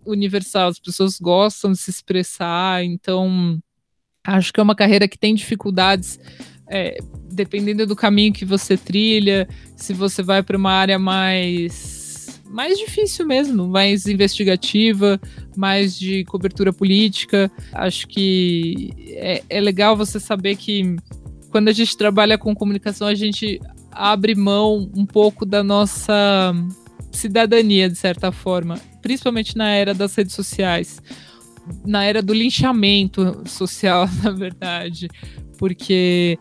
universal, 0.05 0.69
as 0.69 0.79
pessoas 0.79 1.19
gostam 1.19 1.71
de 1.71 1.77
se 1.77 1.89
expressar, 1.89 2.83
então 2.83 3.59
acho 4.25 4.53
que 4.53 4.59
é 4.59 4.63
uma 4.63 4.75
carreira 4.75 5.07
que 5.07 5.17
tem 5.17 5.35
dificuldades. 5.35 6.19
É, 6.69 6.97
dependendo 7.31 7.85
do 7.85 7.95
caminho 7.95 8.33
que 8.33 8.43
você 8.43 8.75
trilha, 8.75 9.47
se 9.77 9.93
você 9.93 10.21
vai 10.21 10.43
para 10.43 10.57
uma 10.57 10.71
área 10.71 10.99
mais 10.99 12.41
mais 12.49 12.77
difícil 12.77 13.25
mesmo, 13.25 13.67
mais 13.67 14.07
investigativa, 14.07 15.19
mais 15.55 15.97
de 15.97 16.23
cobertura 16.25 16.71
política. 16.73 17.51
Acho 17.73 18.07
que 18.07 18.93
é, 19.09 19.43
é 19.49 19.61
legal 19.61 19.95
você 19.95 20.19
saber 20.19 20.55
que 20.55 20.95
quando 21.51 21.69
a 21.69 21.71
gente 21.71 21.95
trabalha 21.97 22.37
com 22.37 22.55
comunicação, 22.55 23.07
a 23.07 23.15
gente 23.15 23.59
abre 23.91 24.35
mão 24.35 24.89
um 24.95 25.05
pouco 25.05 25.45
da 25.45 25.63
nossa 25.63 26.53
cidadania, 27.11 27.89
de 27.89 27.95
certa 27.95 28.31
forma, 28.31 28.79
principalmente 29.01 29.57
na 29.57 29.69
era 29.69 29.93
das 29.93 30.13
redes 30.15 30.35
sociais, 30.35 31.01
na 31.85 32.03
era 32.03 32.21
do 32.21 32.33
linchamento 32.33 33.43
social, 33.45 34.07
na 34.23 34.31
verdade, 34.31 35.09
porque 35.57 36.37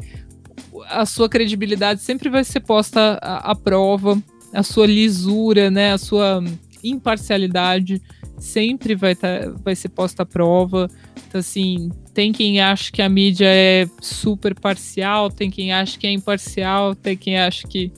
a 0.88 1.07
sua 1.07 1.28
credibilidade 1.28 2.02
sempre 2.02 2.28
vai 2.28 2.44
ser 2.44 2.61
posta 2.61 3.18
à, 3.22 3.54
prova, 3.54 4.20
a 4.52 4.62
sua 4.62 4.86
lisura, 4.86 5.70
né, 5.70 5.92
a 5.92 5.98
sua 5.98 6.42
imparcialidade 6.82 8.02
sempre 8.38 8.94
vai, 8.94 9.14
tá, 9.14 9.50
vai 9.64 9.74
ser 9.74 9.88
posta 9.88 10.22
à 10.22 10.26
prova. 10.26 10.88
Então, 11.26 11.40
assim, 11.40 11.90
tem 12.17 12.33
quem 12.33 12.62
acha 12.62 12.91
que 12.91 13.03
a 13.03 13.11
mídia 13.11 13.47
é 13.47 13.87
super 14.01 14.59
parcial, 14.59 15.31
tem 15.31 15.51
quem 15.51 15.71
acha 15.71 15.99
que 15.99 16.07
é 16.07 16.11
imparcial, 16.11 16.95
tem 16.95 17.14
quem 17.14 17.39
acha 17.39 17.69
que. 17.69 17.93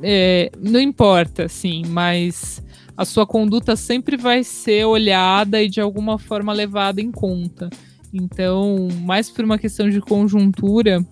É, 0.00 0.48
não 0.56 0.80
importa, 0.80 1.46
assim, 1.46 1.82
mas 1.88 2.62
a 2.96 3.04
sua 3.04 3.26
conduta 3.26 3.74
sempre 3.74 4.16
vai 4.16 4.44
ser 4.44 4.84
olhada 4.84 5.60
e 5.60 5.68
de 5.68 5.80
alguma 5.80 6.20
forma 6.20 6.52
levada 6.52 7.00
em 7.00 7.10
conta. 7.10 7.68
Então, 8.14 8.86
mais 9.00 9.28
por 9.28 9.44
uma 9.44 9.58
questão 9.58 9.90
de 9.90 10.00
conjuntura, 10.00 11.04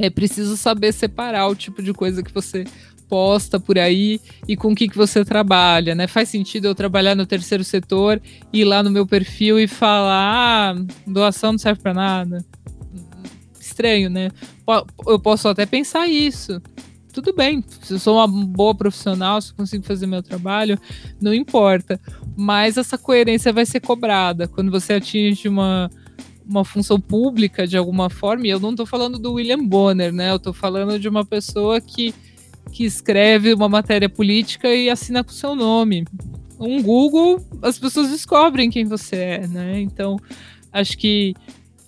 é 0.00 0.08
preciso 0.08 0.56
saber 0.56 0.92
separar 0.92 1.46
o 1.48 1.54
tipo 1.54 1.82
de 1.82 1.92
coisa 1.92 2.22
que 2.22 2.32
você 2.32 2.64
posta 3.06 3.60
por 3.60 3.78
aí 3.78 4.20
e 4.48 4.56
com 4.56 4.72
o 4.72 4.74
que, 4.74 4.88
que 4.88 4.96
você 4.96 5.24
trabalha, 5.24 5.94
né? 5.94 6.06
Faz 6.06 6.28
sentido 6.28 6.66
eu 6.68 6.74
trabalhar 6.74 7.14
no 7.14 7.26
terceiro 7.26 7.62
setor, 7.62 8.22
ir 8.52 8.64
lá 8.64 8.82
no 8.82 8.90
meu 8.90 9.06
perfil 9.06 9.58
e 9.58 9.66
falar, 9.66 10.72
ah, 10.72 10.84
doação 11.06 11.52
não 11.52 11.58
serve 11.58 11.82
para 11.82 11.92
nada. 11.92 12.44
Estranho, 13.60 14.08
né? 14.08 14.30
Eu 15.06 15.18
posso 15.18 15.48
até 15.48 15.66
pensar 15.66 16.06
isso. 16.06 16.62
Tudo 17.12 17.34
bem, 17.34 17.62
se 17.82 17.92
eu 17.92 17.98
sou 17.98 18.16
uma 18.16 18.28
boa 18.28 18.74
profissional, 18.74 19.42
se 19.42 19.50
eu 19.50 19.56
consigo 19.56 19.84
fazer 19.84 20.06
meu 20.06 20.22
trabalho, 20.22 20.78
não 21.20 21.34
importa. 21.34 22.00
Mas 22.36 22.78
essa 22.78 22.96
coerência 22.96 23.52
vai 23.52 23.66
ser 23.66 23.80
cobrada 23.80 24.46
quando 24.46 24.70
você 24.70 24.94
atinge 24.94 25.48
uma, 25.48 25.90
uma 26.50 26.64
função 26.64 27.00
pública 27.00 27.66
de 27.66 27.76
alguma 27.76 28.10
forma, 28.10 28.46
e 28.46 28.50
eu 28.50 28.60
não 28.60 28.70
estou 28.70 28.84
falando 28.84 29.18
do 29.18 29.34
William 29.34 29.64
Bonner, 29.64 30.12
né? 30.12 30.30
Eu 30.30 30.36
estou 30.36 30.52
falando 30.52 30.98
de 30.98 31.08
uma 31.08 31.24
pessoa 31.24 31.80
que 31.80 32.12
que 32.70 32.84
escreve 32.84 33.52
uma 33.52 33.68
matéria 33.68 34.08
política 34.08 34.72
e 34.72 34.88
assina 34.88 35.24
com 35.24 35.30
seu 35.30 35.54
nome. 35.54 36.04
Um 36.58 36.82
Google, 36.82 37.44
as 37.62 37.78
pessoas 37.78 38.10
descobrem 38.10 38.70
quem 38.70 38.84
você 38.84 39.16
é, 39.16 39.46
né? 39.48 39.80
Então, 39.80 40.16
acho 40.72 40.96
que 40.96 41.34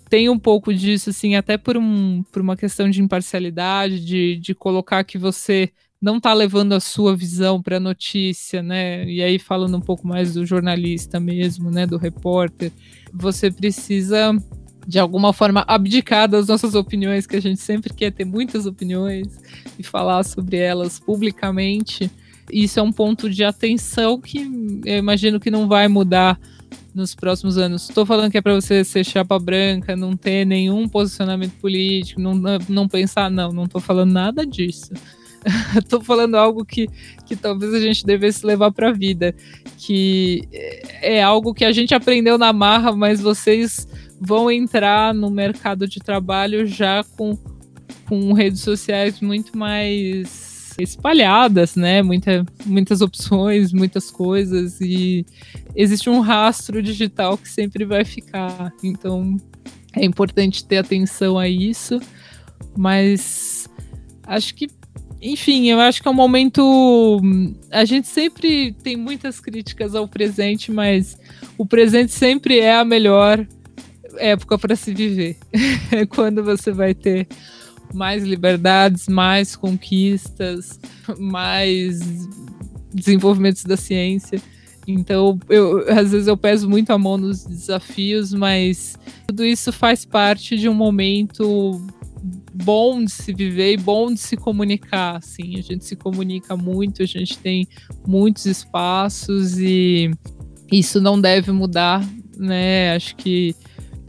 tem 0.09 0.29
um 0.29 0.39
pouco 0.39 0.75
disso, 0.75 1.11
assim, 1.11 1.37
até 1.37 1.57
por, 1.57 1.77
um, 1.77 2.23
por 2.33 2.43
uma 2.43 2.57
questão 2.57 2.91
de 2.91 3.01
imparcialidade, 3.01 4.05
de, 4.05 4.37
de 4.37 4.55
colocar 4.55 5.05
que 5.05 5.19
você 5.19 5.71
não 6.03 6.17
está 6.17 6.35
levando 6.35 6.73
a 6.73 6.81
sua 6.81 7.15
visão 7.15 7.63
para 7.63 7.77
a 7.77 7.81
notícia, 7.81 8.61
né? 8.61 9.09
E 9.09 9.23
aí 9.23 9.39
falando 9.39 9.77
um 9.77 9.81
pouco 9.81 10.05
mais 10.05 10.35
do 10.35 10.45
jornalista 10.45 11.21
mesmo, 11.21 11.71
né? 11.71 11.87
Do 11.87 11.97
repórter, 11.97 12.73
você 13.15 13.53
precisa 13.53 14.37
de 14.85 14.99
alguma 14.99 15.33
forma 15.33 15.65
abdicar 15.69 16.29
das 16.29 16.49
nossas 16.49 16.75
opiniões, 16.75 17.25
que 17.25 17.37
a 17.37 17.41
gente 17.41 17.61
sempre 17.61 17.95
quer 17.95 18.11
ter 18.11 18.25
muitas 18.25 18.67
opiniões 18.67 19.29
e 19.79 19.85
falar 19.85 20.25
sobre 20.25 20.57
elas 20.57 20.99
publicamente. 20.99 22.11
Isso 22.51 22.81
é 22.81 22.83
um 22.83 22.91
ponto 22.91 23.31
de 23.31 23.45
atenção 23.45 24.21
que 24.21 24.41
eu 24.85 24.99
imagino 24.99 25.39
que 25.39 25.53
não 25.53 25.69
vai 25.69 25.87
mudar 25.87 26.37
nos 26.93 27.15
próximos 27.15 27.57
anos. 27.57 27.89
Estou 27.89 28.05
falando 28.05 28.33
que 28.33 28.39
é 28.39 28.43
para 28.43 28.57
você 28.57 28.83
ser 28.83 29.05
chapa 29.05 29.39
branca, 29.39 29.95
não 29.95 30.17
ter 30.17 30.45
nenhum 30.45 30.89
posicionamento 30.89 31.53
político, 31.61 32.21
não, 32.21 32.35
não 32.69 32.89
pensar, 32.89 33.31
não, 33.31 33.53
não 33.53 33.65
estou 33.65 33.81
falando 33.81 34.11
nada 34.11 34.45
disso. 34.45 34.91
Estou 35.77 36.01
falando 36.01 36.37
algo 36.37 36.65
que, 36.65 36.89
que 37.27 37.37
talvez 37.37 37.75
a 37.75 37.81
gente 37.81 38.05
devesse 38.05 38.47
levar 38.47 38.71
para 38.73 38.91
a 38.91 38.93
vida, 38.93 39.35
que 39.77 40.49
é 41.01 41.23
algo 41.23 41.55
que 41.55 41.65
a 41.65 41.73
gente 41.73 41.95
aprendeu 41.95 42.39
na 42.39 42.53
marra, 42.53 42.93
mas 42.93 43.21
vocês 43.21 43.87
vão 44.21 44.51
entrar 44.51 45.13
no 45.13 45.31
mercado 45.31 45.89
de 45.89 45.99
trabalho 45.99 46.67
já 46.67 47.05
com, 47.17 47.37
com 48.09 48.33
redes 48.33 48.61
sociais 48.61 49.21
muito 49.21 49.59
mais 49.59 50.75
espalhadas, 50.79 51.77
né? 51.77 52.03
Muita, 52.03 52.47
muitas 52.65 53.01
opções, 53.01 53.73
muitas 53.73 54.11
coisas 54.11 54.81
e 54.81 55.27
existe 55.75 56.09
um 56.09 56.21
rastro 56.21 56.83
digital 56.83 57.37
que 57.37 57.49
sempre 57.49 57.85
vai 57.85 58.05
ficar. 58.05 58.73
Então 58.83 59.37
é 59.95 60.05
importante 60.05 60.65
ter 60.65 60.79
atenção 60.79 61.39
a 61.39 61.49
isso, 61.49 62.01
mas 62.77 63.69
acho 64.27 64.55
que 64.55 64.69
enfim, 65.23 65.71
eu 65.71 65.79
acho 65.79 66.03
que 66.03 66.09
é 66.09 66.11
um 66.11 66.15
momento. 66.15 67.21
A 67.71 67.85
gente 67.85 68.09
sempre 68.09 68.73
tem 68.83 68.97
muitas 68.97 69.39
críticas 69.39 69.95
ao 69.95 70.09
presente, 70.09 70.73
mas 70.73 71.17
o 71.57 71.65
presente 71.65 72.11
sempre 72.11 72.59
é 72.59 72.75
a 72.75 72.85
melhor 72.85 73.47
época 74.19 74.59
para 74.59 74.75
se 74.75 74.93
viver. 74.93 75.37
Quando 76.11 76.43
você 76.43 76.73
vai 76.73 76.93
ter 76.93 77.29
mais 77.95 78.25
liberdades, 78.25 79.07
mais 79.07 79.55
conquistas, 79.55 80.81
mais 81.17 82.01
desenvolvimentos 82.93 83.63
da 83.65 83.77
ciência. 83.77 84.43
Então, 84.89 85.39
eu, 85.49 85.85
às 85.89 86.11
vezes 86.11 86.27
eu 86.27 86.37
peso 86.37 86.69
muito 86.69 86.91
a 86.91 86.99
mão 86.99 87.17
nos 87.17 87.45
desafios, 87.45 88.35
mas 88.35 88.99
tudo 89.29 89.45
isso 89.45 89.73
faz 89.73 90.05
parte 90.05 90.57
de 90.57 90.69
um 90.69 90.75
momento 90.75 91.81
bom 92.23 93.05
de 93.05 93.11
se 93.11 93.33
viver 93.33 93.73
e 93.73 93.77
bom 93.77 94.13
de 94.13 94.21
se 94.21 94.37
comunicar, 94.37 95.17
assim. 95.17 95.59
A 95.59 95.63
gente 95.63 95.85
se 95.85 95.97
comunica 95.97 96.57
muito, 96.57 97.03
a 97.03 97.07
gente 97.07 97.39
tem 97.39 97.67
muitos 98.07 98.47
espaços 98.47 99.59
e 99.59 100.11
isso 100.71 101.01
não 101.01 101.21
deve 101.21 101.51
mudar, 101.51 102.07
né? 102.37 102.95
Acho 102.95 103.17
que 103.17 103.55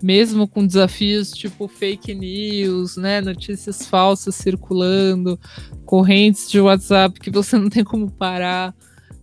mesmo 0.02 0.48
com 0.48 0.68
desafios 0.68 1.32
tipo 1.32 1.68
fake 1.68 2.14
news, 2.14 2.98
né, 2.98 3.22
notícias 3.22 3.88
falsas 3.88 4.36
circulando, 4.36 5.40
correntes 5.86 6.52
de 6.52 6.60
WhatsApp 6.60 7.18
que 7.22 7.32
você 7.32 7.58
não 7.58 7.70
tem 7.70 7.86
como 7.86 8.12
parar, 8.12 8.76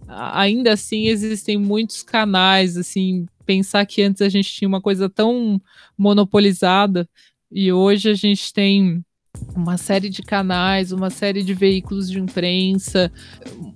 ainda 0.09 0.73
assim 0.73 1.07
existem 1.07 1.59
muitos 1.59 2.03
canais, 2.03 2.79
assim, 2.79 3.27
pensar 3.45 3.85
que 3.85 4.03
antes 4.03 4.23
a 4.23 4.29
gente 4.29 4.51
tinha 4.51 4.69
uma 4.69 4.81
coisa 4.81 5.09
tão 5.09 5.61
monopolizada 5.99 7.09
e 7.51 7.73
hoje 7.73 8.11
a 8.11 8.15
gente 8.15 8.53
tem 8.53 9.05
uma 9.55 9.77
série 9.77 10.09
de 10.09 10.23
canais, 10.23 10.93
uma 10.93 11.11
série 11.11 11.43
de 11.43 11.55
veículos 11.55 12.11
de 12.11 12.19
imprensa, 12.19 13.13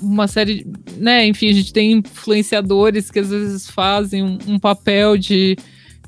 uma 0.00 0.26
série, 0.26 0.66
né, 0.96 1.26
enfim, 1.26 1.50
a 1.50 1.52
gente 1.52 1.72
tem 1.72 1.92
influenciadores 1.92 3.10
que 3.10 3.20
às 3.20 3.30
vezes 3.30 3.70
fazem 3.70 4.22
um, 4.22 4.38
um 4.46 4.58
papel 4.58 5.16
de, 5.16 5.56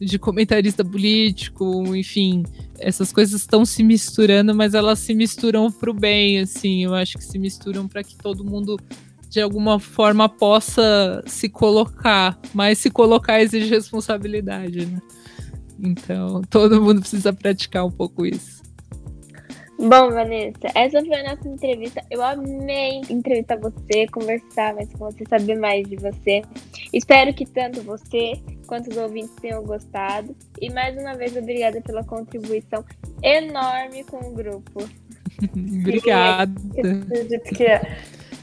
de 0.00 0.18
comentarista 0.18 0.84
político, 0.84 1.94
enfim, 1.96 2.42
essas 2.78 3.12
coisas 3.12 3.40
estão 3.40 3.64
se 3.64 3.82
misturando, 3.82 4.54
mas 4.54 4.74
elas 4.74 4.98
se 4.98 5.14
misturam 5.14 5.70
para 5.70 5.90
o 5.90 5.94
bem, 5.94 6.40
assim, 6.40 6.84
eu 6.84 6.94
acho 6.94 7.16
que 7.16 7.24
se 7.24 7.38
misturam 7.38 7.88
para 7.88 8.02
que 8.02 8.16
todo 8.16 8.44
mundo 8.44 8.78
de 9.28 9.40
alguma 9.40 9.78
forma 9.78 10.28
possa 10.28 11.22
se 11.26 11.48
colocar, 11.48 12.38
mas 12.54 12.78
se 12.78 12.90
colocar 12.90 13.40
exige 13.40 13.68
responsabilidade, 13.68 14.86
né? 14.86 15.00
Então, 15.78 16.42
todo 16.50 16.80
mundo 16.80 17.00
precisa 17.00 17.32
praticar 17.32 17.84
um 17.84 17.90
pouco 17.90 18.24
isso. 18.24 18.56
Bom, 19.78 20.10
Vanessa, 20.10 20.68
essa 20.74 21.04
foi 21.04 21.14
a 21.16 21.34
nossa 21.34 21.46
entrevista. 21.46 22.02
Eu 22.10 22.22
amei 22.22 23.02
entrevistar 23.10 23.58
você, 23.58 24.06
conversar 24.10 24.74
mais 24.74 24.90
com 24.90 24.98
você, 25.10 25.22
saber 25.28 25.56
mais 25.56 25.86
de 25.86 25.96
você. 25.96 26.40
Espero 26.94 27.34
que 27.34 27.44
tanto 27.44 27.82
você 27.82 28.40
quanto 28.66 28.90
os 28.90 28.96
ouvintes 28.96 29.34
tenham 29.36 29.62
gostado. 29.62 30.34
E 30.62 30.70
mais 30.70 30.96
uma 30.96 31.14
vez, 31.14 31.36
obrigada 31.36 31.80
pela 31.82 32.02
contribuição 32.02 32.82
enorme 33.22 34.02
com 34.04 34.16
o 34.16 34.32
grupo. 34.32 34.88
Obrigada. 35.54 36.54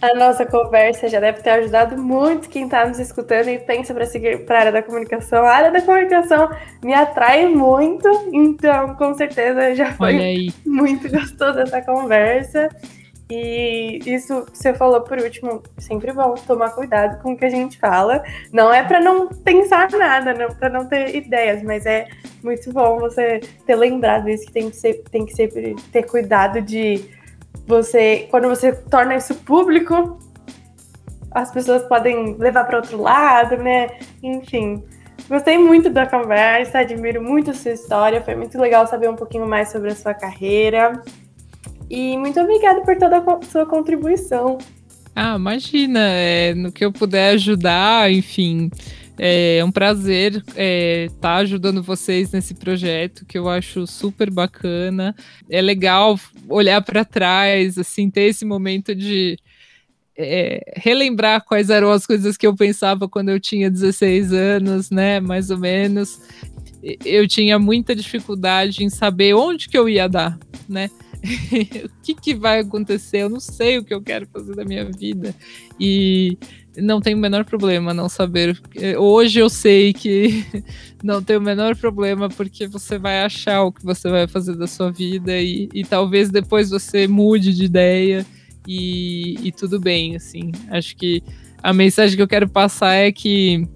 A 0.04 0.14
nossa 0.16 0.45
conversa 0.45 1.08
já 1.08 1.18
deve 1.18 1.41
ter 1.41 1.51
ajudado 1.51 1.97
muito 1.97 2.49
quem 2.49 2.66
está 2.66 2.86
nos 2.86 2.99
escutando 2.99 3.47
e 3.47 3.58
pensa 3.58 3.93
para 3.93 4.06
seguir 4.06 4.45
para 4.45 4.58
a 4.58 4.60
área 4.60 4.72
da 4.74 4.84
comunicação. 4.84 5.45
A 5.45 5.49
área 5.49 5.72
da 5.72 5.82
comunicação 5.82 6.49
me 6.84 6.93
atrai 6.93 7.47
muito, 7.47 8.10
então 8.34 8.95
com 8.95 9.14
certeza 9.14 9.74
já 9.74 9.93
foi 9.93 10.49
muito 10.66 11.08
gostoso 11.10 11.58
essa 11.60 11.82
conversa. 11.82 12.68
E 13.32 14.01
isso 14.06 14.45
que 14.47 14.58
você 14.58 14.74
falou 14.74 14.99
por 14.99 15.20
último, 15.20 15.64
sempre 15.78 16.12
bom 16.12 16.36
tomar 16.45 16.72
cuidado 16.72 17.22
com 17.22 17.32
o 17.32 17.38
que 17.38 17.45
a 17.45 17.49
gente 17.49 17.78
fala. 17.78 18.22
Não 18.51 18.74
é 18.74 18.84
para 18.84 18.99
não 18.99 19.30
pensar 19.30 19.89
nada, 19.89 20.34
não 20.34 20.54
para 20.54 20.68
não 20.68 20.86
ter 20.86 21.16
ideias, 21.16 21.64
mas 21.64 21.86
é 21.86 22.10
muito 22.43 22.74
bom 22.74 22.99
você 22.99 23.39
ter 23.66 23.76
lembrado 23.78 24.28
isso 24.28 24.47
que 24.47 24.51
tem 24.51 24.70
que, 24.70 24.76
ser, 24.76 25.01
tem 25.10 25.26
que 25.26 25.34
sempre 25.34 25.78
ter 25.93 26.04
cuidado 26.04 26.62
de 26.62 27.22
você, 27.66 28.28
quando 28.30 28.47
você 28.47 28.72
torna 28.74 29.16
isso 29.16 29.36
público, 29.36 30.20
as 31.32 31.51
pessoas 31.51 31.84
podem 31.84 32.36
levar 32.38 32.66
para 32.66 32.78
outro 32.78 33.01
lado, 33.01 33.58
né? 33.58 33.89
Enfim, 34.22 34.84
gostei 35.28 35.58
muito 35.58 35.89
da 35.89 36.06
conversa, 36.06 36.80
admiro 36.80 37.22
muito 37.22 37.51
a 37.51 37.54
sua 37.54 37.72
história, 37.72 38.22
foi 38.22 38.36
muito 38.36 38.58
legal 38.60 38.86
saber 38.88 39.10
um 39.10 39.16
pouquinho 39.16 39.47
mais 39.47 39.72
sobre 39.72 39.91
a 39.91 39.95
sua 39.95 40.14
carreira. 40.14 41.01
E 41.89 42.18
muito 42.18 42.39
obrigada 42.39 42.82
por 42.82 42.97
toda 42.97 43.18
a 43.18 43.41
sua 43.43 43.66
contribuição. 43.66 44.58
Ah, 45.16 45.36
imagina, 45.36 45.99
é, 45.99 46.54
no 46.56 46.72
que 46.72 46.84
eu 46.84 46.91
puder 46.91 47.36
ajudar, 47.36 48.12
enfim, 48.12 48.72
é 49.18 49.64
um 49.64 49.72
prazer 49.72 50.38
estar 50.38 50.53
é, 50.55 51.07
tá 51.22 51.36
ajudando 51.38 51.84
vocês 51.84 52.32
nesse 52.32 52.53
projeto 52.55 53.26
que 53.26 53.38
eu 53.38 53.47
acho 53.47 53.86
super 53.86 54.30
bacana. 54.30 55.16
É 55.49 55.61
legal 55.61 56.20
olhar 56.49 56.82
para 56.82 57.05
trás, 57.05 57.78
assim, 57.78 58.09
ter 58.09 58.24
esse 58.24 58.43
momento 58.43 58.95
de 58.95 59.38
é, 60.18 60.74
relembrar 60.76 61.43
quais 61.43 61.70
eram 61.70 61.91
as 61.91 62.05
coisas 62.05 62.38
que 62.38 62.45
eu 62.45 62.55
pensava 62.55 63.07
quando 63.07 63.30
eu 63.30 63.39
tinha 63.39 63.70
16 63.70 64.34
anos, 64.34 64.89
né? 64.89 65.20
Mais 65.20 65.49
ou 65.49 65.57
menos. 65.57 66.20
Eu 67.05 67.28
tinha 67.28 67.57
muita 67.57 67.95
dificuldade 67.95 68.84
em 68.84 68.89
saber 68.89 69.34
onde 69.36 69.70
que 69.70 69.78
eu 69.78 69.88
ia 69.88 70.07
dar, 70.07 70.38
né? 70.68 70.89
o 71.86 72.01
que, 72.03 72.14
que 72.14 72.34
vai 72.34 72.59
acontecer? 72.59 73.20
Eu 73.20 73.30
não 73.30 73.39
sei 73.39 73.78
o 73.78 73.84
que 73.84 73.93
eu 73.93 74.01
quero 74.01 74.28
fazer 74.28 74.55
da 74.55 74.66
minha 74.66 74.86
vida. 74.86 75.34
E 75.80 76.38
não 76.78 76.99
tem 76.99 77.13
o 77.13 77.17
menor 77.17 77.45
problema 77.45 77.93
não 77.93 78.09
saber. 78.09 78.59
Hoje 78.97 79.39
eu 79.39 79.49
sei 79.49 79.93
que 79.93 80.45
não 81.03 81.21
tem 81.21 81.38
o 81.38 81.41
menor 81.41 81.76
problema, 81.76 82.30
porque 82.30 82.67
você 82.67 82.97
vai 82.97 83.24
achar 83.24 83.63
o 83.63 83.71
que 83.71 83.84
você 83.84 84.09
vai 84.09 84.28
fazer 84.28 84.55
da 84.55 84.67
sua 84.67 84.91
vida 84.91 85.39
e, 85.39 85.69
e 85.74 85.84
talvez 85.84 86.30
depois 86.30 86.69
você 86.69 87.07
mude 87.07 87.53
de 87.53 87.65
ideia 87.65 88.26
e, 88.67 89.36
e 89.43 89.51
tudo 89.51 89.80
bem, 89.80 90.15
assim. 90.15 90.51
Acho 90.69 90.95
que 90.95 91.21
a 91.61 91.74
mensagem 91.74 92.15
que 92.15 92.21
eu 92.21 92.28
quero 92.28 92.47
passar 92.47 92.93
é 92.93 93.11
que 93.11 93.67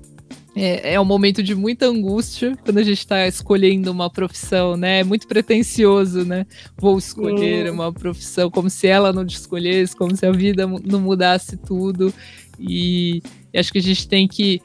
é, 0.60 0.96
é 0.96 1.00
um 1.00 1.06
momento 1.06 1.44
de 1.44 1.54
muita 1.54 1.86
angústia 1.86 2.58
quando 2.66 2.80
a 2.80 2.84
gente 2.84 2.98
está 2.98 3.28
escolhendo 3.28 3.92
uma 3.92 4.10
profissão, 4.10 4.76
né? 4.76 5.02
É 5.02 5.04
muito 5.04 5.28
pretencioso, 5.28 6.26
né? 6.26 6.48
Vou 6.76 6.98
escolher 6.98 7.70
uma 7.70 7.94
profissão 7.94 8.50
como 8.50 8.68
se 8.68 8.88
ela 8.88 9.14
não 9.14 9.24
te 9.24 9.36
escolhesse, 9.36 9.96
como 9.96 10.16
se 10.16 10.26
a 10.26 10.32
vida 10.32 10.66
não 10.66 11.00
mudasse 11.00 11.58
tudo. 11.58 12.12
E, 12.60 13.22
e 13.54 13.60
acho 13.60 13.72
que 13.72 13.80
a 13.80 13.82
gente 13.82 14.08
tem 14.08 14.28
que 14.28 14.62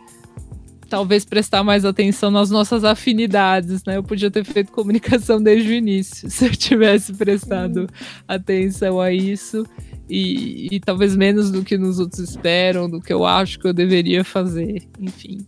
talvez 0.92 1.24
prestar 1.24 1.64
mais 1.64 1.86
atenção 1.86 2.30
nas 2.30 2.50
nossas 2.50 2.84
afinidades, 2.84 3.82
né? 3.84 3.96
Eu 3.96 4.02
podia 4.02 4.30
ter 4.30 4.44
feito 4.44 4.70
comunicação 4.70 5.42
desde 5.42 5.70
o 5.70 5.72
início, 5.72 6.28
se 6.30 6.44
eu 6.44 6.50
tivesse 6.50 7.14
prestado 7.14 7.88
atenção 8.28 9.00
a 9.00 9.10
isso. 9.10 9.64
E, 10.10 10.68
e, 10.70 10.80
talvez 10.80 11.16
menos 11.16 11.50
do 11.50 11.64
que 11.64 11.78
nos 11.78 11.98
outros 11.98 12.20
esperam, 12.20 12.90
do 12.90 13.00
que 13.00 13.10
eu 13.10 13.24
acho 13.24 13.58
que 13.58 13.66
eu 13.66 13.72
deveria 13.72 14.22
fazer, 14.22 14.82
enfim. 15.00 15.46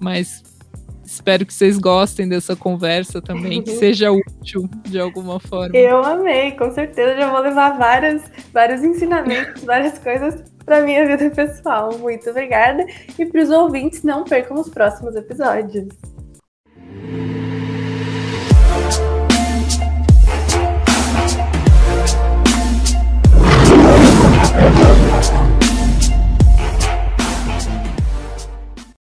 Mas 0.00 0.42
espero 1.04 1.46
que 1.46 1.54
vocês 1.54 1.78
gostem 1.78 2.28
dessa 2.28 2.56
conversa 2.56 3.22
também, 3.22 3.62
que 3.62 3.70
seja 3.70 4.10
útil 4.10 4.68
de 4.84 4.98
alguma 4.98 5.38
forma. 5.38 5.76
Eu 5.76 6.02
amei, 6.02 6.52
com 6.52 6.72
certeza 6.72 7.14
já 7.14 7.30
vou 7.30 7.40
levar 7.40 7.78
vários, 7.78 8.22
vários 8.52 8.82
ensinamentos, 8.82 9.62
várias 9.62 9.96
coisas 9.98 10.42
para 10.64 10.82
minha 10.82 11.06
vida 11.06 11.30
pessoal. 11.30 11.96
Muito 11.98 12.30
obrigada 12.30 12.84
e 13.18 13.26
para 13.26 13.42
os 13.42 13.50
ouvintes 13.50 14.02
não 14.02 14.24
percam 14.24 14.58
os 14.60 14.68
próximos 14.68 15.14
episódios. 15.16 15.88